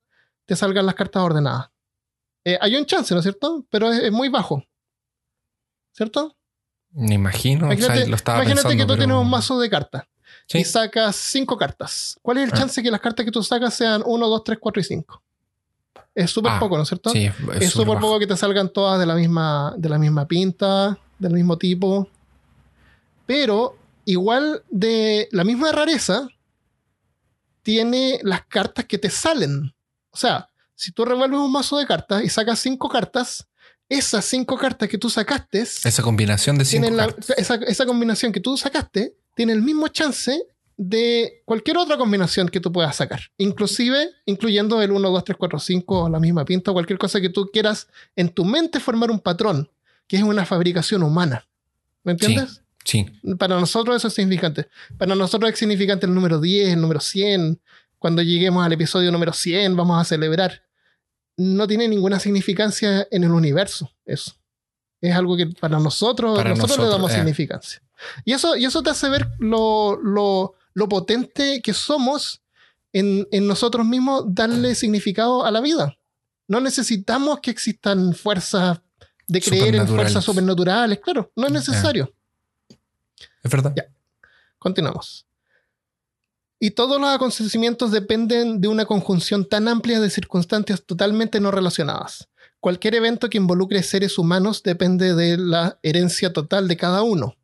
te 0.46 0.56
salgan 0.56 0.84
las 0.84 0.96
cartas 0.96 1.22
ordenadas? 1.22 1.70
Eh, 2.44 2.58
hay 2.60 2.74
un 2.74 2.84
chance, 2.86 3.14
¿no 3.14 3.20
es 3.20 3.24
cierto? 3.24 3.64
Pero 3.70 3.92
es 3.92 4.10
muy 4.10 4.28
bajo. 4.28 4.64
¿Cierto? 5.92 6.36
Me 6.90 7.14
imagino. 7.14 7.72
Imagínate, 7.72 8.76
que 8.76 8.84
tú 8.84 8.96
tienes 8.96 9.16
un 9.16 9.30
mazo 9.30 9.60
de 9.60 9.70
cartas 9.70 10.02
y 10.52 10.64
sacas 10.64 11.14
cinco 11.14 11.56
cartas. 11.56 12.18
¿Cuál 12.20 12.38
es 12.38 12.44
el 12.48 12.50
ah. 12.52 12.58
chance 12.58 12.82
que 12.82 12.90
las 12.90 13.00
cartas 13.00 13.24
que 13.24 13.30
tú 13.30 13.44
sacas 13.44 13.74
sean 13.74 14.02
1, 14.04 14.28
2, 14.28 14.44
3, 14.44 14.58
4 14.60 14.80
y 14.80 14.84
5? 14.84 15.22
Es 16.16 16.32
súper 16.32 16.50
ah, 16.50 16.58
poco, 16.58 16.76
¿no 16.76 16.82
es 16.82 16.88
cierto? 16.88 17.10
Sí, 17.10 17.30
es 17.60 17.70
súper 17.70 18.00
poco 18.00 18.18
que 18.18 18.26
te 18.26 18.36
salgan 18.36 18.72
todas 18.72 18.98
de 18.98 19.06
la 19.06 19.14
misma, 19.14 19.72
de 19.76 19.88
la 19.88 19.98
misma 19.98 20.26
pinta, 20.26 20.98
del 21.16 21.32
mismo 21.32 21.58
tipo. 21.58 22.08
Pero 23.24 23.76
igual 24.04 24.64
de 24.68 25.28
la 25.30 25.44
misma 25.44 25.70
rareza, 25.70 26.28
tiene 27.70 28.18
las 28.24 28.44
cartas 28.46 28.84
que 28.84 28.98
te 28.98 29.08
salen. 29.08 29.72
O 30.10 30.16
sea, 30.16 30.48
si 30.74 30.90
tú 30.90 31.04
revuelves 31.04 31.38
un 31.38 31.52
mazo 31.52 31.78
de 31.78 31.86
cartas 31.86 32.24
y 32.24 32.28
sacas 32.28 32.58
cinco 32.58 32.88
cartas, 32.88 33.46
esas 33.88 34.24
cinco 34.24 34.58
cartas 34.58 34.88
que 34.88 34.98
tú 34.98 35.08
sacaste. 35.08 35.60
Esa 35.60 36.02
combinación 36.02 36.58
de 36.58 36.64
cinco. 36.64 36.88
esa, 37.36 37.86
combinación 37.86 38.32
que 38.32 38.40
tú 38.40 38.56
sacaste 38.56 39.14
tiene 39.36 39.52
el 39.52 39.62
mismo 39.62 39.86
chance 39.86 40.36
de 40.76 41.42
cualquier 41.44 41.76
otra 41.76 41.96
combinación 41.96 42.48
que 42.48 42.58
tú 42.58 42.72
puedas 42.72 42.96
sacar. 42.96 43.20
Inclusive, 43.38 44.10
incluyendo 44.26 44.82
el 44.82 44.90
1, 44.90 45.08
2, 45.08 45.24
3, 45.24 45.38
4, 45.38 45.58
5, 45.60 46.08
la 46.08 46.18
misma 46.18 46.44
pinta, 46.44 46.72
o 46.72 46.74
cualquier 46.74 46.98
cosa 46.98 47.20
que 47.20 47.28
tú 47.28 47.50
quieras 47.52 47.86
en 48.16 48.30
tu 48.30 48.44
mente 48.44 48.80
formar 48.80 49.12
un 49.12 49.20
patrón, 49.20 49.70
que 50.08 50.16
es 50.16 50.24
una 50.24 50.44
fabricación 50.44 51.04
humana. 51.04 51.46
¿Me 52.02 52.12
entiendes? 52.12 52.50
Sí. 52.50 52.60
Para 53.38 53.58
nosotros 53.58 53.96
eso 53.96 54.08
es 54.08 54.14
significante. 54.14 54.68
Para 54.98 55.14
nosotros 55.14 55.50
es 55.52 55.58
significante 55.58 56.06
el 56.06 56.14
número 56.14 56.40
10, 56.40 56.74
el 56.74 56.80
número 56.80 57.00
100. 57.00 57.60
Cuando 57.98 58.22
lleguemos 58.22 58.64
al 58.64 58.72
episodio 58.72 59.12
número 59.12 59.32
100 59.32 59.76
vamos 59.76 60.00
a 60.00 60.04
celebrar 60.04 60.62
no 61.40 61.66
tiene 61.66 61.88
ninguna 61.88 62.20
significancia 62.20 63.08
en 63.10 63.24
el 63.24 63.30
universo. 63.30 63.90
Eso. 64.04 64.34
Es 65.00 65.14
algo 65.14 65.36
que 65.36 65.46
para 65.46 65.78
nosotros, 65.78 66.44
nosotros, 66.44 66.78
le 66.78 66.88
damos 66.88 67.10
eh. 67.12 67.14
significancia. 67.14 67.82
Y 68.24 68.32
eso, 68.32 68.56
y 68.56 68.66
eso 68.66 68.82
te 68.82 68.90
hace 68.90 69.08
ver 69.08 69.26
lo, 69.38 69.96
lo, 69.96 70.54
lo, 70.74 70.88
potente 70.88 71.62
que 71.62 71.72
somos 71.72 72.42
en, 72.92 73.26
en 73.30 73.46
nosotros 73.46 73.86
mismos 73.86 74.24
darle 74.26 74.74
significado 74.74 75.46
a 75.46 75.50
la 75.50 75.60
vida. 75.60 75.96
No 76.46 76.60
necesitamos 76.60 77.40
que 77.40 77.50
existan 77.50 78.12
fuerzas 78.12 78.80
de 79.26 79.40
creer 79.40 79.76
en 79.76 79.88
fuerzas 79.88 80.24
sobrenaturales, 80.24 80.98
claro, 80.98 81.32
no 81.36 81.46
es 81.46 81.52
necesario. 81.52 82.12
Es 83.42 83.50
verdad. 83.50 83.72
Ya. 83.76 83.84
Continuamos. 84.58 85.26
Y 86.58 86.72
todos 86.72 87.00
los 87.00 87.08
acontecimientos 87.08 87.90
dependen 87.90 88.60
de 88.60 88.68
una 88.68 88.84
conjunción 88.84 89.48
tan 89.48 89.66
amplia 89.66 89.98
de 89.98 90.10
circunstancias 90.10 90.84
totalmente 90.84 91.40
no 91.40 91.50
relacionadas. 91.50 92.28
Cualquier 92.60 92.96
evento 92.96 93.30
que 93.30 93.38
involucre 93.38 93.82
seres 93.82 94.18
humanos 94.18 94.62
depende 94.62 95.14
de 95.14 95.38
la 95.38 95.78
herencia 95.82 96.34
total 96.34 96.68
de 96.68 96.76
cada 96.76 97.02
uno. 97.02 97.36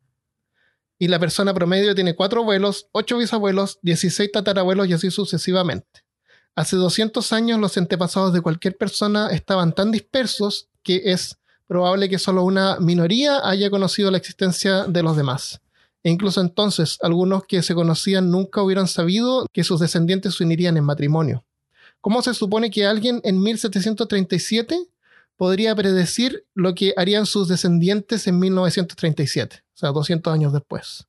Y 0.99 1.07
la 1.07 1.19
persona 1.19 1.53
promedio 1.53 1.95
tiene 1.95 2.15
cuatro 2.15 2.41
abuelos, 2.41 2.87
ocho 2.91 3.17
bisabuelos, 3.17 3.79
16 3.81 4.31
tatarabuelos 4.31 4.87
y 4.87 4.93
así 4.93 5.09
sucesivamente. 5.09 6.03
Hace 6.55 6.75
200 6.75 7.33
años 7.33 7.59
los 7.59 7.75
antepasados 7.77 8.33
de 8.33 8.41
cualquier 8.41 8.77
persona 8.77 9.29
estaban 9.31 9.73
tan 9.73 9.91
dispersos 9.91 10.69
que 10.83 11.01
es 11.05 11.37
probable 11.67 12.09
que 12.09 12.19
solo 12.19 12.43
una 12.43 12.79
minoría 12.79 13.47
haya 13.47 13.71
conocido 13.71 14.11
la 14.11 14.17
existencia 14.17 14.83
de 14.83 15.01
los 15.01 15.17
demás. 15.17 15.59
E 16.03 16.09
incluso 16.09 16.41
entonces, 16.41 16.97
algunos 17.01 17.43
que 17.45 17.61
se 17.63 17.75
conocían 17.75 18.31
nunca 18.31 18.61
hubieran 18.61 18.87
sabido 18.87 19.45
que 19.51 19.63
sus 19.63 19.79
descendientes 19.79 20.35
se 20.35 20.43
unirían 20.43 20.77
en 20.77 20.83
matrimonio. 20.83 21.45
¿Cómo 22.01 22.21
se 22.21 22.33
supone 22.33 22.69
que 22.69 22.85
alguien 22.85 23.21
en 23.23 23.41
1737 23.41 24.77
podría 25.35 25.75
predecir 25.75 26.45
lo 26.53 26.75
que 26.75 26.93
harían 26.95 27.25
sus 27.25 27.47
descendientes 27.47 28.27
en 28.27 28.39
1937, 28.39 29.63
o 29.73 29.77
sea, 29.77 29.91
200 29.91 30.33
años 30.33 30.53
después? 30.53 31.07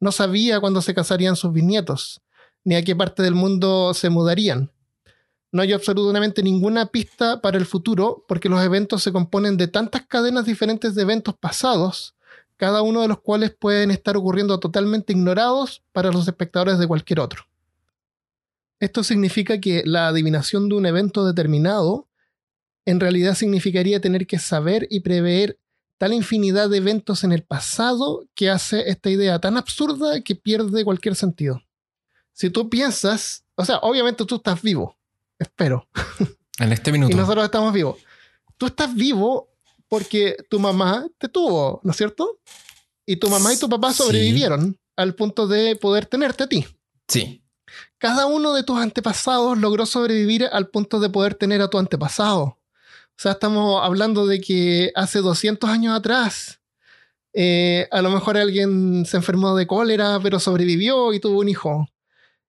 No 0.00 0.12
sabía 0.12 0.60
cuándo 0.60 0.82
se 0.82 0.94
casarían 0.94 1.36
sus 1.36 1.52
bisnietos, 1.52 2.20
ni 2.64 2.74
a 2.74 2.84
qué 2.84 2.94
parte 2.94 3.22
del 3.22 3.34
mundo 3.34 3.94
se 3.94 4.10
mudarían. 4.10 4.70
No 5.50 5.62
hay 5.62 5.72
absolutamente 5.72 6.42
ninguna 6.42 6.86
pista 6.86 7.40
para 7.40 7.56
el 7.56 7.64
futuro 7.64 8.24
porque 8.28 8.48
los 8.48 8.62
eventos 8.62 9.02
se 9.02 9.12
componen 9.12 9.56
de 9.56 9.66
tantas 9.66 10.06
cadenas 10.06 10.44
diferentes 10.44 10.94
de 10.94 11.02
eventos 11.02 11.34
pasados, 11.38 12.14
cada 12.58 12.82
uno 12.82 13.00
de 13.00 13.08
los 13.08 13.20
cuales 13.20 13.54
pueden 13.54 13.90
estar 13.90 14.16
ocurriendo 14.16 14.58
totalmente 14.60 15.12
ignorados 15.14 15.82
para 15.92 16.10
los 16.10 16.26
espectadores 16.26 16.78
de 16.78 16.88
cualquier 16.88 17.20
otro. 17.20 17.44
Esto 18.80 19.02
significa 19.02 19.60
que 19.60 19.82
la 19.86 20.08
adivinación 20.08 20.68
de 20.68 20.74
un 20.74 20.84
evento 20.84 21.24
determinado 21.24 22.08
en 22.84 23.00
realidad 23.00 23.34
significaría 23.34 24.00
tener 24.00 24.26
que 24.26 24.38
saber 24.38 24.86
y 24.90 25.00
prever 25.00 25.58
tal 25.98 26.12
infinidad 26.12 26.68
de 26.68 26.78
eventos 26.78 27.22
en 27.22 27.32
el 27.32 27.42
pasado 27.42 28.24
que 28.34 28.50
hace 28.50 28.88
esta 28.88 29.10
idea 29.10 29.40
tan 29.40 29.56
absurda 29.56 30.20
que 30.20 30.34
pierde 30.34 30.84
cualquier 30.84 31.14
sentido. 31.14 31.62
Si 32.32 32.50
tú 32.50 32.68
piensas, 32.68 33.44
o 33.56 33.64
sea, 33.64 33.78
obviamente 33.78 34.24
tú 34.24 34.36
estás 34.36 34.62
vivo, 34.62 34.96
espero. 35.38 35.88
En 36.58 36.72
este 36.72 36.90
minuto. 36.92 37.12
y 37.12 37.16
nosotros 37.16 37.44
estamos 37.44 37.72
vivos. 37.72 37.98
Tú 38.56 38.66
estás 38.66 38.94
vivo 38.94 39.48
porque 39.88 40.36
tu 40.50 40.58
mamá 40.58 41.06
te 41.18 41.28
tuvo, 41.28 41.80
¿no 41.82 41.90
es 41.90 41.96
cierto? 41.96 42.38
Y 43.06 43.16
tu 43.16 43.28
mamá 43.28 43.52
y 43.52 43.58
tu 43.58 43.68
papá 43.68 43.92
sobrevivieron 43.92 44.78
al 44.96 45.14
punto 45.14 45.46
de 45.46 45.76
poder 45.76 46.06
tenerte 46.06 46.44
a 46.44 46.48
ti. 46.48 46.66
Sí. 47.06 47.42
Cada 47.98 48.26
uno 48.26 48.54
de 48.54 48.62
tus 48.62 48.78
antepasados 48.78 49.58
logró 49.58 49.86
sobrevivir 49.86 50.48
al 50.52 50.68
punto 50.68 51.00
de 51.00 51.08
poder 51.08 51.34
tener 51.34 51.62
a 51.62 51.68
tu 51.68 51.78
antepasado. 51.78 52.42
O 52.42 53.20
sea, 53.20 53.32
estamos 53.32 53.82
hablando 53.82 54.26
de 54.26 54.40
que 54.40 54.92
hace 54.94 55.20
200 55.20 55.68
años 55.68 55.96
atrás, 55.96 56.60
eh, 57.32 57.88
a 57.90 58.02
lo 58.02 58.10
mejor 58.10 58.36
alguien 58.36 59.04
se 59.06 59.16
enfermó 59.16 59.56
de 59.56 59.66
cólera, 59.66 60.20
pero 60.22 60.38
sobrevivió 60.38 61.12
y 61.12 61.20
tuvo 61.20 61.40
un 61.40 61.48
hijo. 61.48 61.88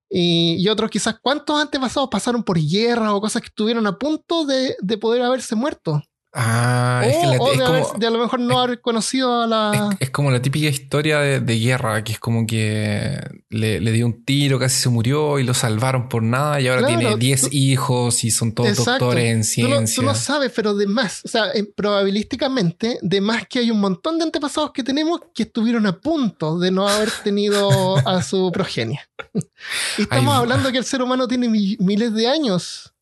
Y, 0.09 0.67
otros 0.69 0.89
quizás, 0.89 1.19
¿cuántos 1.21 1.59
antepasados 1.61 2.09
pasaron 2.09 2.43
por 2.43 2.59
guerra 2.59 3.13
o 3.13 3.21
cosas 3.21 3.41
que 3.41 3.47
estuvieron 3.49 3.85
a 3.85 3.97
punto 3.97 4.45
de, 4.45 4.75
de 4.79 4.97
poder 4.97 5.21
haberse 5.21 5.55
muerto? 5.55 6.01
Ah, 6.31 7.01
es 7.05 7.17
que 7.17 7.25
O- 7.25 7.31
la- 7.31 7.37
o 7.39 7.51
es 7.51 7.57
de, 7.57 7.65
como- 7.65 7.77
haber- 7.87 7.99
de 7.99 8.07
a 8.07 8.09
lo 8.11 8.19
mejor 8.19 8.39
no 8.39 8.59
haber 8.59 8.81
conocido 8.81 9.41
a 9.41 9.47
la... 9.47 9.89
Es, 9.99 10.07
es 10.07 10.09
como 10.11 10.29
la 10.29 10.39
típica 10.41 10.67
historia 10.67 11.19
de, 11.19 11.39
de 11.39 11.59
guerra, 11.59 12.03
que 12.03 12.11
es 12.11 12.19
como 12.19 12.45
que 12.45 13.19
le, 13.49 13.81
le 13.81 13.91
dio 13.91 14.05
un 14.05 14.23
tiro, 14.23 14.59
casi 14.59 14.79
se 14.79 14.89
murió 14.89 15.39
y 15.39 15.43
lo 15.43 15.55
salvaron 15.55 16.07
por 16.07 16.21
nada 16.21 16.61
y 16.61 16.67
ahora 16.67 16.81
Claro, 16.83 16.99
tiene 16.99 17.15
10 17.17 17.41
tú- 17.41 17.47
hijos 17.51 18.23
y 18.23 18.29
son 18.31 18.51
todos 18.53 18.69
Exacto. 18.69 19.05
doctores 19.05 19.25
en 19.25 19.41
Tú 19.41 19.67
no, 19.69 19.75
ciencia. 19.77 19.95
tú 19.95 20.01
no 20.03 20.13
sabes, 20.13 20.51
pero 20.55 20.75
de 20.75 20.85
más, 20.85 21.21
o 21.25 21.27
sea, 21.27 21.45
eh, 21.53 21.63
probabilísticamente, 21.75 22.99
de 23.01 23.21
más 23.21 23.47
que 23.47 23.59
hay 23.59 23.71
un 23.71 23.79
montón 23.79 24.17
de 24.17 24.25
antepasados 24.25 24.71
que 24.71 24.83
tenemos 24.83 25.21
que 25.33 25.43
estuvieron 25.43 25.85
a 25.87 25.99
punto 25.99 26.59
de 26.59 26.69
no 26.71 26.87
haber 26.87 27.09
tenido 27.23 27.97
a 28.07 28.21
su 28.21 28.51
progenia. 28.51 29.09
Y 29.97 30.03
estamos 30.03 30.33
Ay, 30.33 30.39
hablando 30.39 30.71
que 30.71 30.77
el 30.77 30.85
ser 30.85 31.01
humano 31.01 31.27
tiene 31.27 31.49
mi- 31.49 31.75
miles 31.81 32.13
de 32.13 32.27
años, 32.29 32.93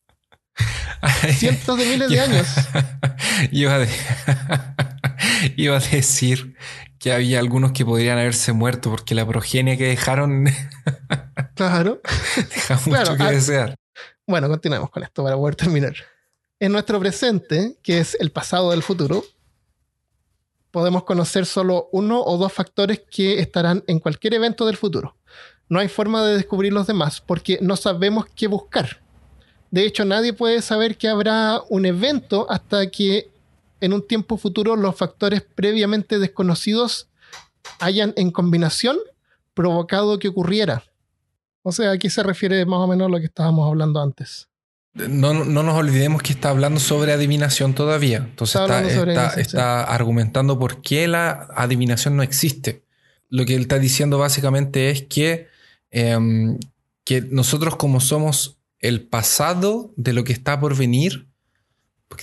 cientos 1.36 1.78
de 1.78 1.86
miles 1.86 2.08
de 2.10 2.20
años. 2.20 2.46
iba, 3.52 3.78
de- 3.78 3.88
iba 5.56 5.76
a 5.76 5.80
decir 5.80 6.56
que 6.98 7.12
había 7.12 7.38
algunos 7.38 7.72
que 7.72 7.84
podrían 7.84 8.18
haberse 8.18 8.52
muerto 8.52 8.90
porque 8.90 9.14
la 9.14 9.24
progenie 9.26 9.78
que 9.78 9.84
dejaron 9.88 10.46
Claro. 11.54 12.00
deja 12.36 12.74
mucho 12.74 12.90
Claro, 12.90 13.16
que 13.16 13.22
ah, 13.22 13.30
desear. 13.30 13.74
Bueno, 14.26 14.48
continuemos 14.48 14.90
con 14.90 15.02
esto 15.04 15.22
para 15.22 15.36
poder 15.36 15.54
terminar. 15.54 15.94
En 16.60 16.72
nuestro 16.72 16.98
presente, 16.98 17.76
que 17.82 17.98
es 18.00 18.16
el 18.18 18.32
pasado 18.32 18.72
del 18.72 18.82
futuro, 18.82 19.24
podemos 20.72 21.04
conocer 21.04 21.46
solo 21.46 21.88
uno 21.92 22.20
o 22.22 22.36
dos 22.36 22.52
factores 22.52 23.02
que 23.10 23.38
estarán 23.40 23.84
en 23.86 24.00
cualquier 24.00 24.34
evento 24.34 24.66
del 24.66 24.76
futuro. 24.76 25.16
No 25.68 25.78
hay 25.78 25.88
forma 25.88 26.24
de 26.26 26.34
descubrir 26.36 26.72
los 26.72 26.86
demás 26.86 27.20
porque 27.20 27.58
no 27.62 27.76
sabemos 27.76 28.26
qué 28.34 28.48
buscar. 28.48 29.00
De 29.70 29.84
hecho, 29.84 30.04
nadie 30.04 30.32
puede 30.32 30.62
saber 30.62 30.96
que 30.96 31.08
habrá 31.08 31.60
un 31.68 31.84
evento 31.86 32.46
hasta 32.50 32.90
que 32.90 33.28
en 33.80 33.92
un 33.92 34.06
tiempo 34.06 34.36
futuro 34.38 34.76
los 34.76 34.96
factores 34.96 35.42
previamente 35.54 36.18
desconocidos 36.18 37.08
hayan 37.80 38.12
en 38.16 38.30
combinación 38.30 38.96
provocado 39.54 40.18
que 40.18 40.28
ocurriera. 40.28 40.82
O 41.62 41.72
sea, 41.72 41.90
aquí 41.90 42.08
se 42.08 42.22
refiere 42.22 42.64
más 42.64 42.78
o 42.80 42.86
menos 42.86 43.06
a 43.06 43.10
lo 43.10 43.18
que 43.18 43.26
estábamos 43.26 43.68
hablando 43.68 44.00
antes. 44.00 44.48
No, 44.94 45.34
no- 45.34 45.44
no 45.44 45.62
nos 45.62 45.74
olvidemos 45.76 46.22
que 46.22 46.32
está 46.32 46.48
hablando 46.50 46.80
sobre 46.80 47.12
adivinación 47.12 47.74
todavía. 47.74 48.18
Entonces 48.18 48.54
está 49.36 49.84
argumentando 49.84 50.58
por 50.58 50.80
qué 50.80 51.06
la 51.06 51.48
adivinación 51.54 52.16
no 52.16 52.22
existe. 52.22 52.82
Lo 53.28 53.44
que 53.44 53.54
él 53.54 53.62
está 53.62 53.78
diciendo 53.78 54.18
básicamente 54.18 54.90
es 54.90 55.02
que, 55.02 55.46
em, 55.90 56.58
que 57.04 57.20
nosotros 57.20 57.76
como 57.76 58.00
somos 58.00 58.56
el 58.80 59.06
pasado 59.08 59.92
de 59.96 60.12
lo 60.12 60.24
que 60.24 60.32
está 60.32 60.60
por 60.60 60.76
venir, 60.76 61.28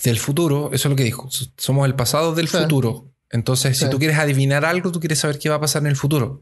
del 0.03 0.19
futuro, 0.19 0.67
eso 0.73 0.87
es 0.87 0.89
lo 0.89 0.95
que 0.95 1.03
dijo, 1.03 1.29
so- 1.29 1.45
somos 1.57 1.85
el 1.85 1.95
pasado 1.95 2.33
del 2.33 2.47
Sí. 2.47 2.57
futuro. 2.57 3.11
Entonces, 3.29 3.77
si 3.77 3.89
tú 3.89 3.99
quieres 3.99 4.17
adivinar 4.17 4.65
algo, 4.65 4.91
tú 4.91 4.99
quieres 4.99 5.19
saber 5.19 5.39
qué 5.39 5.49
va 5.49 5.55
a 5.55 5.59
pasar 5.61 5.81
en 5.81 5.87
el 5.87 5.95
futuro. 5.95 6.41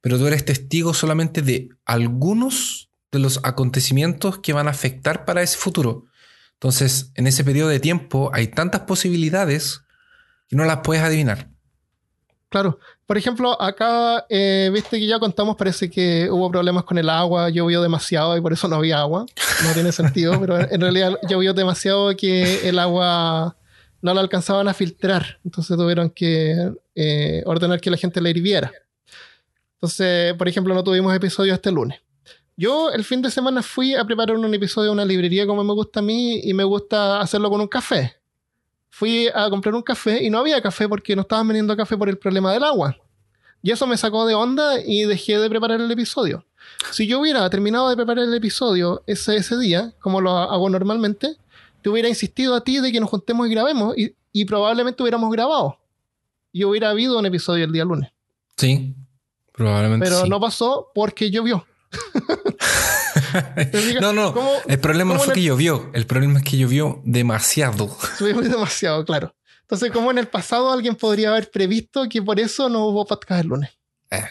Pero 0.00 0.16
tú 0.18 0.26
eres 0.26 0.44
testigo 0.44 0.94
solamente 0.94 1.42
de 1.42 1.68
algunos 1.84 2.90
de 3.12 3.18
los 3.18 3.40
acontecimientos 3.42 4.38
que 4.38 4.52
van 4.52 4.66
a 4.66 4.70
afectar 4.70 5.24
para 5.24 5.42
ese 5.42 5.58
futuro. 5.58 6.06
Entonces, 6.54 7.10
en 7.14 7.26
ese 7.26 7.44
periodo 7.44 7.68
de 7.68 7.80
tiempo 7.80 8.30
hay 8.32 8.48
tantas 8.48 8.82
posibilidades 8.82 9.82
que 10.48 10.56
no 10.56 10.64
las 10.64 10.78
puedes 10.82 11.02
adivinar. 11.02 11.49
Claro. 12.50 12.80
Por 13.06 13.16
ejemplo, 13.16 13.60
acá, 13.62 14.26
eh, 14.28 14.70
viste 14.74 14.98
que 14.98 15.06
ya 15.06 15.20
contamos, 15.20 15.56
parece 15.56 15.88
que 15.88 16.28
hubo 16.30 16.50
problemas 16.50 16.82
con 16.82 16.98
el 16.98 17.08
agua, 17.08 17.48
llovió 17.48 17.80
demasiado 17.80 18.36
y 18.36 18.40
por 18.40 18.52
eso 18.52 18.66
no 18.66 18.76
había 18.76 18.98
agua. 18.98 19.24
No 19.64 19.72
tiene 19.72 19.92
sentido, 19.92 20.38
pero 20.40 20.58
en 20.58 20.80
realidad 20.80 21.16
llovió 21.28 21.54
demasiado 21.54 22.14
que 22.16 22.68
el 22.68 22.80
agua 22.80 23.56
no 24.02 24.14
la 24.14 24.20
alcanzaban 24.20 24.66
a 24.66 24.74
filtrar. 24.74 25.38
Entonces 25.44 25.76
tuvieron 25.76 26.10
que 26.10 26.72
eh, 26.96 27.42
ordenar 27.46 27.80
que 27.80 27.90
la 27.90 27.96
gente 27.96 28.20
la 28.20 28.30
hirviera. 28.30 28.72
Entonces, 29.74 30.34
por 30.34 30.48
ejemplo, 30.48 30.74
no 30.74 30.82
tuvimos 30.82 31.14
episodio 31.14 31.54
este 31.54 31.70
lunes. 31.70 32.00
Yo 32.56 32.90
el 32.90 33.04
fin 33.04 33.22
de 33.22 33.30
semana 33.30 33.62
fui 33.62 33.94
a 33.94 34.04
preparar 34.04 34.36
un 34.36 34.52
episodio 34.52 34.88
de 34.88 34.92
una 34.92 35.04
librería 35.04 35.46
como 35.46 35.62
me 35.62 35.72
gusta 35.72 36.00
a 36.00 36.02
mí 36.02 36.40
y 36.42 36.52
me 36.52 36.64
gusta 36.64 37.20
hacerlo 37.20 37.48
con 37.48 37.60
un 37.60 37.68
café. 37.68 38.19
Fui 39.00 39.28
a 39.34 39.48
comprar 39.48 39.74
un 39.74 39.80
café 39.80 40.22
y 40.22 40.28
no 40.28 40.40
había 40.40 40.60
café 40.60 40.86
porque 40.86 41.16
no 41.16 41.22
estaban 41.22 41.48
vendiendo 41.48 41.74
café 41.74 41.96
por 41.96 42.10
el 42.10 42.18
problema 42.18 42.52
del 42.52 42.62
agua. 42.62 42.94
Y 43.62 43.70
eso 43.70 43.86
me 43.86 43.96
sacó 43.96 44.26
de 44.26 44.34
onda 44.34 44.78
y 44.84 45.04
dejé 45.04 45.38
de 45.38 45.48
preparar 45.48 45.80
el 45.80 45.90
episodio. 45.90 46.44
Si 46.90 47.06
yo 47.06 47.18
hubiera 47.18 47.48
terminado 47.48 47.88
de 47.88 47.96
preparar 47.96 48.24
el 48.24 48.34
episodio 48.34 49.02
ese, 49.06 49.36
ese 49.36 49.56
día, 49.56 49.94
como 50.00 50.20
lo 50.20 50.36
hago 50.36 50.68
normalmente, 50.68 51.38
te 51.80 51.88
hubiera 51.88 52.10
insistido 52.10 52.54
a 52.54 52.62
ti 52.62 52.78
de 52.78 52.92
que 52.92 53.00
nos 53.00 53.08
juntemos 53.08 53.46
y 53.46 53.50
grabemos 53.50 53.96
y, 53.96 54.14
y 54.32 54.44
probablemente 54.44 55.02
hubiéramos 55.02 55.32
grabado. 55.32 55.78
Y 56.52 56.64
hubiera 56.64 56.90
habido 56.90 57.18
un 57.18 57.24
episodio 57.24 57.64
el 57.64 57.72
día 57.72 57.86
lunes. 57.86 58.10
Sí, 58.58 58.94
probablemente 59.54 60.04
Pero 60.04 60.24
sí. 60.24 60.28
no 60.28 60.38
pasó 60.38 60.90
porque 60.94 61.30
llovió. 61.30 61.64
No, 64.00 64.12
no. 64.12 64.32
¿Cómo- 64.32 64.52
el 64.66 64.78
problema 64.80 65.14
no 65.14 65.20
fue 65.20 65.34
que 65.34 65.42
llovió. 65.42 65.90
El 65.94 66.06
problema 66.06 66.38
es 66.38 66.44
que 66.44 66.56
llovió 66.56 67.00
demasiado. 67.04 67.88
Subimos 68.18 68.48
demasiado, 68.48 69.04
claro. 69.04 69.34
Entonces, 69.62 69.90
¿cómo 69.92 70.10
en 70.10 70.18
el 70.18 70.26
pasado 70.26 70.72
alguien 70.72 70.96
podría 70.96 71.30
haber 71.30 71.50
previsto 71.50 72.08
que 72.08 72.20
por 72.20 72.40
eso 72.40 72.68
no 72.68 72.86
hubo 72.86 73.06
podcast 73.06 73.42
el 73.42 73.46
lunes? 73.48 73.70
Eh. 74.10 74.24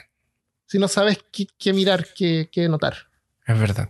Si 0.65 0.77
no 0.77 0.87
sabes 0.87 1.19
qué, 1.31 1.47
qué 1.57 1.71
mirar, 1.73 2.07
qué, 2.15 2.49
qué 2.51 2.67
notar. 2.67 2.95
Es 3.47 3.59
verdad. 3.59 3.89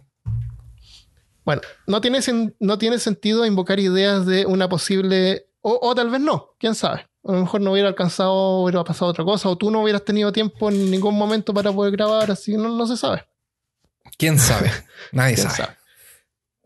Bueno, 1.44 1.62
no 1.88 2.00
tiene, 2.02 2.20
no 2.60 2.78
tiene 2.78 3.00
sentido 3.00 3.46
invocar 3.46 3.80
ideas 3.80 4.26
de 4.26 4.46
una 4.46 4.70
posible, 4.70 5.48
o, 5.62 5.80
o, 5.82 5.96
tal 5.96 6.10
vez 6.12 6.22
no, 6.22 6.56
quién 6.60 6.76
sabe. 6.76 7.08
A 7.24 7.32
lo 7.32 7.40
mejor 7.42 7.62
no 7.62 7.72
hubiera 7.72 7.90
alcanzado, 7.90 8.60
hubiera 8.62 8.84
pasado 8.84 9.12
otra 9.12 9.24
cosa, 9.26 9.50
o 9.50 9.58
tú 9.58 9.72
no 9.72 9.82
hubieras 9.82 10.06
tenido 10.06 10.32
tiempo 10.32 10.70
en 10.70 10.92
ningún 10.92 11.18
momento 11.18 11.54
para 11.54 11.72
poder 11.74 11.92
grabar, 11.94 12.30
así 12.32 12.56
no, 12.56 12.70
no 12.70 12.86
se 12.86 12.96
sabe. 12.96 13.26
¿Quién 14.20 14.38
sabe? 14.38 14.70
Nadie 15.14 15.38
sabe. 15.38 15.78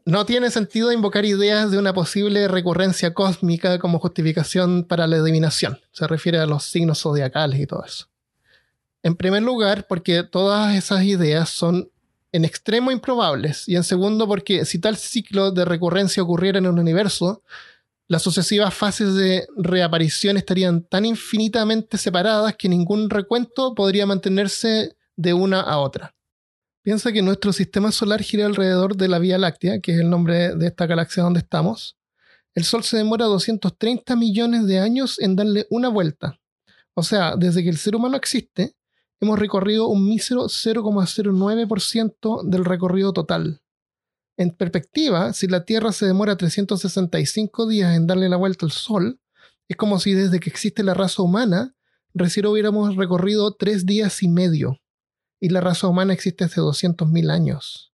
No 0.06 0.26
tiene 0.26 0.49
sentido 0.49 0.91
invocar 0.91 1.24
ideas 1.24 1.70
de 1.70 1.78
una 1.78 1.93
posible 1.93 2.47
recurrencia 2.47 3.14
cósmica 3.14 3.78
como 3.78 3.99
justificación 3.99 4.84
para 4.84 5.06
la 5.06 5.18
adivinación. 5.18 5.80
Se 5.91 6.08
refiere 6.08 6.39
a 6.39 6.47
los 6.47 6.64
signos 6.66 7.01
zodiacales 7.01 7.62
y 7.62 7.68
todo 7.68 7.86
eso. 7.86 8.08
En 9.04 9.16
primer 9.16 9.43
lugar, 9.43 9.86
porque 9.88 10.24
todas 10.24 10.76
esas 10.76 11.04
ideas 11.04 11.49
son 11.49 11.89
en 12.32 12.43
extremo 12.43 12.91
improbables. 12.91 13.70
Y 13.70 13.76
en 13.76 13.84
segundo, 13.84 14.28
porque 14.28 14.66
si 14.66 14.80
tal 14.80 14.97
ciclo 14.97 15.51
de 15.51 15.64
recurrencia 15.64 16.24
ocurriera 16.24 16.58
en 16.58 16.66
un 16.66 16.80
universo, 16.80 17.43
las 18.08 18.24
sucesivas 18.24 18.74
fases 18.74 19.14
de 19.14 19.47
reaparición 19.56 20.38
estarían 20.38 20.84
tan 20.84 21.06
infinitamente 21.06 21.99
separadas 21.99 22.56
que 22.58 22.68
ningún 22.68 23.12
recuento 23.12 23.76
podría 23.76 24.08
mantenerse 24.08 24.97
de 25.16 25.34
una 25.34 25.62
a 25.62 25.78
otra. 25.78 26.16
Piensa 26.84 27.13
que 27.13 27.21
nuestro 27.21 27.53
sistema 27.53 27.93
solar 27.93 28.21
gira 28.21 28.45
alrededor 28.45 28.97
de 28.97 29.07
la 29.07 29.17
Vía 29.17 29.38
Láctea, 29.38 29.79
que 29.79 29.93
es 29.93 30.01
el 30.01 30.09
nombre 30.09 30.53
de 30.53 30.67
esta 30.67 30.86
galaxia 30.86 31.23
donde 31.23 31.39
estamos. 31.39 31.97
El 32.55 32.65
Sol 32.65 32.84
se 32.84 32.97
demora 32.97 33.23
230 33.23 34.17
millones 34.17 34.67
de 34.67 34.79
años 34.79 35.17
en 35.21 35.38
darle 35.38 35.65
una 35.69 35.88
vuelta. 35.88 36.41
O 36.93 37.01
sea, 37.01 37.38
desde 37.38 37.63
que 37.63 37.69
el 37.69 37.77
ser 37.77 37.95
humano 37.95 38.17
existe, 38.17 38.75
hemos 39.21 39.39
recorrido 39.39 39.88
un 39.88 40.09
mísero 40.09 40.49
0,09% 40.49 42.43
del 42.43 42.65
recorrido 42.65 43.13
total. 43.13 43.61
En 44.36 44.51
perspectiva, 44.51 45.31
si 45.31 45.47
la 45.47 45.63
Tierra 45.63 45.93
se 45.93 46.05
demora 46.05 46.36
365 46.36 47.65
días 47.65 47.95
en 47.95 48.07
darle 48.07 48.27
la 48.27 48.36
vuelta 48.36 48.65
al 48.65 48.73
Sol, 48.73 49.21
es 49.69 49.77
como 49.77 50.01
si 50.01 50.11
desde 50.15 50.41
que 50.41 50.49
existe 50.49 50.84
la 50.84 50.93
raza 50.93 51.21
humana, 51.21 51.77
recién 52.13 52.45
hubiéramos 52.45 52.97
recorrido 52.97 53.55
tres 53.55 53.86
días 53.86 54.21
y 54.21 54.27
medio 54.27 54.82
y 55.44 55.50
la 55.50 55.60
raza 55.60 55.89
humana 55.89 56.14
existe 56.14 56.46
hace 56.46 56.62
200.000 56.62 57.30
años. 57.30 57.91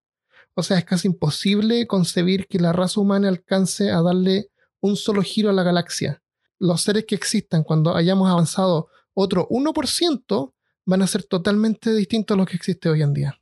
O 0.53 0.63
sea, 0.63 0.79
es 0.79 0.83
casi 0.83 1.07
imposible 1.07 1.87
concebir 1.87 2.45
que 2.45 2.59
la 2.59 2.73
raza 2.73 2.99
humana 2.99 3.29
alcance 3.29 3.89
a 3.89 4.01
darle 4.01 4.51
un 4.81 4.97
solo 4.97 5.21
giro 5.21 5.49
a 5.49 5.53
la 5.53 5.63
galaxia. 5.63 6.21
Los 6.59 6.81
seres 6.81 7.05
que 7.05 7.15
existan 7.15 7.63
cuando 7.63 7.95
hayamos 7.95 8.29
avanzado 8.29 8.89
otro 9.13 9.47
1% 9.47 10.53
van 10.83 11.01
a 11.01 11.07
ser 11.07 11.23
totalmente 11.23 11.93
distintos 11.93 12.35
a 12.35 12.37
los 12.37 12.49
que 12.49 12.57
existe 12.57 12.89
hoy 12.89 13.01
en 13.01 13.13
día. 13.13 13.39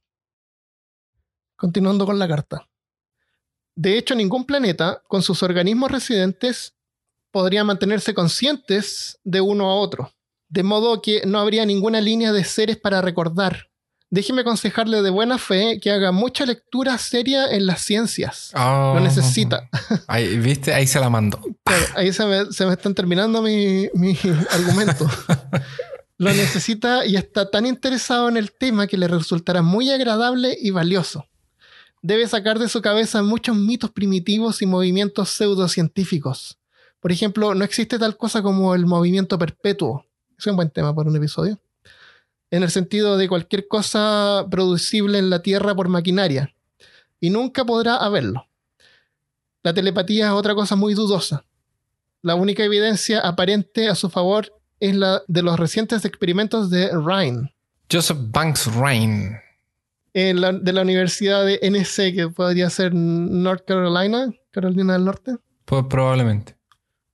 Continuando 1.55 2.05
con 2.05 2.19
la 2.19 2.27
carta. 2.27 2.69
De 3.73 3.97
hecho, 3.97 4.13
ningún 4.13 4.45
planeta, 4.45 5.01
con 5.07 5.23
sus 5.23 5.41
organismos 5.41 5.89
residentes, 5.89 6.75
podría 7.31 7.63
mantenerse 7.63 8.13
conscientes 8.13 9.19
de 9.23 9.41
uno 9.41 9.71
a 9.71 9.75
otro. 9.77 10.13
De 10.47 10.61
modo 10.61 11.01
que 11.01 11.23
no 11.25 11.39
habría 11.39 11.65
ninguna 11.65 12.01
línea 12.01 12.31
de 12.33 12.43
seres 12.43 12.77
para 12.77 13.01
recordar, 13.01 13.71
déjeme 14.09 14.41
aconsejarle 14.41 15.01
de 15.01 15.09
buena 15.09 15.37
fe 15.37 15.79
que 15.81 15.91
haga 15.91 16.11
mucha 16.11 16.45
lectura 16.45 16.97
seria 16.97 17.47
en 17.47 17.65
las 17.65 17.81
ciencias. 17.81 18.51
Lo 18.53 18.99
necesita. 18.99 19.69
Ahí, 20.07 20.37
¿Viste? 20.37 20.73
Ahí 20.73 20.87
se 20.87 20.99
la 20.99 21.09
mando. 21.09 21.39
ahí 21.95 22.13
se 22.13 22.25
me, 22.25 22.73
están 22.73 22.93
terminando 22.93 23.41
mi, 23.41 23.89
mi 23.93 24.17
argumento. 24.51 25.09
Lo 26.17 26.33
necesita 26.33 27.05
y 27.05 27.17
está 27.17 27.51
tan 27.51 27.65
interesado 27.65 28.29
en 28.29 28.37
el 28.37 28.53
tema 28.53 28.87
que 28.87 28.97
le 28.97 29.09
resultará 29.09 29.61
muy 29.61 29.91
agradable 29.91 30.57
y 30.57 30.71
valioso. 30.71 31.25
Debe 32.01 32.25
sacar 32.25 32.57
de 32.57 32.69
su 32.69 32.81
cabeza 32.81 33.21
muchos 33.21 33.57
mitos 33.57 33.91
primitivos 33.91 34.61
y 34.61 34.65
movimientos 34.65 35.29
pseudocientíficos. 35.31 36.57
Por 37.01 37.11
ejemplo, 37.11 37.53
no 37.53 37.65
existe 37.65 37.99
tal 37.99 38.15
cosa 38.15 38.41
como 38.41 38.75
el 38.75 38.85
movimiento 38.85 39.37
perpetuo. 39.37 40.05
Es 40.37 40.47
un 40.47 40.55
buen 40.55 40.69
tema 40.69 40.95
para 40.95 41.09
un 41.09 41.17
episodio 41.17 41.59
en 42.55 42.63
el 42.63 42.71
sentido 42.71 43.17
de 43.17 43.27
cualquier 43.27 43.67
cosa 43.67 44.47
producible 44.49 45.19
en 45.19 45.29
la 45.29 45.41
Tierra 45.41 45.75
por 45.75 45.89
maquinaria, 45.89 46.55
y 47.19 47.29
nunca 47.29 47.65
podrá 47.65 47.97
haberlo. 47.97 48.47
La 49.61 49.73
telepatía 49.73 50.27
es 50.27 50.31
otra 50.31 50.55
cosa 50.55 50.77
muy 50.77 50.93
dudosa. 50.93 51.43
La 52.21 52.35
única 52.35 52.63
evidencia 52.63 53.19
aparente 53.19 53.89
a 53.89 53.95
su 53.95 54.09
favor 54.09 54.53
es 54.79 54.95
la 54.95 55.21
de 55.27 55.41
los 55.41 55.59
recientes 55.59 56.05
experimentos 56.05 56.69
de 56.69 56.91
Ryan. 56.93 57.51
Joseph 57.91 58.19
Banks 58.29 58.73
Ryan. 58.73 59.37
de 60.13 60.73
la 60.73 60.81
Universidad 60.81 61.45
de 61.45 61.59
NC, 61.61 62.15
que 62.15 62.29
podría 62.33 62.69
ser 62.69 62.93
North 62.93 63.65
Carolina, 63.67 64.31
Carolina 64.51 64.93
del 64.93 65.03
Norte. 65.03 65.35
Pues 65.65 65.83
probablemente. 65.89 66.55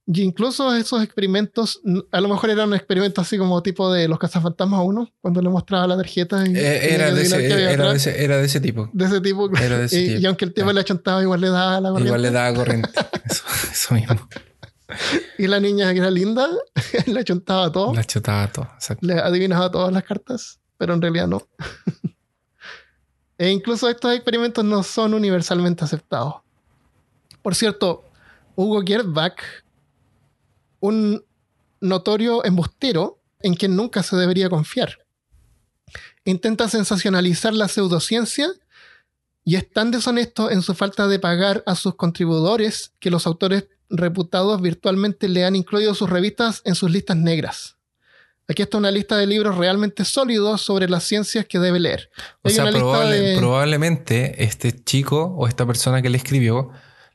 Y 0.08 0.24
incluso 0.24 0.74
esos 0.74 1.04
experimentos, 1.04 1.80
a 2.12 2.22
lo 2.22 2.28
mejor 2.28 2.49
eran 2.49 2.74
experimentos 2.74 3.26
así 3.26 3.38
como 3.38 3.62
tipo 3.62 3.93
de 3.93 4.08
los 4.08 4.18
cazafantasmas 4.18 4.82
1, 4.84 5.14
cuando 5.22 5.41
le 5.41 5.49
mostraba 5.49 5.88
la 5.88 5.97
tarjeta. 5.97 6.45
Y, 6.47 6.56
eh, 6.56 6.95
era, 6.95 7.14
de 7.14 7.22
ese, 7.22 7.45
era, 7.45 7.91
de 7.91 7.95
ese, 7.95 8.24
era, 8.24 8.38
de 8.38 8.45
ese, 8.45 8.60
tipo. 8.60 8.89
De 8.93 9.06
ese 9.06 9.22
tipo. 9.22 9.49
y, 9.91 10.26
aunque 10.26 10.45
el 10.45 10.54
tema 10.54 10.74
le 10.74 10.82
achuntaba, 10.82 11.22
igual 11.22 11.41
le 11.41 11.49
daba 11.49 11.80
la 11.80 11.89
corriente. 11.89 12.08
Igual 12.08 12.22
le 12.24 12.32
daba 12.32 12.56
corriente. 12.56 12.89
eso, 13.72 13.93
mismo. 13.93 14.28
Y 15.38 15.47
la 15.47 15.60
niña 15.60 15.93
que 15.93 15.99
era 15.99 16.12
linda, 16.12 16.47
le 17.06 17.20
achuntaba 17.20 17.72
todo. 17.72 17.93
Le 17.93 17.99
achuntaba 17.99 18.52
todo, 18.52 18.68
Le 19.02 19.14
adivinaba 19.20 19.70
todas 19.70 19.93
las 19.93 20.04
cartas, 20.04 20.60
pero 20.78 20.95
en 20.95 21.02
realidad 21.02 21.28
no. 21.28 21.47
e 23.38 23.49
incluso 23.49 23.88
estos 23.88 24.14
experimentos 24.16 24.66
no 24.66 24.82
son 24.82 25.14
universalmente 25.14 25.86
aceptados. 25.86 26.36
Por 27.41 27.56
cierto, 27.56 28.04
Hugo 28.56 28.82
Gertbach 28.86 29.41
un 30.82 31.23
notorio 31.79 32.43
embustero 32.43 33.21
en 33.41 33.55
quien 33.55 33.75
nunca 33.77 34.03
se 34.03 34.17
debería 34.17 34.49
confiar. 34.49 34.99
Intenta 36.25 36.67
sensacionalizar 36.67 37.53
la 37.53 37.67
pseudociencia 37.67 38.49
y 39.43 39.55
es 39.55 39.71
tan 39.71 39.89
deshonesto 39.89 40.51
en 40.51 40.61
su 40.61 40.75
falta 40.75 41.07
de 41.07 41.17
pagar 41.17 41.63
a 41.65 41.75
sus 41.75 41.95
contribuidores 41.95 42.91
que 42.99 43.09
los 43.09 43.25
autores 43.25 43.67
reputados 43.89 44.61
virtualmente 44.61 45.27
le 45.27 45.45
han 45.45 45.55
incluido 45.55 45.95
sus 45.95 46.09
revistas 46.09 46.61
en 46.65 46.75
sus 46.75 46.91
listas 46.91 47.17
negras. 47.17 47.77
Aquí 48.47 48.61
está 48.61 48.77
una 48.77 48.91
lista 48.91 49.17
de 49.17 49.27
libros 49.27 49.57
realmente 49.57 50.03
sólidos 50.03 50.61
sobre 50.61 50.89
las 50.89 51.03
ciencias 51.05 51.45
que 51.45 51.57
debe 51.59 51.79
leer. 51.79 52.09
O 52.41 52.49
sea, 52.49 52.69
probablemente 52.69 54.43
este 54.43 54.84
chico 54.84 55.34
o 55.38 55.47
esta 55.47 55.65
persona 55.65 56.01
que 56.01 56.09
le 56.09 56.17
escribió 56.17 56.71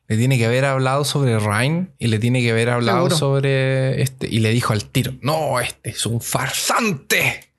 le 0.08 0.16
tiene 0.16 0.38
que 0.38 0.46
haber 0.46 0.64
hablado 0.64 1.04
sobre 1.04 1.38
Ryan 1.38 1.92
y 1.98 2.06
le 2.06 2.18
tiene 2.18 2.40
que 2.40 2.52
haber 2.52 2.70
hablado 2.70 3.10
sobre 3.10 4.02
este. 4.02 4.28
Y 4.28 4.40
le 4.40 4.50
dijo 4.50 4.72
al 4.72 4.84
tiro: 4.84 5.14
No, 5.20 5.58
este 5.58 5.90
es 5.90 6.06
un 6.06 6.20
farsante. 6.20 7.50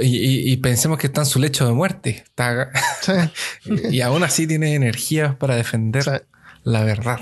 y, 0.00 0.56
pensemos 0.58 0.98
que 0.98 1.06
está 1.06 1.22
en 1.22 1.26
su 1.26 1.38
lecho 1.38 1.66
de 1.66 1.72
muerte. 1.72 2.24
y, 3.90 4.00
aún 4.00 4.22
así 4.22 4.46
tiene 4.46 4.74
energías 4.74 5.34
para 5.36 5.56
defender 5.56 6.26
la 6.64 6.84
verdad. 6.84 7.20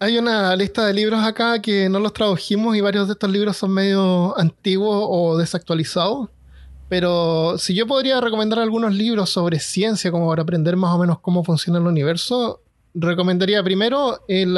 Hay 0.00 0.18
una 0.18 0.54
lista 0.56 0.86
de 0.86 0.92
libros 0.92 1.24
acá 1.24 1.62
que 1.62 1.88
no 1.88 1.98
los 2.00 2.12
tradujimos 2.12 2.76
y 2.76 2.82
varios 2.82 3.06
de 3.06 3.14
estos 3.14 3.30
libros 3.30 3.56
son 3.56 3.72
medio 3.72 4.38
antiguos 4.38 5.06
o 5.08 5.38
desactualizados. 5.38 6.28
Pero 6.90 7.56
si 7.56 7.74
yo 7.74 7.86
podría 7.86 8.20
recomendar 8.20 8.58
algunos 8.58 8.92
libros 8.92 9.30
sobre 9.30 9.58
ciencia, 9.58 10.10
como 10.10 10.28
para 10.28 10.42
aprender 10.42 10.76
más 10.76 10.94
o 10.94 10.98
menos 10.98 11.20
cómo 11.20 11.42
funciona 11.42 11.78
el 11.78 11.86
universo, 11.86 12.63
recomendaría 12.94 13.62
primero 13.62 14.24
el, 14.28 14.56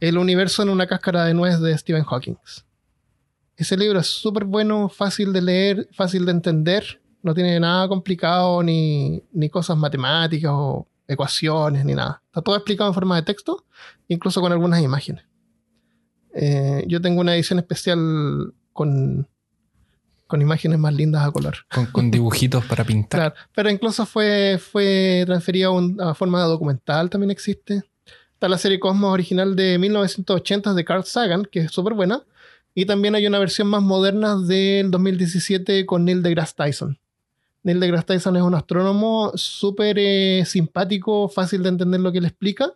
el 0.00 0.18
universo 0.18 0.62
en 0.62 0.70
una 0.70 0.86
cáscara 0.86 1.24
de 1.24 1.34
nuez 1.34 1.60
de 1.60 1.76
Stephen 1.76 2.04
Hawking. 2.04 2.36
Ese 3.56 3.76
libro 3.76 4.00
es 4.00 4.06
súper 4.06 4.44
bueno, 4.44 4.88
fácil 4.88 5.32
de 5.32 5.42
leer, 5.42 5.88
fácil 5.92 6.26
de 6.26 6.32
entender. 6.32 7.00
No 7.22 7.34
tiene 7.34 7.58
nada 7.58 7.88
complicado, 7.88 8.62
ni, 8.62 9.22
ni 9.32 9.48
cosas 9.48 9.76
matemáticas 9.76 10.52
o 10.54 10.86
ecuaciones, 11.08 11.84
ni 11.84 11.94
nada. 11.94 12.22
Está 12.26 12.42
todo 12.42 12.56
explicado 12.56 12.90
en 12.90 12.94
forma 12.94 13.16
de 13.16 13.22
texto, 13.22 13.64
incluso 14.08 14.40
con 14.40 14.52
algunas 14.52 14.82
imágenes. 14.82 15.24
Eh, 16.34 16.84
yo 16.86 17.00
tengo 17.00 17.20
una 17.20 17.34
edición 17.34 17.58
especial 17.58 18.52
con 18.72 19.26
con 20.26 20.42
imágenes 20.42 20.78
más 20.78 20.94
lindas 20.94 21.26
a 21.26 21.30
color. 21.30 21.56
Con, 21.92 22.10
dibujitos 22.10 22.64
para 22.64 22.84
pintar. 22.84 23.34
pero 23.54 23.70
incluso 23.70 24.06
fue, 24.06 24.58
fue 24.58 25.22
transferido 25.26 25.78
a, 26.00 26.14
forma 26.14 26.42
de 26.42 26.48
documental, 26.48 27.10
también 27.10 27.30
existe. 27.30 27.84
Está 28.34 28.48
la 28.48 28.58
serie 28.58 28.80
Cosmos 28.80 29.12
original 29.12 29.56
de 29.56 29.78
1980 29.78 30.74
de 30.74 30.84
Carl 30.84 31.04
Sagan, 31.04 31.46
que 31.50 31.60
es 31.60 31.70
súper 31.70 31.94
buena. 31.94 32.22
Y 32.74 32.84
también 32.84 33.14
hay 33.14 33.26
una 33.26 33.38
versión 33.38 33.68
más 33.68 33.82
moderna 33.82 34.36
del 34.36 34.90
2017 34.90 35.86
con 35.86 36.04
Neil 36.04 36.22
deGrasse 36.22 36.54
Tyson. 36.54 36.98
Neil 37.62 37.80
deGrasse 37.80 38.04
Tyson 38.04 38.36
es 38.36 38.42
un 38.42 38.54
astrónomo 38.54 39.32
súper 39.34 39.96
eh, 39.98 40.44
simpático, 40.44 41.28
fácil 41.30 41.62
de 41.62 41.70
entender 41.70 42.00
lo 42.00 42.12
que 42.12 42.18
él 42.18 42.26
explica. 42.26 42.74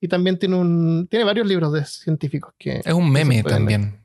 Y 0.00 0.08
también 0.08 0.38
tiene, 0.38 0.56
un, 0.56 1.06
tiene 1.08 1.24
varios 1.24 1.46
libros 1.46 1.72
de 1.72 1.86
científicos 1.86 2.52
que... 2.58 2.82
Es 2.84 2.92
un 2.92 3.10
meme 3.10 3.42
también 3.42 4.01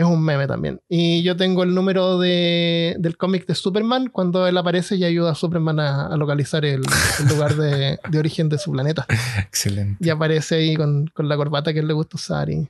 Es 0.00 0.06
un 0.06 0.24
meme 0.24 0.46
también. 0.46 0.80
Y 0.88 1.22
yo 1.22 1.36
tengo 1.36 1.62
el 1.62 1.74
número 1.74 2.18
de, 2.18 2.96
del 2.98 3.18
cómic 3.18 3.44
de 3.44 3.54
Superman 3.54 4.08
cuando 4.08 4.46
él 4.46 4.56
aparece 4.56 4.96
y 4.96 5.04
ayuda 5.04 5.32
a 5.32 5.34
Superman 5.34 5.78
a, 5.78 6.16
localizar 6.16 6.64
el, 6.64 6.80
lugar 7.28 7.54
de, 7.54 7.98
origen 8.18 8.48
de 8.48 8.56
su 8.56 8.72
planeta. 8.72 9.04
Excelente. 9.38 10.02
Y 10.02 10.08
aparece 10.08 10.54
ahí 10.54 10.74
con, 10.74 11.06
con 11.08 11.28
la 11.28 11.36
corbata 11.36 11.74
que 11.74 11.80
él 11.80 11.86
le 11.86 11.92
gusta 11.92 12.16
usar 12.16 12.48
y 12.48 12.66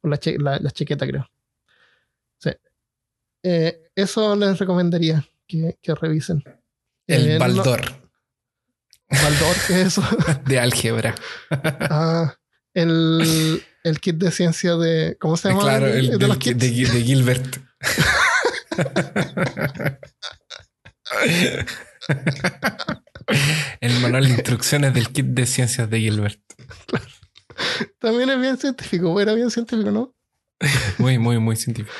con 0.00 0.12
la, 0.12 0.60
la, 0.60 0.70
chaqueta, 0.70 1.04
creo. 1.04 1.28
Sí. 2.38 2.50
Eh, 3.42 3.90
eso 3.96 4.36
les 4.36 4.56
recomendaría 4.56 5.26
que, 5.48 5.76
que 5.82 5.96
revisen. 5.96 6.44
El 7.08 7.28
eh, 7.28 7.38
Baldor. 7.38 7.80
¿Baldor 9.10 9.56
qué 9.66 9.80
es 9.80 9.86
eso? 9.88 10.04
de 10.46 10.60
álgebra. 10.60 11.12
ah, 11.50 12.36
el, 12.72 13.64
el 13.84 14.00
kit 14.00 14.16
de 14.16 14.30
ciencia 14.30 14.76
de. 14.76 15.16
¿Cómo 15.20 15.36
se 15.36 15.48
llama? 15.48 15.62
Claro, 15.62 15.86
el, 15.86 16.18
de, 16.18 16.28
los 16.28 16.38
kits? 16.38 16.58
de, 16.58 16.70
Gilbert. 17.02 17.56
el 23.80 24.00
manual 24.00 24.24
de 24.24 24.30
instrucciones 24.30 24.94
del 24.94 25.08
kit 25.08 25.26
de 25.26 25.46
ciencias 25.46 25.90
de 25.90 26.00
Gilbert. 26.00 26.40
También 27.98 28.30
es 28.30 28.40
bien 28.40 28.56
científico, 28.58 29.20
era 29.20 29.34
bien 29.34 29.50
científico, 29.50 29.90
¿no? 29.90 30.14
muy, 30.98 31.18
muy, 31.18 31.38
muy 31.38 31.56
científico. 31.56 31.94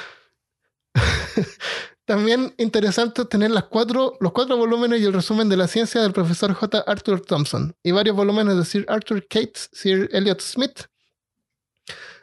También 2.05 2.53
interesante 2.59 3.24
tener 3.24 3.53
las 3.53 3.64
cuatro, 3.64 4.16
los 4.20 4.33
cuatro 4.33 4.57
volúmenes 4.57 5.01
y 5.01 5.05
el 5.05 5.12
resumen 5.12 5.49
de 5.49 5.57
la 5.57 5.68
ciencia 5.68 6.03
del 6.03 6.12
profesor 6.12 6.53
J. 6.53 6.85
Arthur 6.87 7.20
Thompson 7.20 7.74
y 7.83 7.93
varios 7.93 8.16
volúmenes 8.16 8.57
de 8.57 8.64
Sir 8.64 8.85
Arthur 8.89 9.26
Cates, 9.28 9.70
Sir 9.72 10.09
Elliot 10.12 10.41
Smith, 10.41 10.87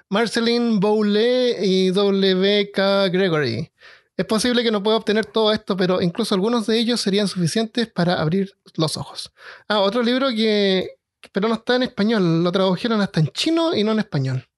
Marceline 0.09 0.79
Bowley 0.79 1.55
y 1.61 1.91
W. 1.91 2.71
K. 2.71 3.09
Gregory. 3.09 3.71
Es 4.17 4.25
posible 4.25 4.63
que 4.63 4.71
no 4.71 4.83
pueda 4.83 4.97
obtener 4.97 5.25
todo 5.25 5.53
esto, 5.53 5.77
pero 5.77 6.01
incluso 6.01 6.35
algunos 6.35 6.67
de 6.67 6.77
ellos 6.77 6.99
serían 6.99 7.27
suficientes 7.27 7.87
para 7.87 8.19
abrir 8.19 8.53
los 8.75 8.97
ojos. 8.97 9.31
Ah, 9.67 9.79
otro 9.79 10.03
libro 10.03 10.29
que, 10.29 10.97
pero 11.31 11.47
no 11.47 11.55
está 11.55 11.75
en 11.75 11.83
español, 11.83 12.43
lo 12.43 12.51
tradujeron 12.51 12.99
hasta 12.99 13.21
en 13.21 13.27
chino 13.27 13.73
y 13.73 13.83
no 13.83 13.93
en 13.93 13.99
español, 13.99 14.49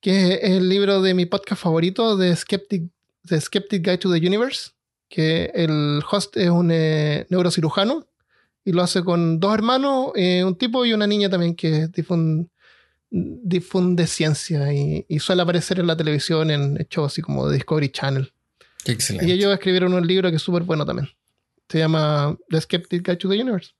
que 0.00 0.34
es 0.34 0.50
el 0.50 0.68
libro 0.68 1.00
de 1.00 1.14
mi 1.14 1.24
podcast 1.26 1.62
favorito 1.62 2.16
de 2.16 2.36
Skeptic 2.36 2.90
The 3.24 3.40
Skeptic 3.40 3.84
Guide 3.84 3.98
to 3.98 4.12
the 4.12 4.18
Universe, 4.18 4.72
que 5.08 5.50
el 5.54 6.02
host 6.10 6.36
es 6.36 6.50
un 6.50 6.70
eh, 6.72 7.26
neurocirujano 7.30 8.06
y 8.64 8.72
lo 8.72 8.82
hace 8.82 9.02
con 9.02 9.38
dos 9.38 9.54
hermanos, 9.54 10.12
eh, 10.16 10.44
un 10.44 10.56
tipo 10.56 10.84
y 10.84 10.92
una 10.92 11.06
niña 11.06 11.30
también 11.30 11.54
que 11.54 11.88
difunde, 11.88 12.48
difunde 13.12 14.06
ciencia 14.06 14.72
y, 14.72 15.04
suele 15.18 15.42
aparecer 15.42 15.78
en 15.78 15.86
la 15.86 15.96
televisión 15.96 16.50
en 16.50 16.74
shows 16.88 17.12
así 17.12 17.20
como 17.20 17.48
Discovery 17.50 17.90
Channel. 17.90 18.32
Excelente. 18.86 19.28
Y 19.28 19.32
ellos 19.32 19.52
escribieron 19.52 19.92
un 19.92 20.06
libro 20.06 20.30
que 20.30 20.36
es 20.36 20.42
súper 20.42 20.62
bueno 20.62 20.86
también. 20.86 21.08
Se 21.68 21.78
llama 21.78 22.36
The 22.48 22.60
Skeptic 22.60 23.06
Guide 23.06 23.16
to 23.18 23.28
the 23.28 23.40
Universe. 23.40 23.72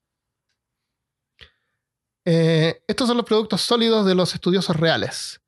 Eh, 2.25 2.83
estos 2.87 3.09
son 3.09 3.17
los 3.17 3.27
productos 3.27 3.63
sólidos 3.63 4.07
de 4.07 4.15
los 4.15 4.35
estudiosos 4.35 4.77
reales 4.77 5.41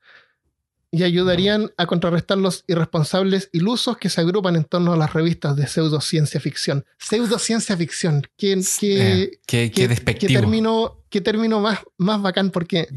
y 0.90 1.02
ayudarían 1.02 1.70
a 1.76 1.86
contrarrestar 1.86 2.38
los 2.38 2.64
irresponsables 2.66 3.50
ilusos 3.52 3.98
que 3.98 4.08
se 4.08 4.20
agrupan 4.20 4.56
en 4.56 4.64
torno 4.64 4.92
a 4.92 4.96
las 4.96 5.12
revistas 5.12 5.56
de 5.56 5.66
pseudociencia 5.66 6.40
ficción. 6.40 6.84
Pseudociencia 6.98 7.76
ficción. 7.76 8.22
¿Qué, 8.36 8.52
eh, 8.82 9.40
qué, 9.46 9.70
qué, 9.70 9.88
despectivo. 9.88 10.28
qué 10.28 10.38
término, 10.38 11.04
qué 11.10 11.20
término 11.20 11.60
más, 11.60 11.80
más 11.98 12.22
bacán, 12.22 12.50
porque 12.50 12.88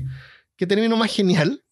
qué 0.57 0.67
término 0.67 0.97
más 0.97 1.13
genial. 1.13 1.63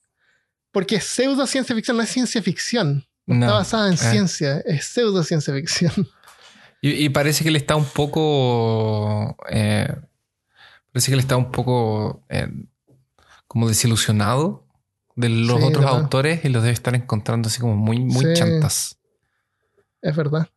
Porque 0.72 1.00
pseudociencia 1.00 1.76
ficción 1.76 1.98
no 1.98 2.04
es 2.04 2.10
ciencia 2.10 2.42
ficción. 2.42 3.06
No, 3.26 3.46
está 3.46 3.54
basada 3.54 3.88
en 3.88 3.94
eh. 3.94 3.98
ciencia, 3.98 4.60
es 4.66 4.86
pseudociencia 4.86 5.54
ficción. 5.54 5.92
Y, 6.82 7.10
parece 7.10 7.44
que 7.44 7.50
le 7.50 7.58
está 7.58 7.76
un 7.76 7.86
poco. 7.86 9.38
Eh, 9.50 9.88
parece 10.92 11.10
que 11.10 11.16
le 11.16 11.22
está 11.22 11.36
un 11.36 11.52
poco. 11.52 12.24
como 13.48 13.68
desilusionado 13.68 14.68
de 15.16 15.30
los 15.30 15.64
otros 15.64 15.86
autores 15.86 16.44
y 16.46 16.50
los 16.50 16.62
debe 16.62 16.74
estar 16.74 16.94
encontrando 16.94 17.48
así 17.48 17.60
como 17.60 17.76
muy, 17.76 18.00
muy 18.00 18.34
chantas. 18.34 19.00
Es 20.02 20.16
verdad. 20.16 20.48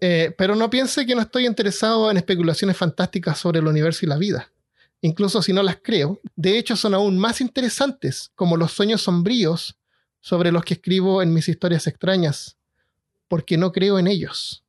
Eh, 0.00 0.34
pero 0.36 0.54
no 0.54 0.68
piense 0.68 1.06
que 1.06 1.14
no 1.14 1.22
estoy 1.22 1.46
interesado 1.46 2.10
en 2.10 2.18
especulaciones 2.18 2.76
fantásticas 2.76 3.38
sobre 3.38 3.60
el 3.60 3.66
universo 3.66 4.04
y 4.04 4.08
la 4.08 4.18
vida. 4.18 4.50
Incluso 5.06 5.40
si 5.40 5.52
no 5.52 5.62
las 5.62 5.78
creo, 5.80 6.20
de 6.34 6.58
hecho 6.58 6.74
son 6.74 6.92
aún 6.92 7.16
más 7.16 7.40
interesantes, 7.40 8.32
como 8.34 8.56
los 8.56 8.72
sueños 8.72 9.02
sombríos 9.02 9.78
sobre 10.20 10.50
los 10.50 10.64
que 10.64 10.74
escribo 10.74 11.22
en 11.22 11.32
mis 11.32 11.48
historias 11.48 11.86
extrañas, 11.86 12.56
porque 13.28 13.56
no 13.56 13.70
creo 13.70 14.00
en 14.00 14.08
ellos. 14.08 14.64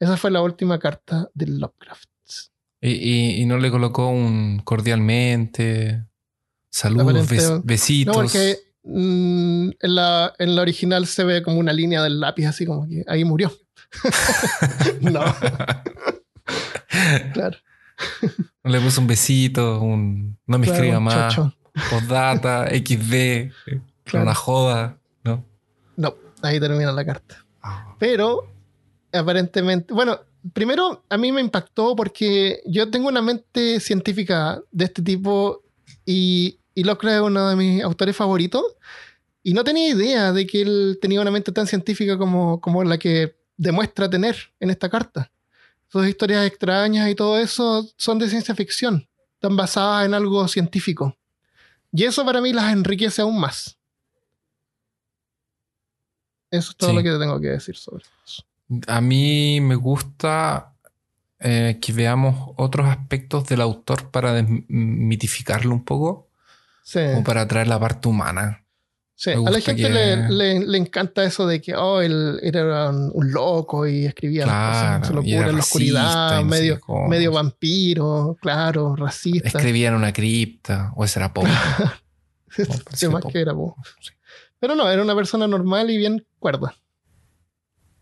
Esa 0.00 0.16
fue 0.16 0.30
la 0.30 0.40
última 0.40 0.78
carta 0.78 1.28
de 1.34 1.46
Lovecraft. 1.46 2.08
Y, 2.80 3.44
no 3.44 3.58
le 3.58 3.70
colocó 3.70 4.08
un 4.08 4.60
cordialmente, 4.64 6.06
saludos, 6.70 7.28
besitos. 7.62 8.16
No, 8.16 8.22
porque 8.22 8.58
mm, 8.82 9.70
en, 9.78 9.94
la, 9.94 10.32
en 10.38 10.56
la 10.56 10.62
original 10.62 11.06
se 11.06 11.22
ve 11.22 11.42
como 11.42 11.58
una 11.58 11.74
línea 11.74 12.02
del 12.02 12.18
lápiz, 12.18 12.46
así 12.46 12.64
como 12.64 12.88
que 12.88 13.04
ahí 13.06 13.24
murió. 13.24 13.52
no. 15.02 15.22
claro. 17.32 17.58
Le 18.64 18.80
puso 18.80 19.00
un 19.00 19.06
besito, 19.06 19.80
un 19.80 20.38
no 20.46 20.58
me 20.58 20.66
escriba 20.66 21.00
más, 21.00 21.36
postdata, 21.90 22.68
XD, 22.70 23.50
una 24.14 24.34
joda, 24.34 24.98
¿no? 25.24 25.44
No, 25.96 26.14
ahí 26.42 26.60
termina 26.60 26.92
la 26.92 27.04
carta. 27.04 27.44
Ah. 27.62 27.94
Pero 27.98 28.48
aparentemente, 29.12 29.92
bueno, 29.92 30.20
primero, 30.52 31.04
a 31.08 31.16
mí 31.16 31.32
me 31.32 31.40
impactó 31.40 31.94
porque 31.94 32.60
yo 32.66 32.90
tengo 32.90 33.08
una 33.08 33.22
mente 33.22 33.80
científica 33.80 34.60
de 34.70 34.84
este 34.84 35.02
tipo 35.02 35.62
y, 36.04 36.58
y 36.74 36.84
Lovecraft 36.84 37.16
es 37.16 37.22
uno 37.22 37.48
de 37.48 37.56
mis 37.56 37.82
autores 37.82 38.16
favoritos. 38.16 38.64
Y 39.44 39.54
no 39.54 39.64
tenía 39.64 39.88
idea 39.88 40.32
de 40.32 40.46
que 40.46 40.62
él 40.62 40.98
tenía 41.00 41.20
una 41.20 41.32
mente 41.32 41.50
tan 41.50 41.66
científica 41.66 42.16
como, 42.16 42.60
como 42.60 42.84
la 42.84 42.96
que 42.96 43.36
demuestra 43.56 44.08
tener 44.08 44.36
en 44.60 44.70
esta 44.70 44.88
carta. 44.88 45.31
Sus 45.92 46.08
historias 46.08 46.46
extrañas 46.46 47.10
y 47.10 47.14
todo 47.14 47.38
eso 47.38 47.86
son 47.98 48.18
de 48.18 48.30
ciencia 48.30 48.54
ficción, 48.54 49.06
están 49.34 49.56
basadas 49.56 50.06
en 50.06 50.14
algo 50.14 50.48
científico. 50.48 51.18
Y 51.92 52.04
eso 52.04 52.24
para 52.24 52.40
mí 52.40 52.54
las 52.54 52.72
enriquece 52.72 53.20
aún 53.20 53.38
más. 53.38 53.76
Eso 56.50 56.70
es 56.70 56.76
todo 56.78 56.94
lo 56.94 57.02
que 57.02 57.10
te 57.10 57.18
tengo 57.18 57.38
que 57.38 57.48
decir 57.48 57.76
sobre 57.76 58.04
eso. 58.24 58.42
A 58.86 59.02
mí 59.02 59.60
me 59.60 59.74
gusta 59.74 60.72
eh, 61.38 61.78
que 61.78 61.92
veamos 61.92 62.54
otros 62.56 62.88
aspectos 62.88 63.46
del 63.48 63.60
autor 63.60 64.10
para 64.10 64.32
desmitificarlo 64.32 65.74
un 65.74 65.84
poco. 65.84 66.30
Sí. 66.82 67.00
Como 67.12 67.22
para 67.22 67.46
traer 67.46 67.68
la 67.68 67.78
parte 67.78 68.08
humana. 68.08 68.61
Sí, 69.22 69.30
a 69.30 69.38
la 69.38 69.60
gente 69.60 69.88
le, 69.88 70.76
encanta 70.76 71.22
eso 71.22 71.46
de 71.46 71.60
que 71.60 71.76
oh, 71.76 72.00
él, 72.00 72.40
era 72.42 72.90
un, 72.90 73.30
loco 73.30 73.86
y 73.86 74.04
escribía 74.04 74.42
claro, 74.42 75.04
se 75.04 75.12
lo 75.12 75.22
en 75.22 75.54
la 75.54 75.62
oscuridad, 75.62 76.42
medio, 76.42 76.80
medio 77.08 77.30
vampiro, 77.30 78.36
claro, 78.40 78.96
racista. 78.96 79.46
Escribía 79.46 79.90
en 79.90 79.94
una 79.94 80.12
cripta, 80.12 80.92
o 80.96 81.04
ese 81.04 81.20
era 81.20 81.32
poco. 81.32 81.46
más 83.12 83.24
que 83.32 83.40
era 83.40 83.54
poco. 83.54 83.80
Pero 84.58 84.74
no, 84.74 84.90
era 84.90 85.00
una 85.00 85.14
persona 85.14 85.46
normal 85.46 85.88
y 85.90 85.98
bien 85.98 86.26
cuerda. 86.40 86.74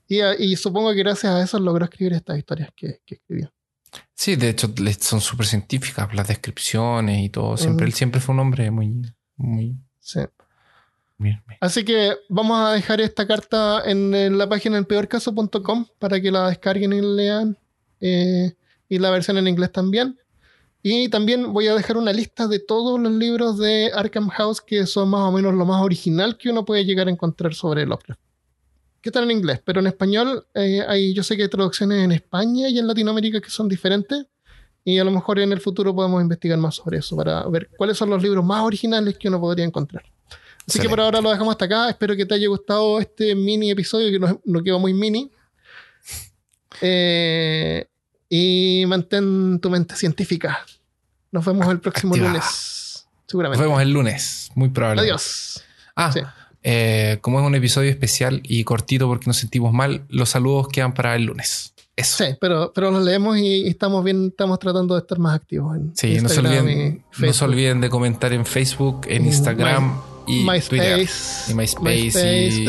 Y, 0.08 0.56
supongo 0.56 0.94
que 0.94 1.00
gracias 1.00 1.34
a 1.34 1.42
eso 1.42 1.58
logró 1.58 1.84
escribir 1.84 2.14
estas 2.14 2.38
historias 2.38 2.70
que, 2.74 3.02
escribió. 3.06 3.52
Sí, 4.14 4.36
de 4.36 4.48
hecho 4.48 4.72
son 4.98 5.20
súper 5.20 5.44
científicas 5.44 6.14
las 6.14 6.28
descripciones 6.28 7.22
y 7.22 7.28
todo. 7.28 7.58
Siempre, 7.58 7.84
Él 7.84 7.92
siempre 7.92 8.22
fue 8.22 8.32
un 8.34 8.40
hombre 8.40 8.70
muy... 8.70 9.02
muy... 9.36 9.76
Sí. 9.98 10.20
Así 11.60 11.84
que 11.84 12.14
vamos 12.28 12.58
a 12.58 12.72
dejar 12.72 13.00
esta 13.00 13.26
carta 13.26 13.82
en, 13.84 14.38
la 14.38 14.48
página 14.48 14.78
en 14.78 14.84
peorcaso.com 14.84 15.86
para 15.98 16.20
que 16.20 16.30
la 16.30 16.48
descarguen 16.48 16.92
y 16.92 17.00
lean. 17.00 17.58
Eh, 18.00 18.54
y 18.88 18.98
la 18.98 19.10
versión 19.10 19.38
en 19.38 19.48
inglés 19.48 19.72
también. 19.72 20.18
Y 20.82 21.08
también 21.08 21.52
voy 21.52 21.68
a 21.68 21.74
dejar 21.74 21.96
una 21.96 22.12
lista 22.12 22.48
de 22.48 22.58
todos 22.58 22.98
los 22.98 23.12
libros 23.12 23.58
de 23.58 23.90
Arkham 23.94 24.28
House 24.28 24.60
que 24.60 24.86
son 24.86 25.10
más 25.10 25.20
o 25.20 25.32
menos 25.32 25.54
lo 25.54 25.64
más 25.64 25.82
original 25.82 26.36
que 26.36 26.50
uno 26.50 26.64
puede 26.64 26.84
llegar 26.84 27.06
a 27.06 27.10
encontrar 27.10 27.54
sobre 27.54 27.86
Lovecraft 27.86 28.20
que 29.00 29.08
están 29.08 29.24
en 29.24 29.30
inglés, 29.30 29.62
pero 29.64 29.80
en 29.80 29.86
español 29.86 30.46
eh, 30.54 30.82
hay, 30.86 31.14
yo 31.14 31.22
sé 31.22 31.36
que 31.36 31.44
hay 31.44 31.48
traducciones 31.48 32.04
en 32.04 32.12
España 32.12 32.68
y 32.68 32.78
en 32.78 32.86
Latinoamérica 32.86 33.40
que 33.40 33.48
son 33.48 33.68
diferentes 33.68 34.26
y 34.84 34.98
a 34.98 35.04
lo 35.04 35.10
mejor 35.10 35.38
en 35.38 35.52
el 35.52 35.60
futuro 35.60 35.94
podemos 35.94 36.20
investigar 36.20 36.58
más 36.58 36.74
sobre 36.74 36.98
eso 36.98 37.16
para 37.16 37.46
ver 37.48 37.70
cuáles 37.76 37.96
son 37.96 38.10
los 38.10 38.22
libros 38.22 38.44
más 38.44 38.62
originales 38.62 39.16
que 39.16 39.28
uno 39.28 39.40
podría 39.40 39.64
encontrar. 39.64 40.04
Así 40.70 40.78
que 40.80 40.88
por 40.88 41.00
ahora 41.00 41.20
lo 41.20 41.30
dejamos 41.30 41.52
hasta 41.52 41.64
acá. 41.66 41.90
Espero 41.90 42.16
que 42.16 42.24
te 42.26 42.34
haya 42.34 42.48
gustado 42.48 42.98
este 43.00 43.34
mini 43.34 43.70
episodio 43.70 44.10
que 44.10 44.18
no, 44.18 44.40
no 44.44 44.62
quedó 44.62 44.78
muy 44.78 44.94
mini. 44.94 45.30
Eh, 46.80 47.86
y 48.28 48.84
mantén 48.86 49.58
tu 49.60 49.70
mente 49.70 49.96
científica. 49.96 50.64
Nos 51.32 51.44
vemos 51.44 51.68
el 51.68 51.80
próximo 51.80 52.16
lunes. 52.16 53.06
seguramente. 53.26 53.62
vemos 53.62 53.80
el 53.82 53.92
lunes, 53.92 54.50
muy 54.54 54.68
probable. 54.70 55.02
Adiós. 55.02 55.62
Ah, 55.94 56.10
Sí. 56.12 56.20
eh, 56.62 57.18
como 57.20 57.40
es 57.40 57.46
un 57.46 57.54
episodio 57.54 57.90
especial 57.90 58.40
y 58.44 58.64
cortito 58.64 59.06
porque 59.08 59.26
nos 59.26 59.36
sentimos 59.36 59.72
mal, 59.72 60.04
los 60.08 60.30
saludos 60.30 60.68
quedan 60.68 60.94
para 60.94 61.14
el 61.16 61.24
lunes. 61.24 61.72
Eso. 61.96 62.24
Sí, 62.24 62.34
pero, 62.40 62.72
pero 62.74 62.90
los 62.90 63.04
leemos 63.04 63.36
y, 63.36 63.66
y 63.66 63.68
estamos 63.68 64.02
bien, 64.02 64.28
estamos 64.28 64.58
tratando 64.58 64.94
de 64.94 65.00
estar 65.00 65.18
más 65.18 65.34
activos 65.36 65.76
en 65.76 65.92
Sí, 65.96 66.18
no 66.20 66.28
se, 66.28 66.36
Instagram 66.36 66.64
olviden, 66.64 67.04
no 67.18 67.32
se 67.32 67.44
olviden 67.44 67.80
de 67.82 67.90
comentar 67.90 68.32
en 68.32 68.46
Facebook, 68.46 69.02
en 69.08 69.26
Instagram 69.26 70.00
y 70.30 70.60
Twitter. 70.60 70.98
MySpace. 70.98 71.50
Y 71.50 71.54
MySpace, 71.54 72.26
y, 72.26 72.68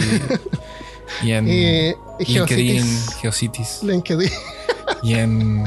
y 1.28 1.32
en 1.32 1.48
y, 1.48 1.96
LinkedIn, 2.26 2.84
Geocities. 2.84 3.16
Geocities 3.22 3.84
LinkedIn. 3.84 4.32
y 5.04 5.14
en... 5.14 5.64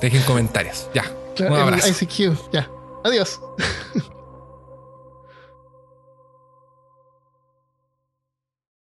Dejen 0.00 0.22
comentarios. 0.22 0.88
Ya. 0.94 1.04
Un 1.40 1.56
abrazo. 1.56 1.88
ICQ. 1.88 2.52
Ya. 2.52 2.68
Adiós. 3.04 3.40